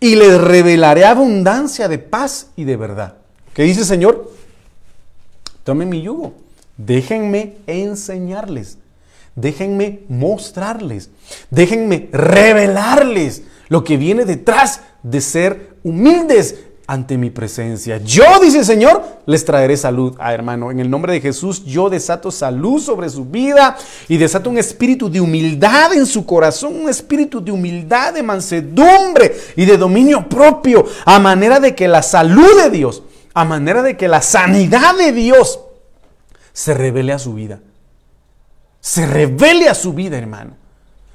y 0.00 0.16
le 0.16 0.38
revelaré 0.38 1.04
abundancia 1.04 1.88
de 1.88 1.98
paz 1.98 2.48
y 2.56 2.64
de 2.64 2.76
verdad. 2.76 3.14
¿Qué 3.54 3.62
dice 3.62 3.84
Señor? 3.84 4.32
Tomen 5.64 5.88
mi 5.88 6.02
yugo. 6.02 6.34
Déjenme 6.76 7.56
enseñarles. 7.66 8.78
Déjenme 9.36 10.00
mostrarles. 10.08 11.10
Déjenme 11.50 12.08
revelarles 12.12 13.42
lo 13.68 13.84
que 13.84 13.96
viene 13.96 14.24
detrás 14.24 14.80
de 15.02 15.20
ser 15.20 15.76
humildes 15.82 16.56
ante 16.92 17.16
mi 17.16 17.30
presencia. 17.30 17.96
Yo, 18.04 18.38
dice 18.42 18.58
el 18.58 18.64
Señor, 18.66 19.02
les 19.24 19.46
traeré 19.46 19.78
salud. 19.78 20.14
Ah, 20.18 20.34
hermano, 20.34 20.70
en 20.70 20.78
el 20.78 20.90
nombre 20.90 21.14
de 21.14 21.22
Jesús 21.22 21.64
yo 21.64 21.88
desato 21.88 22.30
salud 22.30 22.78
sobre 22.82 23.08
su 23.08 23.24
vida 23.24 23.78
y 24.08 24.18
desato 24.18 24.50
un 24.50 24.58
espíritu 24.58 25.10
de 25.10 25.18
humildad 25.18 25.94
en 25.94 26.04
su 26.04 26.26
corazón, 26.26 26.82
un 26.82 26.90
espíritu 26.90 27.42
de 27.42 27.50
humildad, 27.50 28.12
de 28.12 28.22
mansedumbre 28.22 29.34
y 29.56 29.64
de 29.64 29.78
dominio 29.78 30.28
propio, 30.28 30.84
a 31.06 31.18
manera 31.18 31.60
de 31.60 31.74
que 31.74 31.88
la 31.88 32.02
salud 32.02 32.62
de 32.62 32.68
Dios, 32.68 33.02
a 33.32 33.46
manera 33.46 33.82
de 33.82 33.96
que 33.96 34.06
la 34.06 34.20
sanidad 34.20 34.94
de 34.94 35.12
Dios 35.12 35.60
se 36.52 36.74
revele 36.74 37.14
a 37.14 37.18
su 37.18 37.32
vida. 37.32 37.60
Se 38.80 39.06
revele 39.06 39.70
a 39.70 39.74
su 39.74 39.94
vida, 39.94 40.18
hermano 40.18 40.61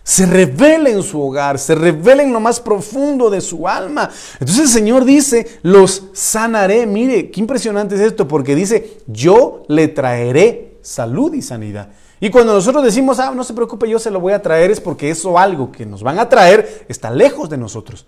se 0.08 0.26
revela 0.26 0.90
en 0.90 1.04
su 1.04 1.22
hogar, 1.22 1.60
se 1.60 1.76
revela 1.76 2.24
en 2.24 2.32
lo 2.32 2.40
más 2.40 2.62
profundo 2.62 3.30
de 3.30 3.42
su 3.42 3.68
alma. 3.68 4.10
Entonces 4.40 4.64
el 4.64 4.70
Señor 4.70 5.04
dice, 5.04 5.60
los 5.64 6.06
sanaré. 6.14 6.86
Mire, 6.86 7.30
qué 7.30 7.42
impresionante 7.42 7.96
es 7.96 8.00
esto, 8.00 8.26
porque 8.26 8.56
dice, 8.56 9.00
yo 9.06 9.64
le 9.68 9.90
traeré 9.90 10.78
salud 10.82 11.34
y 11.34 11.42
sanidad. 11.42 11.90
Y 12.22 12.30
cuando 12.30 12.54
nosotros 12.54 12.86
decimos, 12.86 13.20
ah, 13.20 13.34
no 13.36 13.44
se 13.44 13.54
preocupe, 13.54 13.90
yo 13.90 14.00
se 14.00 14.10
lo 14.10 14.22
voy 14.22 14.32
a 14.32 14.42
traer, 14.42 14.72
es 14.72 14.80
porque 14.80 15.10
eso 15.10 15.38
algo 15.38 15.74
que 15.74 15.86
nos 15.86 16.02
van 16.02 16.20
a 16.20 16.30
traer 16.30 16.86
está 16.88 17.12
lejos 17.12 17.50
de 17.50 17.58
nosotros. 17.58 18.06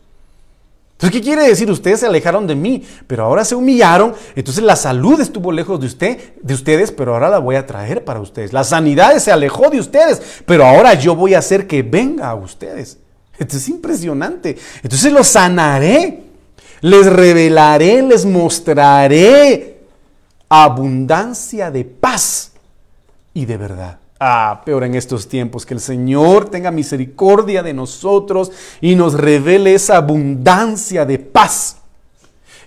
Entonces, 1.00 1.18
¿qué 1.18 1.24
quiere 1.24 1.48
decir? 1.48 1.72
Ustedes 1.72 2.02
se 2.02 2.08
alejaron 2.08 2.46
de 2.46 2.56
mí, 2.56 2.86
pero 3.08 3.24
ahora 3.24 3.46
se 3.46 3.56
humillaron. 3.56 4.14
Entonces 4.36 4.62
la 4.62 4.76
salud 4.76 5.22
estuvo 5.22 5.50
lejos 5.50 5.80
de 5.80 5.86
usted, 5.86 6.34
de 6.42 6.54
ustedes, 6.54 6.92
pero 6.92 7.14
ahora 7.14 7.30
la 7.30 7.40
voy 7.40 7.56
a 7.56 7.66
traer 7.66 8.04
para 8.04 8.20
ustedes. 8.20 8.52
La 8.52 8.66
sanidad 8.66 9.18
se 9.20 9.32
alejó 9.32 9.70
de 9.70 9.80
ustedes, 9.80 10.22
pero 10.46 10.66
ahora 10.66 10.96
yo 10.96 11.16
voy 11.16 11.36
a 11.36 11.40
hacer 11.40 11.68
que 11.68 11.84
venga 11.84 12.30
a 12.30 12.36
ustedes. 12.36 12.98
Esto 13.38 13.56
es 13.56 13.70
impresionante. 13.70 14.58
Entonces 14.84 15.14
los 15.14 15.26
sanaré, 15.26 16.24
les 16.82 17.06
revelaré, 17.06 18.02
les 18.02 18.26
mostraré 18.26 19.80
abundancia 20.50 21.72
de 21.72 21.86
paz 21.86 22.52
y 23.34 23.46
de 23.46 23.56
verdad. 23.56 24.00
Ah, 24.22 24.64
peor 24.66 24.84
en 24.84 24.96
estos 24.96 25.30
tiempos, 25.30 25.66
que 25.66 25.74
el 25.74 25.80
Señor 25.80 26.50
tenga 26.50 26.72
misericordia 26.72 27.64
de 27.64 27.74
nosotros 27.74 28.52
y 28.82 28.96
nos 28.96 29.14
revele 29.14 29.74
esa 29.74 29.96
abundancia 29.96 31.06
de 31.06 31.20
paz 31.20 31.78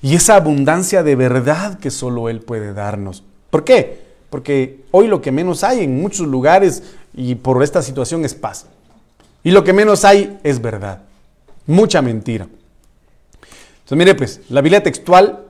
y 0.01 0.15
esa 0.15 0.37
abundancia 0.37 1.03
de 1.03 1.15
verdad 1.15 1.79
que 1.79 1.91
solo 1.91 2.31
Él 2.31 2.41
puede 2.41 2.73
darnos. 2.73 3.23
¿Por 3.51 3.65
qué? 3.65 4.01
Porque 4.31 4.81
hoy 4.93 5.09
lo 5.09 5.21
que 5.21 5.31
menos 5.31 5.63
hay 5.63 5.81
en 5.81 6.01
muchos 6.01 6.27
lugares 6.27 6.85
y 7.15 7.35
por 7.35 7.63
esta 7.63 7.83
situación 7.83 8.25
es 8.25 8.35
paz. 8.35 8.65
Y 9.45 9.51
lo 9.51 9.63
que 9.63 9.75
menos 9.75 10.07
hay 10.07 10.39
es 10.45 10.63
verdad. 10.63 11.03
Mucha 11.67 12.01
mentira. 12.01 12.45
Entonces, 12.45 13.99
mire 13.99 14.15
pues, 14.15 14.41
la 14.49 14.63
Biblia 14.63 14.83
textual 14.83 15.45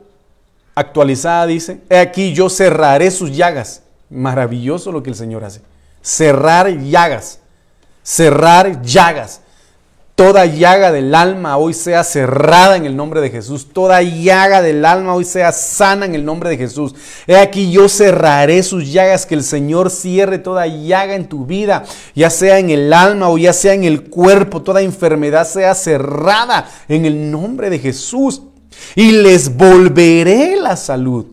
actualizada 0.74 1.46
dice, 1.46 1.80
he 1.88 1.98
aquí 1.98 2.32
yo 2.32 2.50
cerraré 2.50 3.12
sus 3.12 3.36
llagas. 3.36 3.84
Maravilloso 4.10 4.90
lo 4.90 5.04
que 5.04 5.10
el 5.10 5.16
Señor 5.16 5.44
hace 5.44 5.60
cerrar 6.02 6.68
llagas, 6.78 7.38
cerrar 8.02 8.82
llagas. 8.82 9.40
Toda 10.14 10.44
llaga 10.44 10.92
del 10.92 11.14
alma 11.14 11.56
hoy 11.56 11.72
sea 11.72 12.04
cerrada 12.04 12.76
en 12.76 12.84
el 12.84 12.94
nombre 12.94 13.22
de 13.22 13.30
Jesús. 13.30 13.68
Toda 13.72 14.02
llaga 14.02 14.60
del 14.60 14.84
alma 14.84 15.14
hoy 15.14 15.24
sea 15.24 15.52
sana 15.52 16.04
en 16.04 16.14
el 16.14 16.24
nombre 16.24 16.50
de 16.50 16.58
Jesús. 16.58 16.94
He 17.26 17.36
aquí 17.36 17.72
yo 17.72 17.88
cerraré 17.88 18.62
sus 18.62 18.92
llagas, 18.92 19.24
que 19.24 19.34
el 19.34 19.42
Señor 19.42 19.90
cierre 19.90 20.38
toda 20.38 20.66
llaga 20.66 21.14
en 21.14 21.28
tu 21.28 21.46
vida, 21.46 21.84
ya 22.14 22.28
sea 22.28 22.58
en 22.58 22.68
el 22.68 22.92
alma 22.92 23.30
o 23.30 23.38
ya 23.38 23.54
sea 23.54 23.72
en 23.72 23.84
el 23.84 24.10
cuerpo. 24.10 24.60
Toda 24.60 24.82
enfermedad 24.82 25.48
sea 25.48 25.74
cerrada 25.74 26.68
en 26.88 27.06
el 27.06 27.30
nombre 27.30 27.70
de 27.70 27.78
Jesús. 27.78 28.42
Y 28.94 29.12
les 29.12 29.56
volveré 29.56 30.56
la 30.56 30.76
salud. 30.76 31.26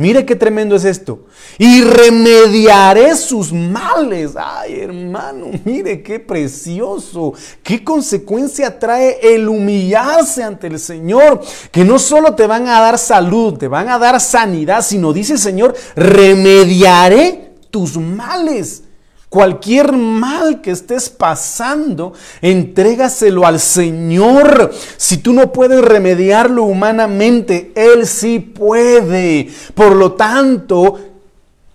Mire 0.00 0.24
qué 0.24 0.34
tremendo 0.34 0.76
es 0.76 0.86
esto. 0.86 1.26
Y 1.58 1.82
remediaré 1.82 3.14
sus 3.16 3.52
males. 3.52 4.32
Ay, 4.34 4.80
hermano, 4.80 5.48
mire 5.66 6.02
qué 6.02 6.18
precioso. 6.18 7.34
Qué 7.62 7.84
consecuencia 7.84 8.78
trae 8.78 9.18
el 9.20 9.46
humillarse 9.46 10.42
ante 10.42 10.68
el 10.68 10.78
Señor. 10.78 11.42
Que 11.70 11.84
no 11.84 11.98
solo 11.98 12.34
te 12.34 12.46
van 12.46 12.66
a 12.66 12.80
dar 12.80 12.96
salud, 12.96 13.58
te 13.58 13.68
van 13.68 13.90
a 13.90 13.98
dar 13.98 14.18
sanidad, 14.22 14.82
sino 14.82 15.12
dice 15.12 15.34
el 15.34 15.38
Señor, 15.38 15.74
remediaré 15.94 17.56
tus 17.70 17.98
males. 17.98 18.84
Cualquier 19.30 19.92
mal 19.92 20.60
que 20.60 20.72
estés 20.72 21.08
pasando, 21.08 22.14
entrégaselo 22.42 23.46
al 23.46 23.60
Señor. 23.60 24.72
Si 24.96 25.18
tú 25.18 25.32
no 25.32 25.52
puedes 25.52 25.80
remediarlo 25.80 26.64
humanamente, 26.64 27.70
Él 27.76 28.08
sí 28.08 28.40
puede. 28.40 29.48
Por 29.74 29.94
lo 29.94 30.14
tanto, 30.14 30.98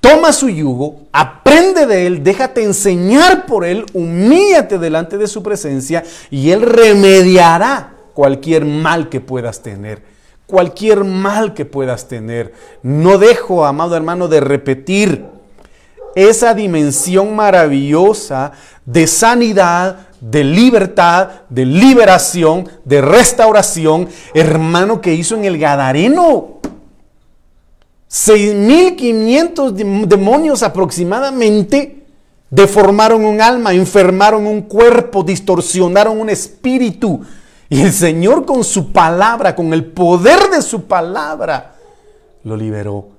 toma 0.02 0.34
su 0.34 0.50
yugo, 0.50 1.04
aprende 1.14 1.86
de 1.86 2.08
Él, 2.08 2.24
déjate 2.26 2.62
enseñar 2.62 3.46
por 3.46 3.64
Él, 3.64 3.86
humíllate 3.94 4.78
delante 4.78 5.18
de 5.18 5.28
su 5.28 5.42
presencia 5.42 6.04
y 6.30 6.52
Él 6.52 6.62
remediará 6.62 7.94
cualquier 8.14 8.66
mal 8.66 9.08
que 9.08 9.22
puedas 9.22 9.62
tener 9.62 10.14
cualquier 10.46 11.04
mal 11.04 11.56
que 11.56 11.66
puedas 11.66 12.08
tener. 12.08 12.54
No 12.84 13.18
dejo, 13.18 13.66
amado 13.66 13.96
hermano, 13.96 14.28
de 14.28 14.42
repetir 14.42 15.26
esa 16.16 16.54
dimensión 16.54 17.36
maravillosa 17.36 18.54
de 18.86 19.06
sanidad, 19.06 20.08
de 20.22 20.44
libertad, 20.44 21.30
de 21.50 21.66
liberación, 21.66 22.70
de 22.86 23.02
restauración, 23.02 24.08
hermano, 24.34 25.02
que 25.02 25.14
hizo 25.14 25.36
en 25.36 25.46
el 25.46 25.60
Gadareno. 25.60 26.56
6.500 28.10 30.08
demonios 30.08 30.64
aproximadamente 30.64 32.06
deformaron 32.50 33.26
un 33.26 33.42
alma, 33.42 33.74
enfermaron 33.74 34.48
un 34.48 34.62
cuerpo, 34.62 35.22
distorsionaron 35.22 36.18
un 36.18 36.30
espíritu. 36.30 37.22
Y 37.68 37.82
el 37.82 37.92
Señor 37.92 38.46
con 38.46 38.64
su 38.64 38.94
palabra, 38.94 39.54
con 39.54 39.74
el 39.74 39.86
poder 39.86 40.50
de 40.50 40.62
su 40.62 40.84
palabra, 40.84 41.76
lo 42.44 42.56
liberó 42.56 43.15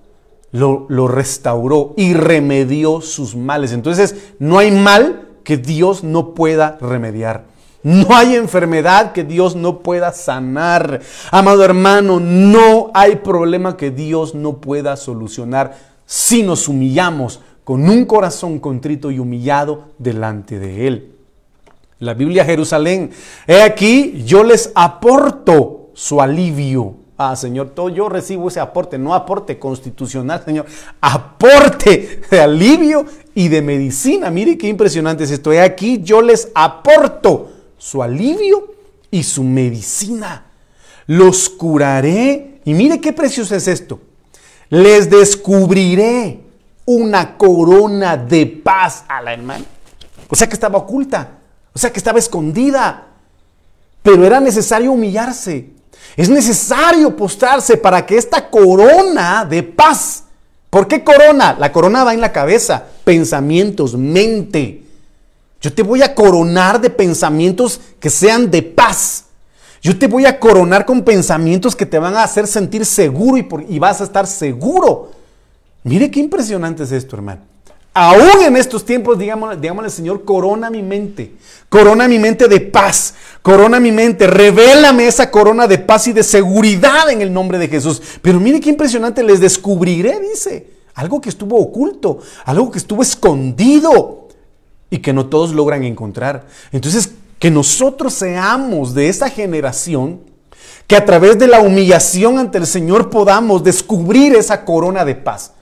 lo, 0.53 1.09
restauró 1.09 1.95
y 1.97 2.15
remedió 2.15 3.01
sus 3.01 3.37
males. 3.37 3.73
Entonces, 3.73 4.15
no 4.39 4.59
hay 4.59 4.71
mal 4.71 5.29
que 5.45 5.57
Dios 5.57 6.05
no 6.05 6.35
pueda 6.35 6.79
remediar. 6.81 7.45
No 7.83 8.17
hay 8.17 8.35
enfermedad 8.35 9.13
que 9.13 9.23
Dios 9.23 9.55
no 9.55 9.81
pueda 9.81 10.13
sanar. 10.13 11.01
Amado 11.31 11.65
hermano, 11.65 12.19
no 12.19 12.91
hay 12.95 13.17
problema 13.17 13.77
que 13.77 13.91
Dios 13.91 14.35
no 14.35 14.61
pueda 14.61 14.97
solucionar 14.97 15.77
si 16.05 16.43
nos 16.43 16.67
humillamos 16.67 17.41
con 17.63 17.89
un 17.89 18.05
corazón 18.05 18.59
contrito 18.59 19.11
y 19.11 19.19
humillado 19.19 19.85
delante 19.99 20.59
de 20.59 20.87
Él. 20.87 21.13
La 21.99 22.15
Biblia 22.15 22.45
Jerusalén, 22.45 23.11
he 23.47 23.63
aquí, 23.63 24.23
yo 24.27 24.45
les 24.45 24.71
aporto 24.75 25.91
su 25.95 26.21
alivio 26.21 27.06
Ah, 27.19 27.35
Señor, 27.35 27.71
todo 27.71 27.89
yo 27.89 28.11
recibo 28.11 28.49
ese 28.49 28.61
aporte, 28.61 28.99
no 28.99 29.15
aporte 29.15 29.59
constitucional, 29.59 30.43
Señor, 30.45 30.67
aporte 31.01 32.21
de 32.31 32.41
alivio 32.41 33.07
y 33.35 33.49
de 33.49 33.63
medicina. 33.63 34.31
Mire 34.31 34.59
qué 34.59 34.69
impresionante 34.69 35.25
es 35.25 35.31
esto. 35.31 35.51
aquí 35.53 36.01
yo 36.03 36.21
les 36.21 36.51
aporto 36.55 37.53
su 37.79 38.03
alivio 38.03 38.75
y 39.11 39.23
su 39.23 39.43
medicina. 39.45 40.45
Los 41.07 41.49
curaré. 41.49 42.61
Y 42.65 42.75
mire 42.75 43.01
qué 43.01 43.13
precioso 43.13 43.55
es 43.55 43.69
esto. 43.69 44.01
Les 44.69 45.09
descubriré 45.09 46.41
una 46.85 47.37
corona 47.39 48.17
de 48.17 48.47
paz 48.47 49.05
a 49.09 49.23
la 49.23 49.33
hermana. 49.33 49.65
O 50.29 50.35
sea 50.35 50.49
que 50.49 50.55
estaba 50.55 50.79
oculta, 50.79 51.39
o 51.73 51.79
sea 51.79 51.93
que 51.93 51.99
estaba 51.99 52.19
escondida. 52.19 53.07
Pero 54.03 54.27
era 54.27 54.41
necesario 54.41 54.93
humillarse. 54.93 55.76
Es 56.17 56.29
necesario 56.29 57.17
postrarse 57.17 57.77
para 57.77 58.05
que 58.05 58.17
esta 58.17 58.49
corona 58.49 59.45
de 59.45 59.63
paz, 59.63 60.25
¿por 60.71 60.87
qué 60.87 61.03
corona? 61.03 61.57
La 61.59 61.73
corona 61.73 62.05
va 62.05 62.15
en 62.15 62.21
la 62.21 62.33
cabeza, 62.33 62.85
pensamientos, 63.05 63.97
mente. 63.97 64.83
Yo 65.61 65.73
te 65.73 65.83
voy 65.83 66.03
a 66.03 66.15
coronar 66.15 66.81
de 66.81 66.91
pensamientos 66.91 67.81
que 67.99 68.11
sean 68.11 68.51
de 68.51 68.63
paz. 68.63 69.25
Yo 69.83 69.99
te 69.99 70.07
voy 70.07 70.27
a 70.27 70.39
coronar 70.39 70.85
con 70.85 71.03
pensamientos 71.03 71.77
que 71.77 71.87
te 71.87 71.99
van 71.99 72.15
a 72.17 72.23
hacer 72.23 72.47
sentir 72.47 72.85
seguro 72.85 73.37
y, 73.39 73.75
y 73.75 73.79
vas 73.79 74.01
a 74.01 74.05
estar 74.05 74.27
seguro. 74.27 75.11
Mire 75.85 76.11
qué 76.11 76.21
impresionante 76.21 76.83
es 76.83 76.93
esto, 76.93 77.17
hermano. 77.17 77.43
Aún 77.99 78.43
en 78.45 78.57
estos 78.57 78.85
tiempos, 78.85 79.19
digámosle, 79.19 79.57
digámosle, 79.57 79.89
Señor, 79.89 80.23
corona 80.25 80.69
mi 80.69 80.83
mente, 80.83 81.33
corona 81.71 82.07
mi 82.07 82.19
mente 82.19 82.47
de 82.47 82.61
paz, 82.61 83.15
corona 83.47 83.79
mi 83.79 83.93
mente, 83.93 84.27
revélame 84.27 85.07
esa 85.07 85.31
corona 85.31 85.69
de 85.69 85.79
paz 85.79 86.09
y 86.09 86.13
de 86.13 86.25
seguridad 86.25 87.09
en 87.11 87.23
el 87.23 87.33
nombre 87.33 87.59
de 87.59 87.69
Jesús. 87.69 88.03
Pero 88.21 88.41
mire 88.41 88.59
qué 88.59 88.71
impresionante, 88.71 89.23
les 89.23 89.39
descubriré, 89.39 90.19
dice, 90.19 90.69
algo 90.97 91.21
que 91.21 91.29
estuvo 91.29 91.57
oculto, 91.57 92.19
algo 92.45 92.73
que 92.73 92.79
estuvo 92.79 93.03
escondido 93.03 94.27
y 94.91 94.99
que 94.99 95.13
no 95.13 95.27
todos 95.27 95.53
logran 95.53 95.85
encontrar. 95.85 96.49
Entonces, 96.73 97.13
que 97.39 97.53
nosotros 97.53 98.15
seamos 98.15 98.95
de 98.95 99.09
esa 99.09 99.31
generación 99.31 100.23
Que 100.89 100.97
a 100.97 101.05
través 101.05 101.39
de 101.39 101.47
la 101.47 101.61
humillación 101.61 102.41
ante 102.41 102.59
el 102.59 102.67
Señor 102.67 103.11
podamos 103.11 103.63
descubrir 103.63 104.35
esa 104.35 104.65
corona 104.65 105.05
de 105.05 105.15
paz. 105.15 105.53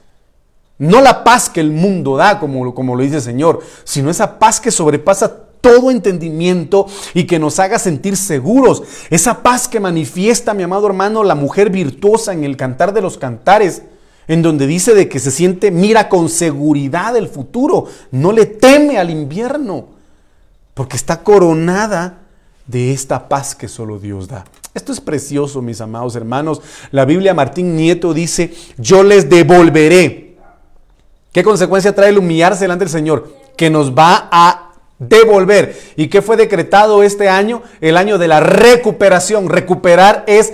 No 0.79 1.03
la 1.03 1.23
paz 1.23 1.51
que 1.51 1.61
el 1.61 1.71
mundo 1.71 2.17
da, 2.17 2.41
como, 2.41 2.75
como 2.75 2.97
lo 2.97 3.03
dice 3.03 3.17
el 3.17 3.23
Señor, 3.23 3.61
sino 3.85 4.11
esa 4.11 4.39
paz 4.39 4.59
que 4.59 4.71
sobrepasa 4.71 5.44
todo 5.65 5.91
entendimiento 5.91 6.87
y 7.15 7.25
que 7.25 7.39
nos 7.39 7.59
haga 7.59 7.79
sentir 7.79 8.19
seguros. 8.19 8.83
Esa 9.09 9.43
paz 9.43 9.67
que 9.67 9.81
manifiesta, 9.81 10.53
mi 10.53 10.63
amado 10.63 10.87
hermano, 10.87 11.25
la 11.25 11.35
mujer 11.35 11.71
virtuosa 11.71 12.35
en 12.35 12.45
el 12.45 12.59
cantar 12.59 12.93
de 12.93 13.01
los 13.01 13.17
cantares, 13.17 13.81
en 14.29 14.43
donde 14.43 14.67
dice 14.67 14.95
de 14.95 15.09
que 15.09 15.19
se 15.19 15.31
siente, 15.31 15.71
mira 15.71 16.11
con 16.11 16.29
seguridad 16.29 17.17
el 17.17 17.29
futuro, 17.29 17.87
no 18.11 18.33
le 18.33 18.45
teme 18.45 18.99
al 18.99 19.09
invierno, 19.09 19.87
porque 20.75 20.99
está 20.99 21.23
coronada 21.23 22.19
de 22.67 22.93
esta 22.93 23.27
paz 23.31 23.55
que 23.55 23.67
solo 23.67 23.99
Dios 23.99 24.29
da. 24.29 24.45
Esto 24.75 24.93
es 24.93 25.01
precioso, 25.01 25.63
mis 25.63 25.81
amados 25.81 26.15
hermanos. 26.15 26.61
La 26.91 27.07
Biblia 27.07 27.33
Martín 27.33 27.75
Nieto 27.75 28.13
dice, 28.13 28.53
yo 28.77 29.03
les 29.03 29.31
devolveré. 29.31 30.37
¿Qué 31.33 31.43
consecuencia 31.43 31.95
trae 31.95 32.11
el 32.11 32.19
humillarse 32.19 32.65
delante 32.65 32.85
del 32.85 32.93
Señor? 32.93 33.35
Que 33.57 33.71
nos 33.71 33.95
va 33.95 34.29
a 34.31 34.64
devolver. 34.99 35.77
¿Y 35.97 36.09
qué 36.09 36.23
fue 36.23 36.37
decretado 36.37 37.03
este 37.03 37.29
año? 37.29 37.63
El 37.81 37.97
año 37.97 38.19
de 38.19 38.29
la 38.29 38.41
recuperación. 38.41 39.49
Recuperar 39.49 40.25
es 40.27 40.53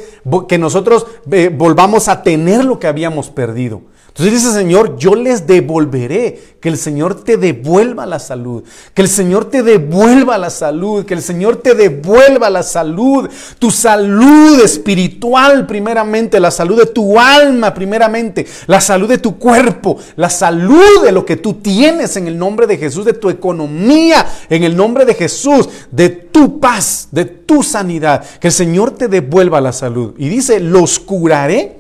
que 0.49 0.59
nosotros 0.59 1.07
eh, 1.31 1.51
volvamos 1.53 2.09
a 2.09 2.23
tener 2.23 2.65
lo 2.65 2.79
que 2.79 2.87
habíamos 2.87 3.31
perdido. 3.31 3.83
Entonces 4.11 4.35
dice 4.35 4.53
Señor, 4.53 4.99
yo 4.99 5.15
les 5.15 5.47
devolveré, 5.47 6.51
que 6.61 6.69
el 6.69 6.77
Señor 6.77 7.23
te 7.23 7.37
devuelva 7.37 8.05
la 8.07 8.19
salud, 8.19 8.65
que 8.93 9.03
el 9.03 9.09
Señor 9.09 9.47
te 9.47 9.63
devuelva 9.63 10.37
la 10.37 10.51
salud, 10.51 11.07
que 11.07 11.15
el 11.15 11.23
Señor 11.23 11.57
te 11.57 11.75
devuelva 11.75 12.51
la 12.51 12.65
salud, 12.65 13.31
tu 13.59 13.71
salud 13.71 14.61
espiritual 14.61 15.67
primeramente, 15.67 16.41
la 16.41 16.51
salud 16.51 16.77
de 16.77 16.87
tu 16.87 17.19
alma 17.19 17.73
primeramente, 17.73 18.47
la 18.67 18.81
salud 18.81 19.09
de 19.09 19.19
tu 19.19 19.39
cuerpo, 19.39 19.97
la 20.17 20.29
salud 20.29 21.05
de 21.05 21.13
lo 21.13 21.25
que 21.25 21.37
tú 21.37 21.55
tienes 21.55 22.17
en 22.17 22.27
el 22.27 22.37
nombre 22.37 22.67
de 22.67 22.77
Jesús, 22.77 23.05
de 23.05 23.15
tu 23.15 23.31
economía, 23.31 24.27
en 24.51 24.65
el 24.65 24.77
nombre 24.77 25.05
de 25.05 25.15
Jesús, 25.15 25.69
de 25.93 26.11
tu 26.11 26.59
paz, 26.59 27.09
de 27.13 27.25
tu 27.25 27.63
sanidad, 27.63 28.25
que 28.41 28.49
el 28.49 28.53
Señor 28.53 28.91
te 28.91 29.07
devuelva 29.07 29.61
la 29.61 29.73
salud. 29.73 30.15
Y 30.19 30.29
dice, 30.29 30.59
los 30.59 30.99
curaré 30.99 31.79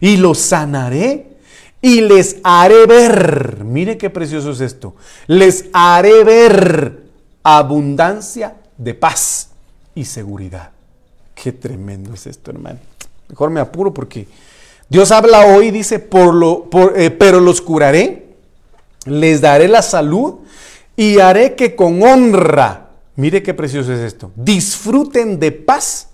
y 0.00 0.16
los 0.16 0.38
sanaré 0.38 1.27
y 1.80 2.00
les 2.00 2.38
haré 2.42 2.86
ver, 2.86 3.64
mire 3.64 3.96
qué 3.96 4.10
precioso 4.10 4.50
es 4.50 4.60
esto, 4.60 4.96
les 5.26 5.66
haré 5.72 6.24
ver 6.24 7.02
abundancia 7.42 8.56
de 8.76 8.94
paz 8.94 9.50
y 9.94 10.04
seguridad. 10.04 10.70
Qué 11.34 11.52
tremendo 11.52 12.14
es 12.14 12.26
esto, 12.26 12.50
hermano. 12.50 12.78
Mejor 13.28 13.50
me 13.50 13.60
apuro 13.60 13.94
porque 13.94 14.26
Dios 14.88 15.12
habla 15.12 15.46
hoy, 15.46 15.70
dice, 15.70 15.98
por 15.98 16.34
lo, 16.34 16.68
eh, 16.96 17.10
pero 17.10 17.40
los 17.40 17.60
curaré, 17.60 18.34
les 19.04 19.40
daré 19.40 19.68
la 19.68 19.82
salud 19.82 20.36
y 20.96 21.20
haré 21.20 21.54
que 21.54 21.76
con 21.76 22.02
honra, 22.02 22.88
mire 23.16 23.42
qué 23.42 23.54
precioso 23.54 23.92
es 23.92 24.00
esto, 24.00 24.32
disfruten 24.34 25.38
de 25.38 25.52
paz 25.52 26.08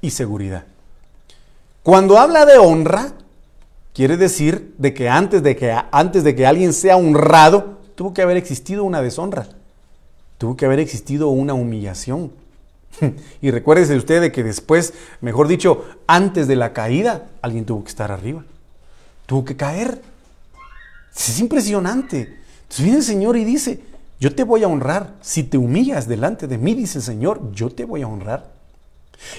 y 0.00 0.10
seguridad. 0.10 0.64
Cuando 1.82 2.18
habla 2.18 2.46
de 2.46 2.56
honra, 2.56 3.12
Quiere 3.94 4.16
decir 4.16 4.74
de 4.76 4.92
que 4.92 5.08
antes 5.08 5.42
de 5.42 5.54
que, 5.54 5.74
antes 5.92 6.24
de 6.24 6.34
que 6.34 6.46
alguien 6.46 6.72
sea 6.72 6.96
honrado, 6.96 7.78
tuvo 7.94 8.12
que 8.12 8.22
haber 8.22 8.36
existido 8.36 8.82
una 8.82 9.00
deshonra. 9.00 9.46
Tuvo 10.36 10.56
que 10.56 10.66
haber 10.66 10.80
existido 10.80 11.28
una 11.28 11.54
humillación. 11.54 12.32
y 13.40 13.52
recuérdese 13.52 13.96
usted 13.96 14.20
de 14.20 14.32
que 14.32 14.42
después, 14.42 14.94
mejor 15.20 15.46
dicho, 15.46 15.84
antes 16.08 16.48
de 16.48 16.56
la 16.56 16.72
caída, 16.72 17.28
alguien 17.40 17.64
tuvo 17.64 17.84
que 17.84 17.90
estar 17.90 18.10
arriba. 18.10 18.44
Tuvo 19.26 19.44
que 19.44 19.56
caer. 19.56 20.02
Es 21.14 21.38
impresionante. 21.38 22.36
Entonces 22.62 22.84
viene 22.84 22.98
el 22.98 23.04
Señor 23.04 23.36
y 23.36 23.44
dice, 23.44 23.80
yo 24.18 24.34
te 24.34 24.42
voy 24.42 24.64
a 24.64 24.68
honrar. 24.68 25.14
Si 25.20 25.44
te 25.44 25.56
humillas 25.56 26.08
delante 26.08 26.48
de 26.48 26.58
mí, 26.58 26.74
dice 26.74 26.98
el 26.98 27.04
Señor, 27.04 27.52
yo 27.52 27.70
te 27.70 27.84
voy 27.84 28.02
a 28.02 28.08
honrar. 28.08 28.50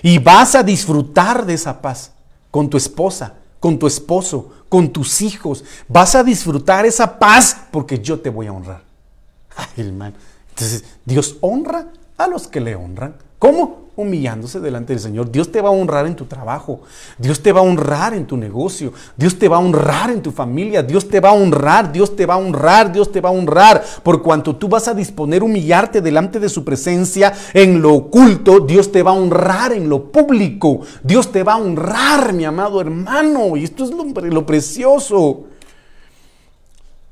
Y 0.01 0.17
vas 0.19 0.55
a 0.55 0.63
disfrutar 0.63 1.45
de 1.45 1.55
esa 1.55 1.81
paz 1.81 2.13
con 2.51 2.69
tu 2.69 2.77
esposa, 2.77 3.33
con 3.59 3.79
tu 3.79 3.87
esposo, 3.87 4.51
con 4.69 4.91
tus 4.91 5.21
hijos. 5.21 5.63
Vas 5.87 6.15
a 6.15 6.23
disfrutar 6.23 6.85
esa 6.85 7.17
paz 7.19 7.57
porque 7.71 7.99
yo 7.99 8.19
te 8.19 8.29
voy 8.29 8.47
a 8.47 8.53
honrar. 8.53 8.83
Ay, 9.55 9.85
hermano. 9.85 10.15
Entonces, 10.49 10.83
Dios 11.03 11.37
honra 11.41 11.87
a 12.17 12.27
los 12.27 12.47
que 12.47 12.61
le 12.61 12.75
honran. 12.75 13.15
¿Cómo? 13.39 13.84
Humillándose 13.97 14.59
delante 14.59 14.93
del 14.93 14.99
Señor. 14.99 15.31
Dios 15.31 15.51
te 15.51 15.61
va 15.61 15.69
a 15.69 15.71
honrar 15.71 16.05
en 16.05 16.15
tu 16.15 16.25
trabajo. 16.25 16.81
Dios 17.17 17.41
te 17.41 17.51
va 17.51 17.61
a 17.61 17.63
honrar 17.63 18.13
en 18.13 18.25
tu 18.25 18.37
negocio. 18.37 18.93
Dios 19.15 19.39
te 19.39 19.47
va 19.47 19.57
a 19.57 19.59
honrar 19.59 20.11
en 20.11 20.21
tu 20.21 20.31
familia. 20.31 20.83
Dios 20.83 21.07
te 21.07 21.19
va 21.19 21.29
a 21.29 21.33
honrar. 21.33 21.91
Dios 21.91 22.15
te 22.15 22.25
va 22.25 22.35
a 22.35 22.37
honrar. 22.37 22.91
Dios 22.91 23.11
te 23.11 23.21
va 23.21 23.29
a 23.29 23.31
honrar. 23.31 23.83
Por 24.03 24.21
cuanto 24.21 24.55
tú 24.55 24.67
vas 24.67 24.87
a 24.87 24.93
disponer 24.93 25.43
humillarte 25.43 26.01
delante 26.01 26.39
de 26.39 26.49
su 26.49 26.63
presencia 26.63 27.33
en 27.53 27.81
lo 27.81 27.93
oculto, 27.93 28.59
Dios 28.59 28.91
te 28.91 29.03
va 29.03 29.11
a 29.11 29.15
honrar 29.15 29.73
en 29.73 29.87
lo 29.87 30.11
público. 30.11 30.81
Dios 31.03 31.31
te 31.31 31.43
va 31.43 31.53
a 31.53 31.57
honrar, 31.57 32.33
mi 32.33 32.45
amado 32.45 32.81
hermano. 32.81 33.55
Y 33.55 33.63
esto 33.63 33.85
es 33.85 33.91
lo, 33.91 34.03
lo 34.03 34.45
precioso. 34.45 35.45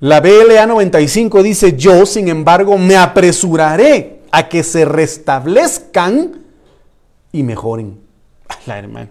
La 0.02 0.20
BLA 0.20 0.66
95 0.66 1.42
dice, 1.42 1.78
yo 1.78 2.06
sin 2.06 2.28
embargo 2.28 2.78
me 2.78 2.98
apresuraré 2.98 4.20
a 4.32 4.50
que 4.50 4.62
se 4.64 4.84
restablezcan 4.84 6.43
y 7.34 7.44
mejoren. 7.44 8.00
La 8.66 8.80
hermana. 8.80 9.10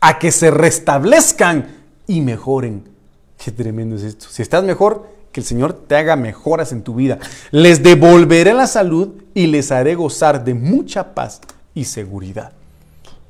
A 0.00 0.20
que 0.20 0.30
se 0.30 0.52
restablezcan 0.52 1.66
y 2.06 2.20
mejoren. 2.20 2.84
Qué 3.42 3.50
tremendo 3.50 3.96
es 3.96 4.02
esto. 4.02 4.26
Si 4.30 4.42
estás 4.42 4.62
mejor, 4.62 5.08
que 5.32 5.40
el 5.40 5.46
Señor 5.46 5.72
te 5.72 5.96
haga 5.96 6.14
mejoras 6.14 6.70
en 6.70 6.82
tu 6.82 6.94
vida. 6.94 7.18
Les 7.50 7.82
devolveré 7.82 8.52
la 8.52 8.68
salud 8.68 9.08
y 9.34 9.48
les 9.48 9.72
haré 9.72 9.96
gozar 9.96 10.44
de 10.44 10.54
mucha 10.54 11.14
paz 11.14 11.40
y 11.74 11.84
seguridad. 11.84 12.52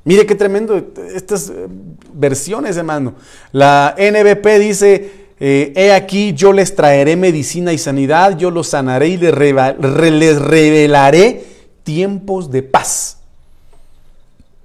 Mire 0.04 0.26
qué 0.26 0.34
tremendo 0.34 0.92
estas 1.14 1.48
eh, 1.48 1.68
versiones, 2.12 2.76
hermano. 2.76 3.14
La 3.52 3.94
NBP 3.96 4.46
dice, 4.58 5.12
eh, 5.38 5.72
he 5.76 5.92
aquí 5.92 6.32
yo 6.32 6.52
les 6.52 6.74
traeré 6.74 7.14
medicina 7.14 7.72
y 7.72 7.78
sanidad, 7.78 8.36
yo 8.36 8.50
los 8.50 8.66
sanaré 8.68 9.08
y 9.08 9.16
les 9.16 10.40
revelaré 10.40 11.44
tiempos 11.84 12.50
de 12.50 12.64
paz 12.64 13.21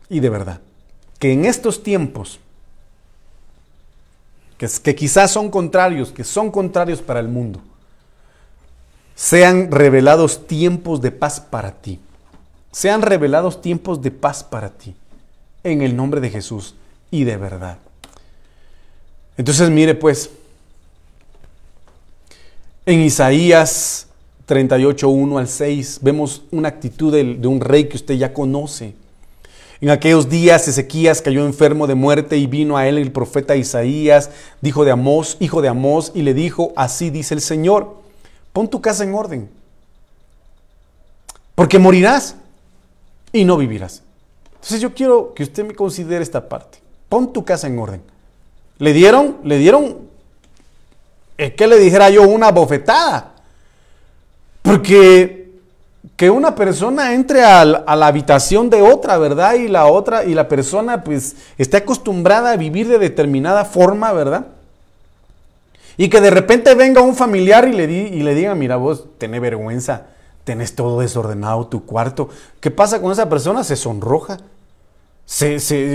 y 0.10 0.20
de 0.20 0.30
verdad, 0.30 0.62
que 1.20 1.34
en 1.34 1.46
estos 1.46 1.84
tiempos, 1.84 2.40
que, 4.58 4.68
que 4.84 4.96
quizás 4.96 5.32
son 5.32 5.50
contrarios, 5.50 6.12
que 6.12 6.24
son 6.24 6.52
contrarios 6.52 7.02
para 7.02 7.20
el 7.20 7.28
mundo, 7.28 7.62
sean 9.16 9.72
revelados 9.72 10.46
tiempos 10.46 11.02
de 11.02 11.12
paz 11.12 11.40
para 11.40 11.72
ti. 11.72 12.00
Sean 12.72 13.02
revelados 13.02 13.62
tiempos 13.62 14.02
de 14.02 14.12
paz 14.12 14.44
para 14.44 14.70
ti. 14.70 14.96
En 15.64 15.82
el 15.82 15.96
nombre 15.96 16.22
de 16.22 16.30
Jesús 16.30 16.76
y 17.10 17.24
de 17.24 17.36
verdad. 17.36 17.80
Entonces 19.36 19.70
mire 19.70 19.96
pues, 19.96 20.30
en 22.86 23.02
Isaías 23.02 24.08
38, 24.46 25.10
1 25.10 25.38
al 25.40 25.48
6, 25.48 26.00
vemos 26.02 26.44
una 26.52 26.70
actitud 26.70 27.12
de, 27.12 27.36
de 27.36 27.48
un 27.48 27.60
rey 27.60 27.90
que 27.90 27.98
usted 27.98 28.16
ya 28.16 28.34
conoce 28.34 28.94
en 29.80 29.90
aquellos 29.90 30.30
días 30.30 30.68
Ezequías 30.68 31.22
cayó 31.22 31.46
enfermo 31.46 31.88
de 31.88 31.96
muerte 31.96 32.38
y 32.38 32.48
vino 32.48 32.78
a 32.78 32.88
él 32.88 32.98
el 32.98 33.12
profeta 33.12 33.56
Isaías, 33.56 34.32
dijo 34.62 34.84
de 34.86 34.92
Amós, 34.92 35.38
hijo 35.40 35.62
de 35.62 35.68
Amós, 35.68 36.12
y 36.16 36.24
le 36.24 36.34
dijo, 36.34 36.74
así 36.76 37.10
dice 37.10 37.34
el 37.34 37.42
Señor, 37.42 37.98
pon 38.54 38.70
tu 38.70 38.82
casa 38.82 39.04
en 39.04 39.14
orden, 39.14 39.50
porque 41.56 41.80
morirás 41.80 42.36
y 43.32 43.46
no 43.46 43.58
vivirás. 43.58 44.02
Entonces 44.56 44.82
yo 44.82 44.94
quiero 44.94 45.34
que 45.34 45.44
usted 45.44 45.66
me 45.66 45.76
considere 45.76 46.24
esta 46.24 46.50
parte. 46.50 46.80
Pon 47.10 47.32
tu 47.32 47.46
casa 47.46 47.68
en 47.68 47.80
orden. 47.80 48.02
Le 48.80 48.94
dieron, 48.94 49.38
le 49.44 49.58
dieron, 49.58 49.98
es 51.38 51.54
que 51.54 51.68
le 51.68 51.80
dijera 51.80 52.10
yo 52.10 52.24
una 52.24 52.52
bofetada. 52.52 53.36
Porque 54.62 55.47
que 56.18 56.32
una 56.32 56.56
persona 56.56 57.14
entre 57.14 57.44
a, 57.44 57.64
la 57.64 58.08
habitación 58.08 58.72
de 58.72 58.82
otra, 58.82 59.20
¿verdad? 59.20 59.54
Y 59.54 59.68
la 59.68 59.86
otra, 59.86 60.26
y 60.26 60.34
la 60.34 60.48
persona 60.48 61.04
pues 61.04 61.36
esté 61.60 61.78
acostumbrada 61.78 62.52
a 62.52 62.58
vivir 62.58 62.88
de 62.88 62.98
determinada 62.98 63.66
forma, 63.66 64.12
¿verdad? 64.12 64.48
Y 65.96 66.10
que 66.10 66.20
de 66.20 66.32
repente 66.32 66.74
venga 66.74 67.02
un 67.02 67.16
familiar 67.16 67.68
y 67.68 67.74
le, 67.74 67.86
di, 67.86 68.00
y 68.00 68.24
le 68.24 68.34
diga, 68.34 68.56
mira 68.56 68.78
vos, 68.78 69.06
tenés 69.20 69.42
vergüenza, 69.42 70.08
tenés 70.44 70.74
todo 70.74 71.00
desordenado 71.00 71.68
tu 71.68 71.86
cuarto. 71.86 72.30
¿Qué 72.60 72.72
pasa 72.72 73.00
con 73.00 73.12
esa 73.12 73.30
persona? 73.30 73.64
Se 73.64 73.76
sonroja. 73.76 74.40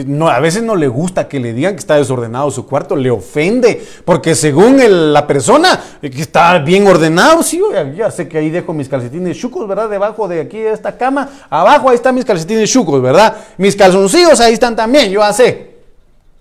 No, 0.07 0.28
a 0.28 0.41
veces 0.41 0.62
no 0.62 0.76
le 0.76 0.89
gusta 0.89 1.26
que 1.26 1.41
le 1.41 1.55
digan 1.55 1.72
que 1.72 1.80
está 1.80 1.97
desordenado 1.97 2.51
su 2.51 2.66
cuarto, 2.66 2.95
le 2.95 3.11
ofende, 3.11 3.83
porque 4.05 4.35
según 4.35 4.78
la 5.12 5.26
persona 5.26 5.83
eh, 6.03 6.11
que 6.11 6.20
está 6.20 6.59
bien 6.59 6.87
ordenado, 6.87 7.43
sí, 7.43 7.61
ya 7.97 8.11
sé 8.11 8.28
que 8.28 8.37
ahí 8.37 8.51
dejo 8.51 8.74
mis 8.74 8.91
calcetines 8.91 9.39
chucos, 9.39 9.66
¿verdad? 9.66 9.89
Debajo 9.89 10.28
de 10.28 10.43
aquí 10.43 10.59
de 10.59 10.72
esta 10.72 10.99
cama, 10.99 11.30
abajo 11.49 11.89
ahí 11.89 11.95
están 11.95 12.14
mis 12.14 12.26
calcetines 12.26 12.70
chucos, 12.70 13.01
¿verdad? 13.01 13.35
Mis 13.57 13.74
calzoncillos 13.74 14.39
ahí 14.41 14.53
están 14.53 14.76
también, 14.76 15.11
yo 15.11 15.20
ya 15.20 15.33
sé. 15.33 15.72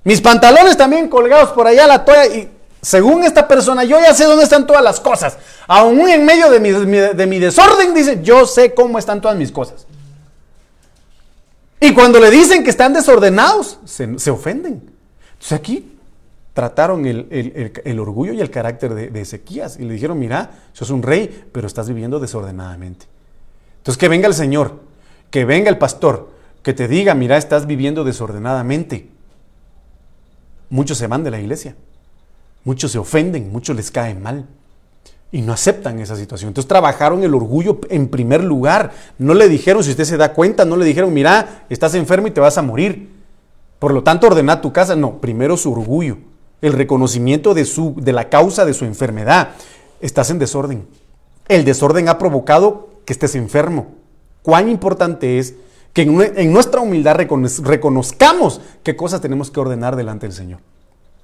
Mis 0.03 0.19
pantalones 0.19 0.75
también 0.75 1.07
colgados 1.07 1.51
por 1.51 1.67
allá, 1.67 1.87
la 1.87 2.03
toalla, 2.03 2.35
y 2.35 2.49
según 2.81 3.23
esta 3.23 3.47
persona, 3.47 3.85
yo 3.85 4.01
ya 4.01 4.13
sé 4.13 4.25
dónde 4.25 4.43
están 4.43 4.67
todas 4.67 4.83
las 4.83 4.99
cosas. 4.99 5.37
Aún 5.65 6.09
en 6.09 6.25
medio 6.25 6.49
de 6.49 6.59
mi, 6.59 6.71
de 6.71 7.25
mi 7.25 7.39
desorden, 7.39 7.93
dice, 7.93 8.19
yo 8.21 8.45
sé 8.45 8.73
cómo 8.73 8.99
están 8.99 9.21
todas 9.21 9.37
mis 9.37 9.51
cosas. 9.51 9.85
Y 11.83 11.95
cuando 11.95 12.19
le 12.19 12.29
dicen 12.29 12.63
que 12.63 12.69
están 12.69 12.93
desordenados, 12.93 13.79
se, 13.85 14.29
ofenden. 14.29 14.83
Entonces 15.33 15.51
aquí 15.51 15.97
trataron 16.53 17.07
el, 17.07 17.99
orgullo 17.99 18.33
y 18.33 18.39
el 18.39 18.51
carácter 18.51 18.93
de, 18.93 19.19
Ezequías 19.19 19.79
y 19.79 19.83
le 19.85 19.93
dijeron, 19.95 20.19
mira, 20.19 20.51
sos 20.73 20.91
un 20.91 21.01
rey, 21.01 21.45
pero 21.51 21.65
estás 21.65 21.87
viviendo 21.87 22.19
desordenadamente. 22.19 23.07
Entonces 23.77 23.97
que 23.97 24.07
venga 24.07 24.27
el 24.27 24.35
Señor, 24.35 24.79
que 25.31 25.43
venga 25.43 25.71
el 25.71 25.79
pastor, 25.79 26.29
que 26.61 26.73
te 26.73 26.87
diga, 26.87 27.15
mira, 27.15 27.35
estás 27.37 27.65
viviendo 27.65 28.03
desordenadamente. 28.03 29.09
Muchos 30.69 30.99
se 30.99 31.07
van 31.07 31.23
de 31.23 31.31
la 31.31 31.39
iglesia, 31.39 31.75
muchos 32.63 32.91
se 32.91 32.99
ofenden, 32.99 33.51
muchos 33.51 33.75
les 33.75 33.89
caen 33.89 34.21
mal 34.21 34.45
y 35.31 35.41
no 35.41 35.53
aceptan 35.53 35.99
esa 35.99 36.15
situación. 36.15 36.49
Entonces 36.49 36.67
trabajaron 36.67 37.23
el 37.23 37.33
orgullo 37.33 37.79
en 37.89 38.09
primer 38.09 38.43
lugar. 38.43 38.91
No 39.17 39.33
le 39.33 39.47
dijeron, 39.47 39.83
si 39.83 39.91
usted 39.91 40.03
se 40.03 40.17
da 40.17 40.33
cuenta, 40.33 40.65
no 40.65 40.75
le 40.75 40.85
dijeron, 40.85 41.13
mira, 41.13 41.65
estás 41.69 41.95
enfermo 41.95 42.27
y 42.27 42.31
te 42.31 42.41
vas 42.41 42.57
a 42.57 42.61
morir. 42.61 43.09
Por 43.79 43.93
lo 43.93 44.03
tanto, 44.03 44.27
ordena 44.27 44.61
tu 44.61 44.73
casa. 44.73 44.95
No, 44.95 45.19
primero 45.19 45.55
su 45.55 45.71
orgullo, 45.71 46.17
el 46.61 46.73
reconocimiento 46.73 47.53
de, 47.53 47.65
su, 47.65 47.95
de 47.97 48.11
la 48.11 48.29
causa 48.29 48.65
de 48.65 48.73
su 48.73 48.85
enfermedad. 48.85 49.51
Estás 50.01 50.29
en 50.31 50.39
desorden. 50.39 50.85
El 51.47 51.63
desorden 51.63 52.09
ha 52.09 52.17
provocado 52.17 52.89
que 53.05 53.13
estés 53.13 53.35
enfermo. 53.35 53.87
Cuán 54.43 54.69
importante 54.69 55.39
es 55.39 55.55
que 55.93 56.03
en, 56.03 56.53
nuestra 56.53 56.81
humildad 56.81 57.17
reconozcamos 57.63 58.61
qué 58.83 58.95
cosas 58.95 59.21
tenemos 59.21 59.51
que 59.51 59.59
ordenar 59.59 59.95
delante 59.95 60.27
del 60.27 60.35
Señor. 60.35 60.59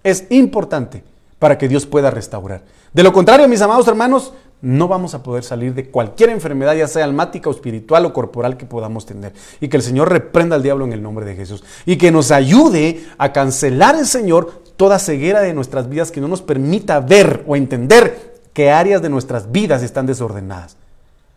Es 0.03 0.25
importante 0.29 1.03
para 1.39 1.57
que 1.57 1.67
Dios 1.67 1.85
pueda 1.85 2.11
restaurar. 2.11 2.63
De 2.93 3.03
lo 3.03 3.13
contrario, 3.13 3.47
mis 3.47 3.61
amados 3.61 3.87
hermanos, 3.87 4.33
no 4.61 4.87
vamos 4.87 5.13
a 5.13 5.21
poder 5.21 5.43
salir 5.43 5.75
de 5.75 5.89
cualquier 5.89 6.31
enfermedad, 6.31 6.75
ya 6.75 6.87
sea 6.87 7.03
almática 7.03 7.49
o 7.49 7.51
espiritual 7.51 8.05
o 8.05 8.13
corporal 8.13 8.57
que 8.57 8.65
podamos 8.65 9.05
tener. 9.05 9.33
Y 9.61 9.67
que 9.67 9.77
el 9.77 9.83
Señor 9.83 10.09
reprenda 10.09 10.55
al 10.55 10.63
diablo 10.63 10.85
en 10.85 10.93
el 10.93 11.03
nombre 11.03 11.25
de 11.25 11.35
Jesús. 11.35 11.63
Y 11.85 11.97
que 11.97 12.11
nos 12.11 12.31
ayude 12.31 13.05
a 13.19 13.31
cancelar 13.33 13.95
el 13.95 14.07
Señor 14.07 14.63
toda 14.75 14.99
ceguera 14.99 15.41
de 15.41 15.53
nuestras 15.53 15.89
vidas 15.89 16.11
que 16.11 16.21
no 16.21 16.27
nos 16.27 16.41
permita 16.41 16.99
ver 16.99 17.43
o 17.47 17.55
entender 17.55 18.39
qué 18.53 18.71
áreas 18.71 19.01
de 19.03 19.09
nuestras 19.09 19.51
vidas 19.51 19.83
están 19.83 20.07
desordenadas. 20.07 20.77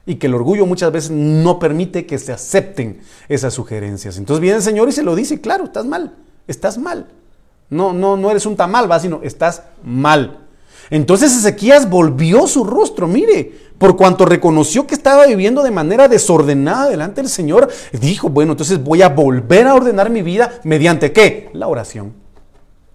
Y 0.06 0.14
que 0.14 0.26
el 0.26 0.34
orgullo 0.34 0.64
muchas 0.64 0.90
veces 0.90 1.10
no 1.10 1.58
permite 1.58 2.06
que 2.06 2.18
se 2.18 2.32
acepten 2.32 3.00
esas 3.28 3.52
sugerencias. 3.52 4.16
Entonces 4.16 4.40
viene 4.40 4.56
el 4.56 4.62
Señor 4.62 4.88
y 4.88 4.92
se 4.92 5.02
lo 5.02 5.14
dice, 5.14 5.42
claro, 5.42 5.64
estás 5.64 5.84
mal, 5.84 6.14
estás 6.46 6.78
mal. 6.78 7.06
No, 7.70 7.92
no, 7.92 8.16
no 8.16 8.30
eres 8.30 8.46
un 8.46 8.56
tamal, 8.56 8.90
va, 8.90 8.98
sino 8.98 9.20
estás 9.22 9.62
mal. 9.82 10.40
Entonces 10.90 11.36
Ezequías 11.36 11.88
volvió 11.88 12.48
su 12.48 12.64
rostro, 12.64 13.06
mire, 13.06 13.70
por 13.78 13.96
cuanto 13.96 14.26
reconoció 14.26 14.86
que 14.86 14.94
estaba 14.94 15.24
viviendo 15.26 15.62
de 15.62 15.70
manera 15.70 16.08
desordenada 16.08 16.90
delante 16.90 17.22
del 17.22 17.30
Señor, 17.30 17.68
dijo, 17.92 18.28
bueno, 18.28 18.52
entonces 18.52 18.82
voy 18.82 19.02
a 19.02 19.08
volver 19.08 19.68
a 19.68 19.74
ordenar 19.74 20.10
mi 20.10 20.22
vida 20.22 20.60
mediante 20.64 21.12
qué? 21.12 21.48
La 21.52 21.68
oración. 21.68 22.12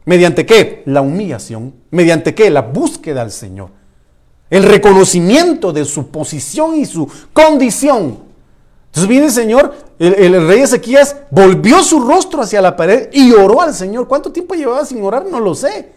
¿Mediante 0.03 0.45
qué? 0.45 0.83
La 0.85 1.01
humillación. 1.01 1.73
¿Mediante 1.89 2.35
qué? 2.35 2.51
La 2.51 2.61
búsqueda 2.61 3.21
al 3.21 3.31
Señor. 3.31 3.69
El 4.49 4.63
reconocimiento 4.63 5.73
de 5.73 5.85
su 5.85 6.09
posición 6.09 6.75
y 6.75 6.85
su 6.85 7.09
condición. 7.33 8.24
Entonces 8.95 9.09
viene 9.09 9.25
el 9.25 9.31
Señor, 9.33 9.73
el, 9.99 10.47
rey 10.47 10.61
Ezequías 10.61 11.17
volvió 11.29 11.83
su 11.83 11.99
rostro 11.99 12.41
hacia 12.41 12.61
la 12.61 12.77
pared 12.77 13.09
y 13.11 13.33
oró 13.33 13.61
al 13.61 13.73
Señor. 13.73 14.07
¿Cuánto 14.07 14.31
tiempo 14.31 14.55
llevaba 14.55 14.85
sin 14.85 15.03
orar? 15.03 15.25
No 15.29 15.41
lo 15.41 15.53
sé. 15.53 15.91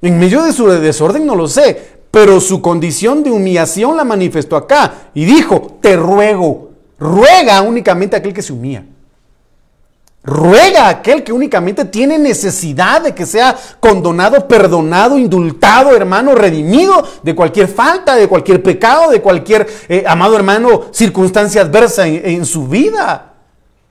En 0.00 0.16
medio 0.16 0.44
de 0.44 0.52
su 0.52 0.68
desorden 0.68 1.26
no 1.26 1.34
lo 1.34 1.48
sé, 1.48 1.82
pero 2.12 2.38
su 2.38 2.62
condición 2.62 3.24
de 3.24 3.32
humillación 3.32 3.96
la 3.96 4.04
manifestó 4.04 4.54
acá 4.54 5.10
y 5.14 5.24
dijo, 5.24 5.78
te 5.80 5.96
ruego, 5.96 6.70
ruega 6.96 7.60
únicamente 7.62 8.14
a 8.14 8.20
aquel 8.20 8.34
que 8.34 8.42
se 8.42 8.52
humilla. 8.52 8.84
Ruega 10.22 10.86
a 10.86 10.88
aquel 10.90 11.24
que 11.24 11.32
únicamente 11.32 11.86
tiene 11.86 12.18
necesidad 12.18 13.00
de 13.00 13.14
que 13.14 13.24
sea 13.24 13.56
condonado, 13.80 14.46
perdonado, 14.46 15.18
indultado, 15.18 15.96
hermano, 15.96 16.34
redimido 16.34 17.02
de 17.22 17.34
cualquier 17.34 17.68
falta, 17.68 18.16
de 18.16 18.28
cualquier 18.28 18.62
pecado, 18.62 19.10
de 19.10 19.22
cualquier, 19.22 19.66
eh, 19.88 20.04
amado 20.06 20.36
hermano, 20.36 20.82
circunstancia 20.90 21.62
adversa 21.62 22.06
en, 22.06 22.44
su 22.44 22.68
vida. 22.68 23.34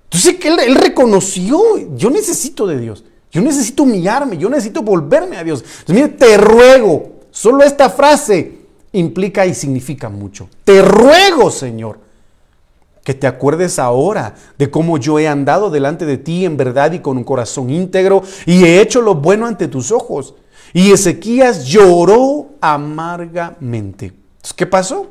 Entonces 0.03 0.35
que 0.35 0.49
él 0.49 0.75
reconoció, 0.75 1.61
yo 1.95 2.11
necesito 2.11 2.67
de 2.67 2.77
Dios. 2.79 3.03
Yo 3.31 3.41
necesito 3.41 3.83
humillarme, 3.83 4.37
yo 4.37 4.49
necesito 4.49 4.81
volverme 4.81 5.37
a 5.37 5.43
Dios. 5.43 5.61
Entonces, 5.61 5.95
mire, 5.95 6.07
te 6.09 6.37
ruego, 6.37 7.21
solo 7.31 7.63
esta 7.63 7.89
frase 7.89 8.59
implica 8.91 9.45
y 9.45 9.53
significa 9.53 10.09
mucho. 10.09 10.49
Te 10.63 10.81
ruego, 10.81 11.51
Señor, 11.51 11.99
que 13.09 13.15
te 13.15 13.25
acuerdes 13.25 13.79
ahora 13.79 14.35
de 14.59 14.69
cómo 14.69 14.99
yo 14.99 15.17
he 15.17 15.27
andado 15.27 15.71
delante 15.71 16.05
de 16.05 16.19
ti 16.19 16.45
en 16.45 16.57
verdad 16.57 16.91
y 16.91 16.99
con 16.99 17.17
un 17.17 17.23
corazón 17.23 17.71
íntegro 17.71 18.21
y 18.45 18.63
he 18.63 18.79
hecho 18.81 19.01
lo 19.01 19.15
bueno 19.15 19.47
ante 19.47 19.67
tus 19.67 19.91
ojos. 19.91 20.35
Y 20.73 20.91
Ezequías 20.91 21.65
lloró 21.65 22.49
amargamente. 22.61 24.13
¿qué 24.55 24.67
pasó? 24.67 25.07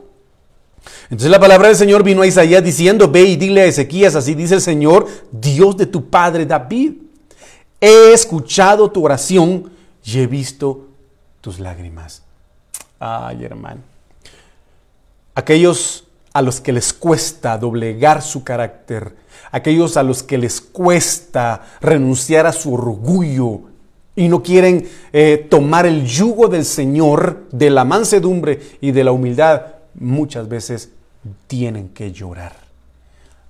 Entonces 1.11 1.29
la 1.29 1.41
palabra 1.41 1.67
del 1.67 1.77
Señor 1.77 2.05
vino 2.05 2.23
a 2.23 2.27
Isaías 2.29 2.63
diciendo, 2.63 3.11
ve 3.11 3.25
y 3.25 3.35
dile 3.35 3.63
a 3.63 3.65
Ezequías, 3.65 4.15
así 4.15 4.37
dice 4.37 4.55
el 4.55 4.61
Señor, 4.61 5.09
Dios 5.33 5.77
de 5.77 5.87
tu 5.87 6.09
padre 6.09 6.47
David 6.47 6.93
He 7.81 8.13
escuchado 8.13 8.93
tu 8.93 9.05
oración 9.05 9.73
y 10.05 10.21
he 10.21 10.29
visto 10.29 10.87
tus 11.41 11.59
lágrimas. 11.59 12.23
Ay, 13.01 13.45
hermano. 13.45 13.81
Aquellos 15.35 16.05
a 16.39 16.43
los 16.43 16.61
que 16.61 16.73
les 16.73 16.93
cuesta 16.93 17.59
doblegar 17.59 18.23
su 18.23 18.45
carácter, 18.45 19.15
aquellos 19.51 19.97
a 19.97 20.03
los 20.03 20.23
que 20.23 20.39
les 20.39 20.61
cuesta 20.61 21.63
renunciar 21.81 22.47
a 22.47 22.53
su 22.53 22.75
orgullo 22.75 23.63
y 24.17 24.29
no 24.29 24.43
quieren 24.43 24.89
eh, 25.13 25.47
tomar 25.49 25.87
el 25.87 26.05
yugo 26.05 26.49
del 26.49 26.65
Señor, 26.65 27.47
de 27.53 27.71
la 27.71 27.85
mansedumbre 27.85 28.61
y 28.81 28.93
de 28.93 29.05
la 29.05 29.13
humildad, 29.13 29.63
muchas 29.95 30.49
veces 30.49 30.91
tienen 31.47 31.91
que 31.91 32.13
llorar. 32.13 32.57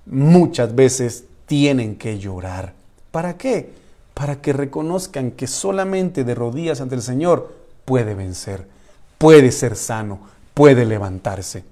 Muchas 0.05 0.73
veces 0.75 1.25
tienen 1.45 1.95
que 1.95 2.19
llorar. 2.19 2.73
¿Para 3.11 3.37
qué? 3.37 3.79
para 4.19 4.41
que 4.41 4.51
reconozcan 4.51 5.31
que 5.31 5.47
solamente 5.47 6.25
de 6.25 6.35
rodillas 6.35 6.81
ante 6.81 6.95
el 6.95 7.01
Señor 7.01 7.55
puede 7.85 8.15
vencer, 8.15 8.67
puede 9.17 9.49
ser 9.53 9.77
sano, 9.77 10.19
puede 10.53 10.85
levantarse. 10.85 11.63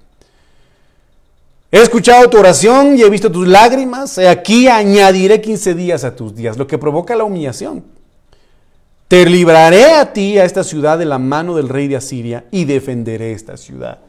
He 1.69 1.81
escuchado 1.81 2.29
tu 2.29 2.37
oración 2.37 2.97
y 2.97 3.01
he 3.01 3.09
visto 3.09 3.31
tus 3.31 3.47
lágrimas. 3.47 4.17
Aquí 4.19 4.67
añadiré 4.67 5.41
15 5.41 5.73
días 5.73 6.03
a 6.03 6.15
tus 6.15 6.33
días, 6.33 6.57
lo 6.57 6.65
que 6.65 6.77
provoca 6.77 7.15
la 7.15 7.25
humillación. 7.25 7.83
Te 9.07 9.25
libraré 9.25 9.93
a 9.95 10.13
ti, 10.13 10.37
a 10.37 10.45
esta 10.45 10.63
ciudad, 10.63 10.97
de 10.97 11.05
la 11.05 11.17
mano 11.17 11.55
del 11.55 11.69
rey 11.69 11.87
de 11.87 11.95
Asiria 11.95 12.45
y 12.51 12.65
defenderé 12.65 13.31
esta 13.31 13.57
ciudad. 13.57 13.99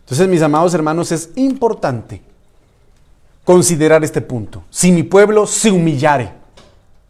Entonces, 0.00 0.28
mis 0.28 0.42
amados 0.42 0.74
hermanos, 0.74 1.12
es 1.12 1.30
importante 1.36 2.22
considerar 3.44 4.02
este 4.04 4.20
punto. 4.20 4.64
Si 4.70 4.92
mi 4.92 5.02
pueblo 5.02 5.46
se 5.46 5.70
humillare, 5.70 6.32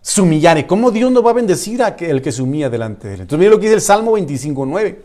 se 0.01 0.21
humillare. 0.21 0.67
¿Cómo 0.67 0.91
Dios 0.91 1.11
no 1.13 1.23
va 1.23 1.33
a 1.33 1.35
bendecir 1.35 1.83
a 1.83 1.89
aquel 1.89 2.23
que 2.23 2.33
se 2.33 2.43
humilla 2.43 2.71
delante 2.71 3.09
de 3.09 3.15
él? 3.15 3.21
Entonces 3.23 3.39
mira 3.39 3.51
lo 3.51 3.59
que 3.59 3.67
dice 3.67 3.75
el 3.75 3.81
Salmo 3.81 4.17
25.9. 4.19 4.97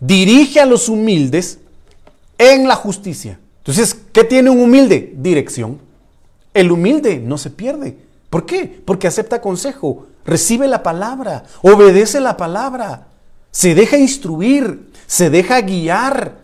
Dirige 0.00 0.60
a 0.60 0.66
los 0.66 0.88
humildes 0.88 1.58
en 2.40 2.66
la 2.66 2.74
justicia. 2.74 3.38
Entonces, 3.58 3.94
¿qué 4.12 4.24
tiene 4.24 4.48
un 4.48 4.60
humilde? 4.60 5.12
Dirección. 5.14 5.78
El 6.54 6.72
humilde 6.72 7.18
no 7.18 7.36
se 7.36 7.50
pierde. 7.50 7.98
¿Por 8.30 8.46
qué? 8.46 8.82
Porque 8.84 9.06
acepta 9.06 9.42
consejo, 9.42 10.06
recibe 10.24 10.66
la 10.66 10.82
palabra, 10.82 11.44
obedece 11.60 12.18
la 12.18 12.38
palabra, 12.38 13.08
se 13.50 13.74
deja 13.74 13.98
instruir, 13.98 14.90
se 15.06 15.28
deja 15.28 15.60
guiar, 15.60 16.38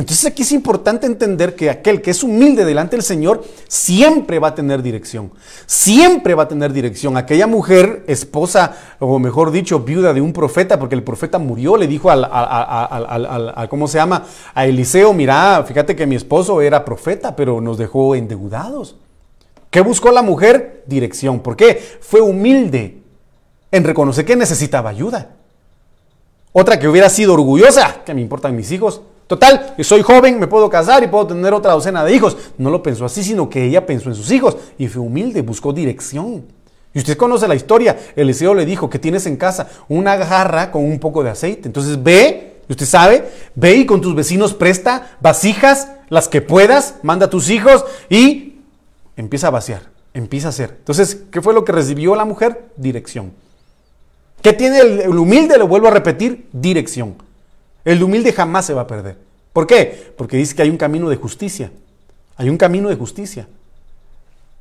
entonces 0.00 0.24
aquí 0.24 0.40
es 0.42 0.52
importante 0.52 1.06
entender 1.06 1.54
que 1.54 1.68
aquel 1.68 2.00
que 2.00 2.10
es 2.10 2.22
humilde 2.22 2.64
delante 2.64 2.96
del 2.96 3.02
Señor 3.02 3.44
siempre 3.68 4.38
va 4.38 4.48
a 4.48 4.54
tener 4.54 4.82
dirección. 4.82 5.30
Siempre 5.66 6.34
va 6.34 6.44
a 6.44 6.48
tener 6.48 6.72
dirección. 6.72 7.18
Aquella 7.18 7.46
mujer, 7.46 8.02
esposa, 8.06 8.78
o 8.98 9.18
mejor 9.18 9.50
dicho, 9.50 9.80
viuda 9.80 10.14
de 10.14 10.22
un 10.22 10.32
profeta, 10.32 10.78
porque 10.78 10.94
el 10.94 11.02
profeta 11.02 11.38
murió, 11.38 11.76
le 11.76 11.86
dijo 11.86 12.10
al, 12.10 13.68
¿cómo 13.68 13.86
se 13.88 13.98
llama? 13.98 14.24
A 14.54 14.64
Eliseo, 14.64 15.12
mira, 15.12 15.62
fíjate 15.68 15.94
que 15.94 16.06
mi 16.06 16.16
esposo 16.16 16.62
era 16.62 16.82
profeta, 16.82 17.36
pero 17.36 17.60
nos 17.60 17.76
dejó 17.76 18.14
endeudados. 18.14 18.96
¿Qué 19.68 19.82
buscó 19.82 20.10
la 20.12 20.22
mujer? 20.22 20.82
Dirección. 20.86 21.40
¿Por 21.40 21.56
qué? 21.56 21.78
Fue 22.00 22.22
humilde 22.22 23.02
en 23.70 23.84
reconocer 23.84 24.24
que 24.24 24.34
necesitaba 24.34 24.88
ayuda. 24.88 25.36
Otra 26.52 26.78
que 26.78 26.88
hubiera 26.88 27.10
sido 27.10 27.34
orgullosa, 27.34 28.02
que 28.02 28.14
me 28.14 28.22
importan 28.22 28.56
mis 28.56 28.72
hijos. 28.72 29.02
Total, 29.30 29.76
soy 29.78 30.02
joven, 30.02 30.40
me 30.40 30.48
puedo 30.48 30.68
casar 30.68 31.04
y 31.04 31.06
puedo 31.06 31.28
tener 31.28 31.54
otra 31.54 31.70
docena 31.70 32.04
de 32.04 32.12
hijos. 32.12 32.36
No 32.58 32.68
lo 32.68 32.82
pensó 32.82 33.04
así, 33.04 33.22
sino 33.22 33.48
que 33.48 33.64
ella 33.64 33.86
pensó 33.86 34.08
en 34.08 34.16
sus 34.16 34.28
hijos 34.32 34.56
y 34.76 34.88
fue 34.88 35.02
humilde, 35.02 35.42
buscó 35.42 35.72
dirección. 35.72 36.46
Y 36.92 36.98
usted 36.98 37.16
conoce 37.16 37.46
la 37.46 37.54
historia. 37.54 37.96
Eliseo 38.16 38.54
le 38.54 38.66
dijo 38.66 38.90
que 38.90 38.98
tienes 38.98 39.26
en 39.26 39.36
casa 39.36 39.68
una 39.88 40.18
jarra 40.26 40.72
con 40.72 40.84
un 40.84 40.98
poco 40.98 41.22
de 41.22 41.30
aceite. 41.30 41.68
Entonces 41.68 42.02
ve, 42.02 42.56
usted 42.68 42.86
sabe, 42.86 43.30
ve 43.54 43.76
y 43.76 43.86
con 43.86 44.00
tus 44.00 44.16
vecinos 44.16 44.52
presta 44.52 45.16
vasijas, 45.20 45.92
las 46.08 46.26
que 46.26 46.40
puedas, 46.42 46.96
manda 47.04 47.26
a 47.26 47.30
tus 47.30 47.50
hijos 47.50 47.84
y 48.08 48.56
empieza 49.16 49.46
a 49.46 49.50
vaciar, 49.50 49.82
empieza 50.12 50.48
a 50.48 50.50
hacer. 50.50 50.74
Entonces, 50.80 51.22
¿qué 51.30 51.40
fue 51.40 51.54
lo 51.54 51.64
que 51.64 51.70
recibió 51.70 52.16
la 52.16 52.24
mujer? 52.24 52.64
Dirección. 52.76 53.30
¿Qué 54.42 54.54
tiene 54.54 54.80
el, 54.80 55.16
humilde? 55.16 55.56
Lo 55.56 55.68
vuelvo 55.68 55.86
a 55.86 55.92
repetir, 55.92 56.48
dirección. 56.52 57.29
El 57.84 58.02
humilde 58.02 58.32
jamás 58.32 58.66
se 58.66 58.74
va 58.74 58.82
a 58.82 58.86
perder. 58.86 59.16
¿Por 59.52 59.66
qué? 59.66 60.12
Porque 60.16 60.36
dice 60.36 60.54
que 60.54 60.62
hay 60.62 60.70
un 60.70 60.76
camino 60.76 61.08
de 61.08 61.16
justicia. 61.16 61.70
Hay 62.36 62.48
un 62.48 62.56
camino 62.56 62.88
de 62.88 62.96
justicia 62.96 63.46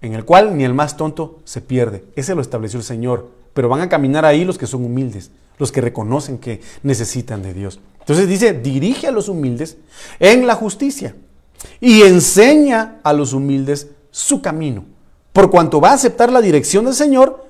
en 0.02 0.14
el 0.14 0.26
cual 0.26 0.56
ni 0.58 0.64
el 0.64 0.74
más 0.74 0.98
tonto 0.98 1.40
se 1.44 1.62
pierde. 1.62 2.04
Ese 2.16 2.36
lo 2.36 2.42
estableció 2.42 2.80
el 2.80 2.86
Señor. 2.86 3.30
Pero 3.54 3.70
van 3.70 3.82
a 3.82 3.90
caminar 3.90 4.26
ahí 4.26 4.46
los 4.46 4.58
que 4.58 4.68
son 4.68 4.86
humildes, 4.86 5.32
los 5.58 5.72
que 5.72 5.82
reconocen 5.82 6.38
que 6.38 6.62
necesitan 6.84 7.42
de 7.42 7.54
Dios. 7.54 7.80
Entonces 8.00 8.28
dice, 8.28 8.54
dirige 8.54 9.08
a 9.08 9.12
los 9.12 9.28
humildes 9.28 9.78
en 10.20 10.48
la 10.48 10.56
justicia 10.56 11.16
y 11.82 12.04
enseña 12.04 13.00
a 13.04 13.12
los 13.12 13.34
humildes 13.34 13.88
su 14.12 14.42
camino. 14.42 14.86
Por 15.34 15.52
cuanto 15.52 15.82
va 15.82 15.92
a 15.92 15.94
aceptar 15.94 16.32
la 16.32 16.42
dirección 16.42 16.86
del 16.86 16.94
Señor, 16.94 17.46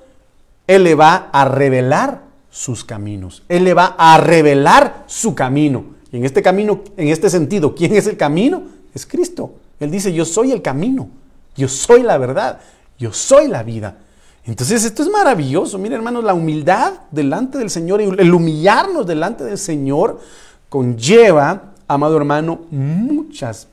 Él 0.66 0.84
le 0.84 0.94
va 0.94 1.30
a 1.32 1.44
revelar 1.44 2.22
sus 2.50 2.84
caminos. 2.84 3.42
Él 3.48 3.64
le 3.64 3.74
va 3.74 3.94
a 3.98 4.18
revelar 4.18 5.04
su 5.06 5.34
camino. 5.34 5.84
Y 6.12 6.16
en 6.16 6.24
este 6.24 6.42
camino, 6.42 6.82
en 6.96 7.08
este 7.08 7.30
sentido, 7.30 7.74
¿quién 7.74 7.94
es 7.94 8.06
el 8.06 8.16
camino? 8.16 8.64
Es 8.94 9.06
Cristo. 9.06 9.54
Él 9.78 9.90
dice, 9.90 10.12
yo 10.12 10.24
soy 10.24 10.52
el 10.52 10.60
camino, 10.60 11.08
yo 11.56 11.68
soy 11.68 12.02
la 12.02 12.18
verdad, 12.18 12.60
yo 12.98 13.12
soy 13.12 13.48
la 13.48 13.62
vida. 13.62 13.96
Entonces 14.44 14.84
esto 14.84 15.02
es 15.02 15.08
maravilloso. 15.08 15.78
Miren 15.78 15.98
hermanos, 15.98 16.24
la 16.24 16.34
humildad 16.34 16.94
delante 17.10 17.58
del 17.58 17.70
Señor, 17.70 18.00
el 18.00 18.34
humillarnos 18.34 19.06
delante 19.06 19.44
del 19.44 19.58
Señor 19.58 20.20
conlleva, 20.68 21.72
amado 21.86 22.16
hermano, 22.16 22.60
muchas 22.70 23.68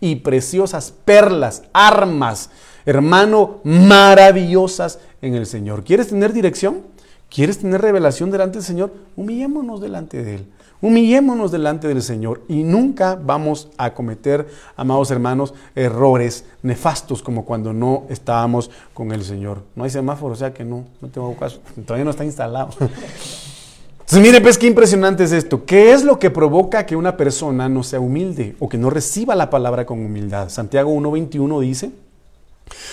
y 0.00 0.16
preciosas 0.16 0.92
perlas, 1.04 1.62
armas, 1.72 2.50
hermano, 2.84 3.60
maravillosas 3.62 4.98
en 5.20 5.34
el 5.34 5.46
Señor. 5.46 5.84
¿Quieres 5.84 6.08
tener 6.08 6.32
dirección? 6.32 6.91
¿Quieres 7.32 7.58
tener 7.58 7.80
revelación 7.80 8.30
delante 8.30 8.58
del 8.58 8.64
Señor? 8.64 8.92
Humillémonos 9.16 9.80
delante 9.80 10.22
de 10.22 10.34
Él. 10.34 10.46
Humillémonos 10.82 11.50
delante 11.50 11.88
del 11.88 12.02
Señor 12.02 12.42
y 12.46 12.62
nunca 12.62 13.14
vamos 13.14 13.68
a 13.78 13.94
cometer, 13.94 14.46
amados 14.76 15.10
hermanos, 15.10 15.54
errores 15.74 16.44
nefastos 16.62 17.22
como 17.22 17.46
cuando 17.46 17.72
no 17.72 18.02
estábamos 18.10 18.70
con 18.92 19.12
el 19.12 19.24
Señor. 19.24 19.62
No 19.76 19.84
hay 19.84 19.90
semáforo, 19.90 20.34
o 20.34 20.36
sea 20.36 20.52
que 20.52 20.64
no, 20.64 20.84
no 21.00 21.08
tengo 21.08 21.34
caso, 21.36 21.60
todavía 21.86 22.04
no 22.04 22.10
está 22.10 22.24
instalado. 22.24 22.68
Entonces, 22.80 24.20
mire, 24.20 24.42
pues 24.42 24.58
qué 24.58 24.66
impresionante 24.66 25.24
es 25.24 25.32
esto. 25.32 25.64
¿Qué 25.64 25.92
es 25.92 26.04
lo 26.04 26.18
que 26.18 26.30
provoca 26.30 26.84
que 26.84 26.96
una 26.96 27.16
persona 27.16 27.66
no 27.66 27.82
sea 27.82 28.00
humilde 28.00 28.56
o 28.58 28.68
que 28.68 28.76
no 28.76 28.90
reciba 28.90 29.34
la 29.34 29.48
palabra 29.48 29.86
con 29.86 30.04
humildad? 30.04 30.50
Santiago 30.50 30.92
1.21 30.92 31.60
dice, 31.60 31.92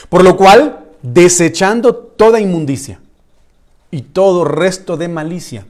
por 0.08 0.24
lo 0.24 0.38
cual, 0.38 0.86
desechando 1.02 1.94
toda 1.94 2.40
inmundicia 2.40 3.02
y 3.92 4.02
todo 4.02 4.46
resto 4.46 4.98
de 4.98 5.08
malicia, 5.08 5.66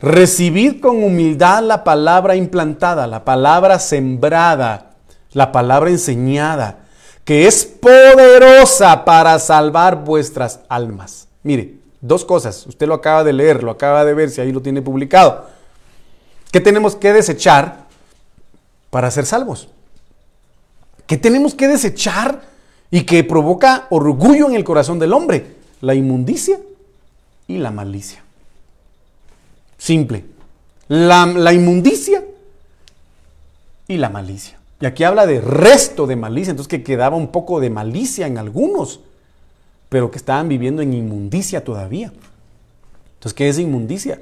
recibid 0.00 0.80
con 0.80 1.02
humildad 1.02 1.62
la 1.62 1.84
palabra 1.84 2.36
implantada, 2.36 3.06
la 3.06 3.24
palabra 3.24 3.78
sembrada, 3.78 4.92
la 5.32 5.52
palabra 5.52 5.90
enseñada, 5.90 6.80
que 7.24 7.46
es 7.46 7.64
poderosa 7.64 9.04
para 9.04 9.38
salvar 9.38 10.04
vuestras 10.04 10.60
almas. 10.68 11.28
Mire, 11.42 11.84
Dos 12.06 12.26
cosas, 12.26 12.66
usted 12.66 12.86
lo 12.86 12.92
acaba 12.92 13.24
de 13.24 13.32
leer, 13.32 13.62
lo 13.62 13.70
acaba 13.70 14.04
de 14.04 14.12
ver, 14.12 14.28
si 14.28 14.38
ahí 14.38 14.52
lo 14.52 14.60
tiene 14.60 14.82
publicado. 14.82 15.46
¿Qué 16.52 16.60
tenemos 16.60 16.96
que 16.96 17.14
desechar 17.14 17.86
para 18.90 19.10
ser 19.10 19.24
salvos? 19.24 19.70
¿Qué 21.06 21.16
tenemos 21.16 21.54
que 21.54 21.66
desechar 21.66 22.42
y 22.90 23.04
que 23.04 23.24
provoca 23.24 23.86
orgullo 23.88 24.50
en 24.50 24.54
el 24.54 24.64
corazón 24.64 24.98
del 24.98 25.14
hombre? 25.14 25.56
La 25.80 25.94
inmundicia 25.94 26.58
y 27.46 27.58
la 27.58 27.70
malicia. 27.70 28.22
Simple. 29.78 30.24
La, 30.88 31.26
la 31.26 31.52
inmundicia 31.52 32.24
y 33.88 33.96
la 33.96 34.10
malicia. 34.10 34.58
Y 34.80 34.86
aquí 34.86 35.04
habla 35.04 35.26
de 35.26 35.40
resto 35.40 36.06
de 36.06 36.16
malicia, 36.16 36.50
entonces 36.50 36.70
que 36.70 36.82
quedaba 36.82 37.16
un 37.16 37.28
poco 37.28 37.60
de 37.60 37.70
malicia 37.70 38.26
en 38.26 38.38
algunos 38.38 39.00
pero 39.94 40.10
que 40.10 40.18
estaban 40.18 40.48
viviendo 40.48 40.82
en 40.82 40.92
inmundicia 40.92 41.62
todavía. 41.62 42.12
Entonces, 43.14 43.32
¿qué 43.32 43.48
es 43.48 43.60
inmundicia? 43.60 44.20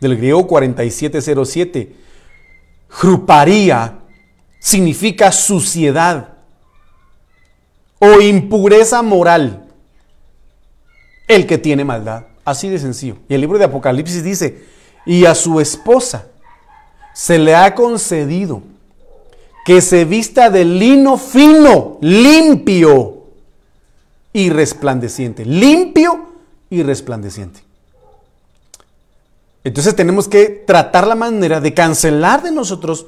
Del 0.00 0.16
griego 0.16 0.46
4707, 0.46 1.94
Gruparía 2.98 3.98
significa 4.58 5.30
suciedad 5.30 6.30
o 7.98 8.22
impureza 8.22 9.02
moral. 9.02 9.68
El 11.28 11.46
que 11.46 11.58
tiene 11.58 11.84
maldad. 11.84 12.24
Así 12.44 12.68
de 12.68 12.78
sencillo. 12.78 13.16
Y 13.28 13.34
el 13.34 13.40
libro 13.40 13.58
de 13.58 13.64
Apocalipsis 13.64 14.24
dice, 14.24 14.64
y 15.06 15.24
a 15.24 15.34
su 15.34 15.60
esposa 15.60 16.26
se 17.14 17.38
le 17.38 17.54
ha 17.54 17.74
concedido 17.74 18.62
que 19.64 19.80
se 19.80 20.04
vista 20.04 20.50
de 20.50 20.64
lino 20.64 21.16
fino, 21.16 21.98
limpio, 22.00 23.22
y 24.32 24.50
resplandeciente, 24.50 25.44
limpio 25.44 26.26
y 26.70 26.82
resplandeciente. 26.82 27.60
Entonces 29.64 29.94
tenemos 29.94 30.26
que 30.26 30.64
tratar 30.66 31.06
la 31.06 31.14
manera 31.14 31.60
de 31.60 31.74
cancelar 31.74 32.42
de 32.42 32.50
nosotros 32.50 33.06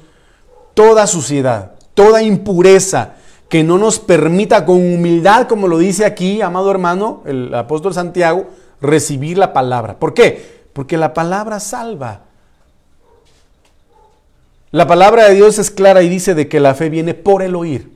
toda 0.74 1.06
suciedad, 1.06 1.72
toda 1.94 2.22
impureza 2.22 3.14
que 3.48 3.64
no 3.64 3.78
nos 3.78 3.98
permita 3.98 4.64
con 4.64 4.76
humildad, 4.76 5.48
como 5.48 5.66
lo 5.68 5.78
dice 5.78 6.04
aquí, 6.04 6.42
amado 6.42 6.70
hermano, 6.70 7.22
el 7.24 7.54
apóstol 7.54 7.94
Santiago, 7.94 8.48
recibir 8.84 9.38
la 9.38 9.52
palabra. 9.52 9.98
¿Por 9.98 10.14
qué? 10.14 10.64
Porque 10.72 10.96
la 10.96 11.14
palabra 11.14 11.58
salva. 11.60 12.22
La 14.70 14.86
palabra 14.86 15.28
de 15.28 15.34
Dios 15.34 15.58
es 15.58 15.70
clara 15.70 16.02
y 16.02 16.08
dice 16.08 16.34
de 16.34 16.48
que 16.48 16.60
la 16.60 16.74
fe 16.74 16.88
viene 16.90 17.14
por 17.14 17.42
el 17.42 17.54
oír. 17.54 17.90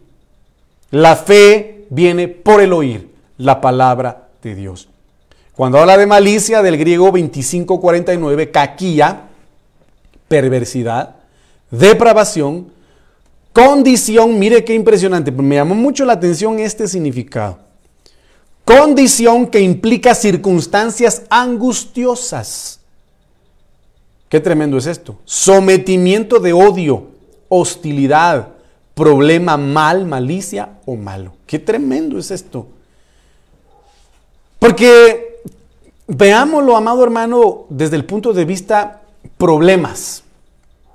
La 0.90 1.16
fe 1.16 1.86
viene 1.90 2.28
por 2.28 2.60
el 2.60 2.72
oír 2.72 3.10
la 3.36 3.60
palabra 3.60 4.28
de 4.42 4.54
Dios. 4.54 4.88
Cuando 5.54 5.78
habla 5.78 5.98
de 5.98 6.06
malicia, 6.06 6.62
del 6.62 6.76
griego 6.78 7.06
2549, 7.06 8.50
caquía, 8.52 9.22
perversidad, 10.28 11.16
depravación, 11.70 12.68
condición, 13.52 14.38
mire 14.38 14.64
qué 14.64 14.74
impresionante, 14.74 15.32
me 15.32 15.56
llamó 15.56 15.74
mucho 15.74 16.04
la 16.04 16.12
atención 16.12 16.60
este 16.60 16.86
significado. 16.86 17.67
Condición 18.68 19.46
que 19.46 19.62
implica 19.62 20.14
circunstancias 20.14 21.22
angustiosas. 21.30 22.80
Qué 24.28 24.40
tremendo 24.40 24.76
es 24.76 24.84
esto. 24.84 25.16
Sometimiento 25.24 26.38
de 26.38 26.52
odio, 26.52 27.06
hostilidad, 27.48 28.48
problema 28.92 29.56
mal, 29.56 30.04
malicia 30.04 30.80
o 30.84 30.96
malo. 30.96 31.32
Qué 31.46 31.58
tremendo 31.58 32.18
es 32.18 32.30
esto. 32.30 32.66
Porque 34.58 35.40
veámoslo, 36.06 36.76
amado 36.76 37.02
hermano, 37.02 37.64
desde 37.70 37.96
el 37.96 38.04
punto 38.04 38.34
de 38.34 38.44
vista 38.44 39.00
problemas. 39.38 40.24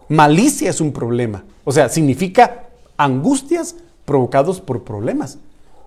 Malicia 0.09 0.69
es 0.69 0.79
un 0.79 0.93
problema. 0.93 1.43
O 1.63 1.71
sea, 1.71 1.89
significa 1.89 2.65
angustias 2.97 3.75
provocados 4.05 4.61
por 4.61 4.83
problemas. 4.83 5.39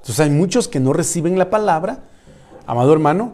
Entonces 0.07 0.21
hay 0.25 0.31
muchos 0.31 0.69
que 0.69 0.79
no 0.79 0.93
reciben 0.93 1.37
la 1.37 1.51
palabra, 1.51 1.99
amado 2.65 2.93
hermano, 2.93 3.33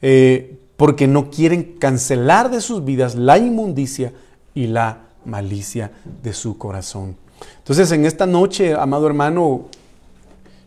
eh, 0.00 0.56
porque 0.76 1.08
no 1.08 1.28
quieren 1.28 1.76
cancelar 1.80 2.52
de 2.52 2.60
sus 2.60 2.84
vidas 2.84 3.16
la 3.16 3.36
inmundicia 3.36 4.12
y 4.54 4.68
la 4.68 4.98
malicia 5.24 5.90
de 6.22 6.32
su 6.34 6.56
corazón. 6.56 7.16
Entonces 7.58 7.90
en 7.90 8.04
esta 8.04 8.26
noche, 8.26 8.74
amado 8.74 9.08
hermano, 9.08 9.64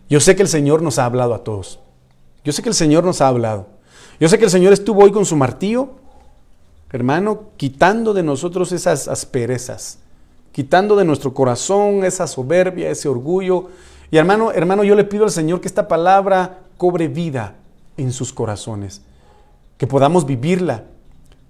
yo 0.10 0.20
sé 0.20 0.36
que 0.36 0.42
el 0.42 0.50
Señor 0.50 0.82
nos 0.82 1.00
ha 1.00 1.06
hablado 1.06 1.34
a 1.34 1.46
todos. 1.46 1.80
Yo 2.44 2.52
sé 2.52 2.62
que 2.62 2.68
el 2.68 2.76
Señor 2.76 3.06
nos 3.06 3.22
ha 3.22 3.30
hablado. 3.30 3.68
Yo 4.20 4.28
sé 4.28 4.38
que 4.38 4.44
el 4.44 4.52
Señor 4.52 4.74
estuvo 4.74 5.02
hoy 5.02 5.14
con 5.14 5.26
su 5.26 5.38
martillo, 5.38 5.92
hermano, 6.92 7.44
quitando 7.56 8.14
de 8.14 8.22
nosotros 8.22 8.74
esas 8.74 9.08
asperezas, 9.08 10.00
quitando 10.52 10.98
de 10.98 11.06
nuestro 11.06 11.34
corazón 11.34 12.04
esa 12.04 12.28
soberbia, 12.28 12.90
ese 12.90 13.08
orgullo, 13.08 13.70
Y 14.12 14.18
hermano, 14.18 14.52
hermano, 14.52 14.84
yo 14.84 14.94
le 14.96 15.06
pido 15.06 15.24
al 15.24 15.32
Señor 15.32 15.62
que 15.62 15.68
esta 15.68 15.88
palabra 15.88 16.60
cobre 16.78 17.08
vida 17.08 17.56
en 17.96 18.12
sus 18.12 18.34
corazones, 18.34 19.02
que 19.78 19.88
podamos 19.88 20.26
vivirla, 20.26 20.84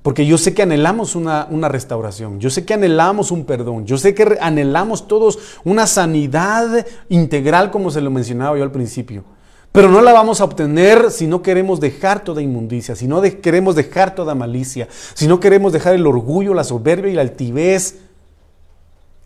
porque 0.04 0.26
yo 0.26 0.38
sé 0.38 0.54
que 0.54 0.62
anhelamos 0.62 1.16
una, 1.16 1.48
una, 1.50 1.70
restauración, 1.70 2.40
yo 2.40 2.50
sé 2.50 2.64
que 2.64 2.76
anhelamos 2.76 3.32
un 3.32 3.46
perdón, 3.46 3.86
yo 3.86 3.98
sé 3.98 4.14
que 4.14 4.38
anhelamos 4.40 5.08
todos 5.08 5.40
una 5.64 5.88
sanidad 5.88 6.86
integral 7.10 7.72
como 7.72 7.92
se 7.92 8.02
lo 8.02 8.12
mencionaba 8.12 8.58
yo 8.58 8.64
al 8.64 8.72
principio. 8.72 9.24
Pero 9.72 9.88
no 9.90 10.02
la 10.02 10.12
vamos 10.12 10.42
a 10.42 10.44
obtener 10.44 11.12
si 11.12 11.28
no 11.28 11.42
queremos 11.42 11.80
dejar 11.80 12.24
toda 12.24 12.42
inmundicia, 12.42 12.96
si 12.96 13.08
no 13.08 13.22
queremos 13.22 13.76
dejar 13.76 14.16
toda 14.16 14.36
malicia, 14.36 14.88
si 15.14 15.28
no 15.28 15.40
queremos 15.40 15.72
dejar 15.72 15.96
el 15.96 16.06
orgullo, 16.06 16.54
la 16.54 16.66
soberbia 16.66 17.12
y 17.12 17.16
la 17.16 17.22
altivez, 17.22 18.00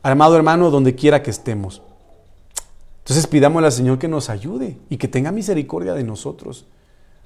amado 0.04 0.36
hermano, 0.36 0.70
donde 0.70 0.94
quiera 0.94 1.24
que 1.24 1.32
estemos. 1.32 1.82
Entonces 3.06 3.28
pidámosle 3.28 3.68
al 3.68 3.72
Señor 3.72 3.99
que 3.99 4.08
nos 4.08 4.32
ayude 4.32 4.80
y 4.89 4.97
que 4.97 5.08
tenga 5.08 5.32
misericordia 5.32 5.93
de 5.93 6.03
nosotros. 6.03 6.66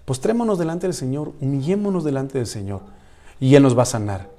Postrémonos 0.04 0.60
delante 0.60 0.88
del 0.88 0.94
Señor, 0.94 1.32
humillémonos 1.40 2.04
delante 2.04 2.38
del 2.38 2.48
Señor 2.48 2.82
y 3.40 3.56
Él 3.56 3.64
nos 3.64 3.78
va 3.78 3.84
a 3.84 3.86
sanar 3.86 4.30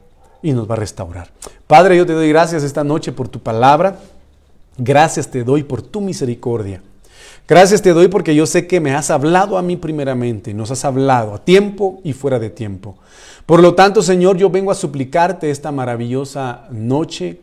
y 0.43 0.53
nos 0.53 0.69
va 0.69 0.75
a 0.75 0.79
restaurar. 0.79 1.31
Padre, 1.67 1.97
yo 1.97 2.05
te 2.05 2.13
doy 2.13 2.29
gracias 2.29 2.63
esta 2.63 2.85
noche 2.85 3.11
por 3.11 3.29
tu 3.29 3.41
palabra. 3.41 3.99
Gracias 4.77 5.31
te 5.31 5.43
doy 5.43 5.63
por 5.63 5.81
tu 5.81 6.03
misericordia. 6.03 6.83
Gracias 7.49 7.81
te 7.81 7.95
doy 7.95 8.09
porque 8.09 8.35
yo 8.35 8.45
sé 8.45 8.67
que 8.67 8.79
me 8.79 8.95
has 8.95 9.11
hablado 9.11 9.57
a 9.57 9.63
mí 9.63 9.79
primeramente, 9.79 10.53
nos 10.53 10.71
has 10.71 10.85
hablado 10.85 11.35
a 11.35 11.45
tiempo 11.45 12.03
y 12.05 12.13
fuera 12.13 12.39
de 12.39 12.51
tiempo. 12.51 12.99
Por 13.47 13.63
lo 13.63 13.75
tanto, 13.75 14.03
Señor, 14.03 14.37
yo 14.37 14.51
vengo 14.51 14.71
a 14.71 14.75
suplicarte 14.77 15.51
esta 15.51 15.73
maravillosa 15.73 16.69
noche, 16.71 17.41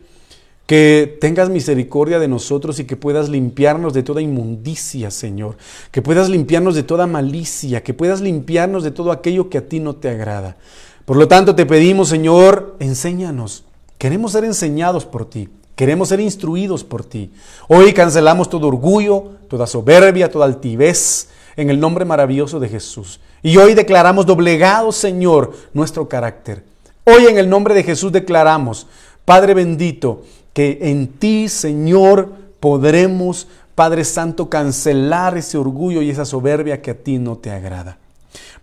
que 0.67 1.17
tengas 1.21 1.49
misericordia 1.49 2.19
de 2.19 2.27
nosotros 2.27 2.77
y 2.79 2.83
que 2.83 2.97
puedas 2.97 3.29
limpiarnos 3.29 3.93
de 3.93 4.03
toda 4.03 4.21
inmundicia, 4.21 5.09
Señor, 5.11 5.57
que 5.91 6.01
puedas 6.01 6.27
limpiarnos 6.27 6.75
de 6.75 6.83
toda 6.83 7.07
malicia, 7.07 7.83
que 7.83 7.93
puedas 7.93 8.19
limpiarnos 8.19 8.83
de 8.83 8.91
todo 8.91 9.13
aquello 9.13 9.49
que 9.49 9.57
a 9.57 9.67
ti 9.67 9.79
no 9.79 9.95
te 9.95 10.09
agrada. 10.09 10.57
Por 11.05 11.15
lo 11.15 11.29
tanto, 11.29 11.55
te 11.55 11.65
pedimos, 11.65 12.09
Señor, 12.09 12.75
enséñanos. 12.79 13.63
Queremos 13.97 14.33
ser 14.33 14.43
enseñados 14.43 15.05
por 15.05 15.29
ti. 15.29 15.47
Queremos 15.77 16.09
ser 16.09 16.19
instruidos 16.19 16.83
por 16.83 17.05
ti. 17.05 17.31
Hoy 17.69 17.93
cancelamos 17.93 18.49
todo 18.49 18.67
orgullo, 18.67 19.23
toda 19.47 19.67
soberbia, 19.67 20.29
toda 20.29 20.45
altivez, 20.45 21.29
en 21.55 21.69
el 21.69 21.79
nombre 21.79 22.03
maravilloso 22.03 22.59
de 22.59 22.67
Jesús. 22.67 23.21
Y 23.41 23.55
hoy 23.55 23.73
declaramos 23.73 24.25
doblegado, 24.25 24.91
Señor, 24.91 25.53
nuestro 25.73 26.09
carácter. 26.09 26.65
Hoy 27.05 27.27
en 27.27 27.37
el 27.37 27.49
nombre 27.49 27.73
de 27.73 27.83
Jesús 27.83 28.11
declaramos, 28.11 28.87
Padre 29.23 29.53
bendito, 29.53 30.23
que 30.57 30.79
en 30.81 31.07
ti, 31.07 31.49
Señor, 31.49 32.33
podremos, 32.59 33.47
Padre 33.75 34.03
Santo, 34.03 34.49
cancelar 34.49 35.37
ese 35.37 35.55
orgullo 35.55 36.01
y 36.01 36.09
esa 36.09 36.25
soberbia 36.25 36.81
que 36.81 36.89
a 36.89 36.97
ti 36.97 37.19
no 37.19 37.37
te 37.37 37.51
agrada. 37.51 37.99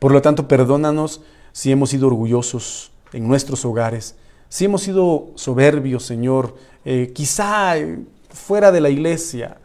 Por 0.00 0.10
lo 0.10 0.20
tanto, 0.20 0.48
perdónanos 0.48 1.20
si 1.52 1.70
hemos 1.70 1.90
sido 1.90 2.08
orgullosos 2.08 2.90
en 3.12 3.28
nuestros 3.28 3.64
hogares, 3.64 4.16
si 4.48 4.64
hemos 4.64 4.82
sido 4.82 5.28
soberbios, 5.36 6.02
Señor, 6.04 6.56
eh, 6.84 7.12
quizá 7.14 7.78
eh, 7.78 8.00
fuera 8.28 8.72
de 8.72 8.80
la 8.80 8.90
iglesia, 8.90 9.58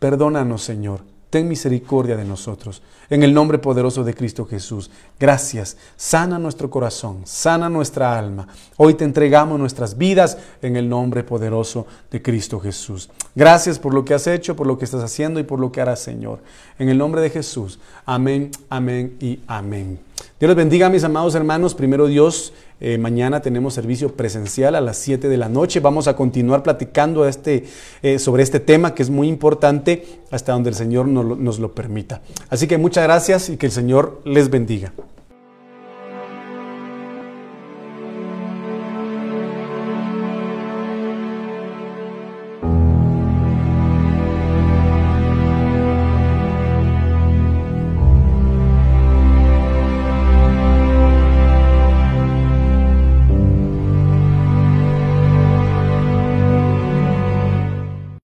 perdónanos, 0.00 0.64
Señor. 0.64 1.02
Ten 1.30 1.46
misericordia 1.46 2.16
de 2.16 2.24
nosotros. 2.24 2.82
En 3.08 3.22
el 3.22 3.32
nombre 3.32 3.58
poderoso 3.58 4.04
de 4.04 4.14
Cristo 4.14 4.44
Jesús. 4.44 4.90
Gracias. 5.18 5.76
Sana 5.96 6.38
nuestro 6.38 6.70
corazón, 6.70 7.22
sana 7.24 7.68
nuestra 7.68 8.18
alma. 8.18 8.48
Hoy 8.76 8.94
te 8.94 9.04
entregamos 9.04 9.58
nuestras 9.58 9.96
vidas 9.96 10.38
en 10.62 10.76
el 10.76 10.88
nombre 10.88 11.22
poderoso 11.22 11.86
de 12.10 12.20
Cristo 12.20 12.60
Jesús. 12.60 13.08
Gracias 13.34 13.78
por 13.78 13.94
lo 13.94 14.04
que 14.04 14.14
has 14.14 14.26
hecho, 14.26 14.56
por 14.56 14.66
lo 14.66 14.78
que 14.78 14.84
estás 14.84 15.02
haciendo 15.02 15.38
y 15.40 15.44
por 15.44 15.60
lo 15.60 15.72
que 15.72 15.80
harás, 15.80 16.00
Señor. 16.00 16.40
En 16.78 16.88
el 16.88 16.98
nombre 16.98 17.20
de 17.20 17.30
Jesús. 17.30 17.78
Amén, 18.04 18.50
amén 18.68 19.16
y 19.20 19.40
amén. 19.46 20.00
Dios 20.38 20.48
les 20.48 20.56
bendiga, 20.56 20.90
mis 20.90 21.04
amados 21.04 21.34
hermanos. 21.34 21.74
Primero 21.74 22.06
Dios, 22.06 22.52
eh, 22.80 22.98
mañana 22.98 23.40
tenemos 23.40 23.74
servicio 23.74 24.14
presencial 24.14 24.74
a 24.74 24.80
las 24.80 24.98
7 24.98 25.28
de 25.28 25.36
la 25.36 25.48
noche. 25.48 25.80
Vamos 25.80 26.08
a 26.08 26.16
continuar 26.16 26.62
platicando 26.62 27.26
este, 27.26 27.64
eh, 28.02 28.18
sobre 28.18 28.42
este 28.42 28.60
tema 28.60 28.94
que 28.94 29.02
es 29.02 29.10
muy 29.10 29.28
importante 29.28 30.04
hasta 30.30 30.52
donde 30.52 30.70
el 30.70 30.76
Señor 30.76 31.08
nos 31.08 31.58
lo 31.58 31.74
permita. 31.74 32.20
Así 32.50 32.66
que 32.66 32.78
muchas 32.78 33.04
gracias 33.04 33.48
y 33.48 33.56
que 33.56 33.66
el 33.66 33.72
Señor 33.72 34.20
les 34.24 34.50
bendiga. 34.50 34.92